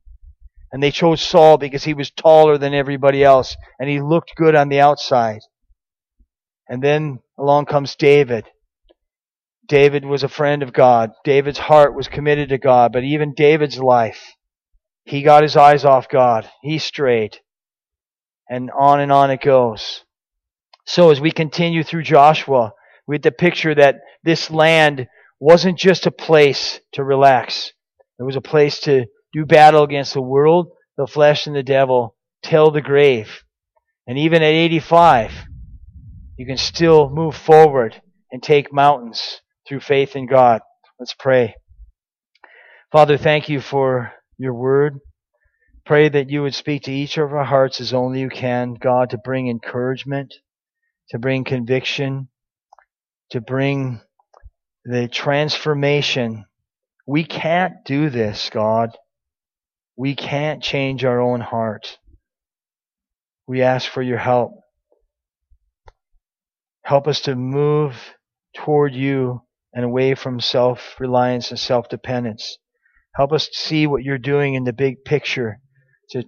And 0.72 0.82
they 0.82 0.90
chose 0.90 1.20
Saul 1.20 1.58
because 1.58 1.84
he 1.84 1.94
was 1.94 2.10
taller 2.10 2.58
than 2.58 2.74
everybody 2.74 3.22
else 3.22 3.56
and 3.78 3.88
he 3.88 4.00
looked 4.00 4.34
good 4.34 4.54
on 4.54 4.68
the 4.68 4.80
outside. 4.80 5.40
And 6.68 6.82
then 6.82 7.20
along 7.38 7.66
comes 7.66 7.94
David. 7.94 8.46
David 9.66 10.04
was 10.04 10.22
a 10.22 10.28
friend 10.28 10.62
of 10.62 10.72
God. 10.72 11.12
David's 11.24 11.58
heart 11.58 11.94
was 11.94 12.08
committed 12.08 12.48
to 12.48 12.58
God, 12.58 12.92
but 12.92 13.04
even 13.04 13.34
David's 13.34 13.78
life, 13.78 14.34
he 15.04 15.22
got 15.22 15.42
his 15.42 15.56
eyes 15.56 15.84
off 15.84 16.08
God. 16.08 16.48
He 16.62 16.78
strayed. 16.78 17.36
And 18.48 18.70
on 18.70 19.00
and 19.00 19.12
on 19.12 19.30
it 19.30 19.42
goes. 19.42 20.04
So 20.86 21.10
as 21.10 21.20
we 21.20 21.30
continue 21.30 21.84
through 21.84 22.02
Joshua, 22.02 22.72
we 23.06 23.16
get 23.16 23.22
the 23.22 23.32
picture 23.32 23.74
that 23.74 23.96
this 24.24 24.50
land 24.50 25.06
wasn't 25.40 25.78
just 25.78 26.06
a 26.06 26.10
place 26.10 26.80
to 26.92 27.04
relax. 27.04 27.72
It 28.18 28.24
was 28.24 28.36
a 28.36 28.40
place 28.40 28.80
to 28.80 29.06
do 29.32 29.46
battle 29.46 29.82
against 29.82 30.14
the 30.14 30.22
world, 30.22 30.72
the 30.96 31.06
flesh, 31.06 31.46
and 31.46 31.54
the 31.54 31.62
devil 31.62 32.16
till 32.42 32.70
the 32.70 32.80
grave. 32.80 33.44
And 34.06 34.18
even 34.18 34.42
at 34.42 34.52
85, 34.52 35.32
you 36.36 36.46
can 36.46 36.56
still 36.56 37.10
move 37.10 37.36
forward 37.36 38.00
and 38.32 38.42
take 38.42 38.72
mountains 38.72 39.40
through 39.66 39.80
faith 39.80 40.16
in 40.16 40.26
God. 40.26 40.62
Let's 40.98 41.14
pray. 41.14 41.54
Father, 42.90 43.18
thank 43.18 43.48
you 43.48 43.60
for 43.60 44.12
your 44.38 44.54
word. 44.54 44.98
Pray 45.84 46.08
that 46.08 46.30
you 46.30 46.42
would 46.42 46.54
speak 46.54 46.82
to 46.82 46.92
each 46.92 47.18
of 47.18 47.32
our 47.32 47.44
hearts 47.44 47.80
as 47.80 47.94
only 47.94 48.20
you 48.20 48.28
can, 48.28 48.74
God, 48.74 49.10
to 49.10 49.18
bring 49.18 49.48
encouragement, 49.48 50.34
to 51.10 51.18
bring 51.18 51.44
conviction, 51.44 52.28
to 53.30 53.40
bring 53.40 54.00
the 54.84 55.08
transformation. 55.08 56.46
We 57.06 57.24
can't 57.24 57.84
do 57.84 58.10
this, 58.10 58.50
God. 58.50 58.96
We 59.96 60.14
can't 60.14 60.62
change 60.62 61.04
our 61.04 61.20
own 61.20 61.40
heart. 61.40 61.98
We 63.46 63.62
ask 63.62 63.88
for 63.88 64.02
your 64.02 64.18
help. 64.18 64.52
Help 66.82 67.08
us 67.08 67.22
to 67.22 67.34
move 67.34 68.14
toward 68.54 68.94
you 68.94 69.42
and 69.74 69.84
away 69.84 70.14
from 70.14 70.40
self 70.40 70.98
reliance 70.98 71.50
and 71.50 71.58
self 71.58 71.88
dependence. 71.88 72.58
Help 73.14 73.32
us 73.32 73.48
to 73.48 73.58
see 73.58 73.86
what 73.86 74.02
you're 74.02 74.18
doing 74.18 74.54
in 74.54 74.64
the 74.64 74.72
big 74.72 75.04
picture 75.04 75.60
to 76.10 76.24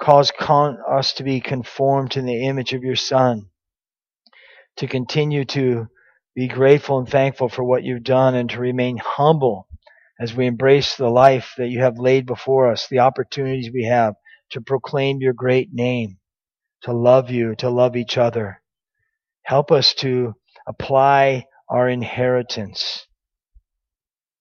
cause 0.00 0.30
con- 0.30 0.78
us 0.88 1.14
to 1.14 1.24
be 1.24 1.40
conformed 1.40 2.12
to 2.12 2.22
the 2.22 2.46
image 2.46 2.72
of 2.72 2.82
your 2.82 2.96
Son, 2.96 3.48
to 4.76 4.86
continue 4.86 5.44
to 5.44 5.88
be 6.36 6.48
grateful 6.48 6.98
and 6.98 7.08
thankful 7.08 7.48
for 7.48 7.64
what 7.64 7.82
you've 7.82 8.04
done 8.04 8.34
and 8.34 8.50
to 8.50 8.60
remain 8.60 8.98
humble 8.98 9.66
as 10.20 10.34
we 10.34 10.46
embrace 10.46 10.94
the 10.94 11.08
life 11.08 11.54
that 11.56 11.68
you 11.68 11.80
have 11.80 11.98
laid 11.98 12.26
before 12.26 12.70
us, 12.70 12.86
the 12.88 12.98
opportunities 12.98 13.70
we 13.72 13.84
have 13.84 14.14
to 14.50 14.60
proclaim 14.60 15.18
your 15.20 15.32
great 15.32 15.72
name, 15.72 16.18
to 16.82 16.92
love 16.92 17.30
you, 17.30 17.54
to 17.56 17.70
love 17.70 17.96
each 17.96 18.18
other. 18.18 18.60
Help 19.44 19.72
us 19.72 19.94
to 19.94 20.34
apply 20.68 21.46
our 21.70 21.88
inheritance, 21.88 23.06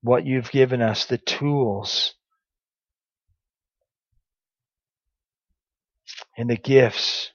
what 0.02 0.26
you've 0.26 0.52
given 0.52 0.82
us, 0.82 1.06
the 1.06 1.18
tools 1.18 2.14
and 6.38 6.50
the 6.50 6.58
gifts 6.58 7.32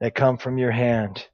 that 0.00 0.14
come 0.14 0.38
from 0.38 0.56
your 0.56 0.72
hand. 0.72 1.26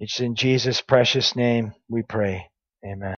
It's 0.00 0.20
in 0.20 0.36
Jesus' 0.36 0.82
precious 0.82 1.36
name 1.36 1.74
we 1.90 2.02
pray. 2.02 2.50
Amen. 2.86 3.08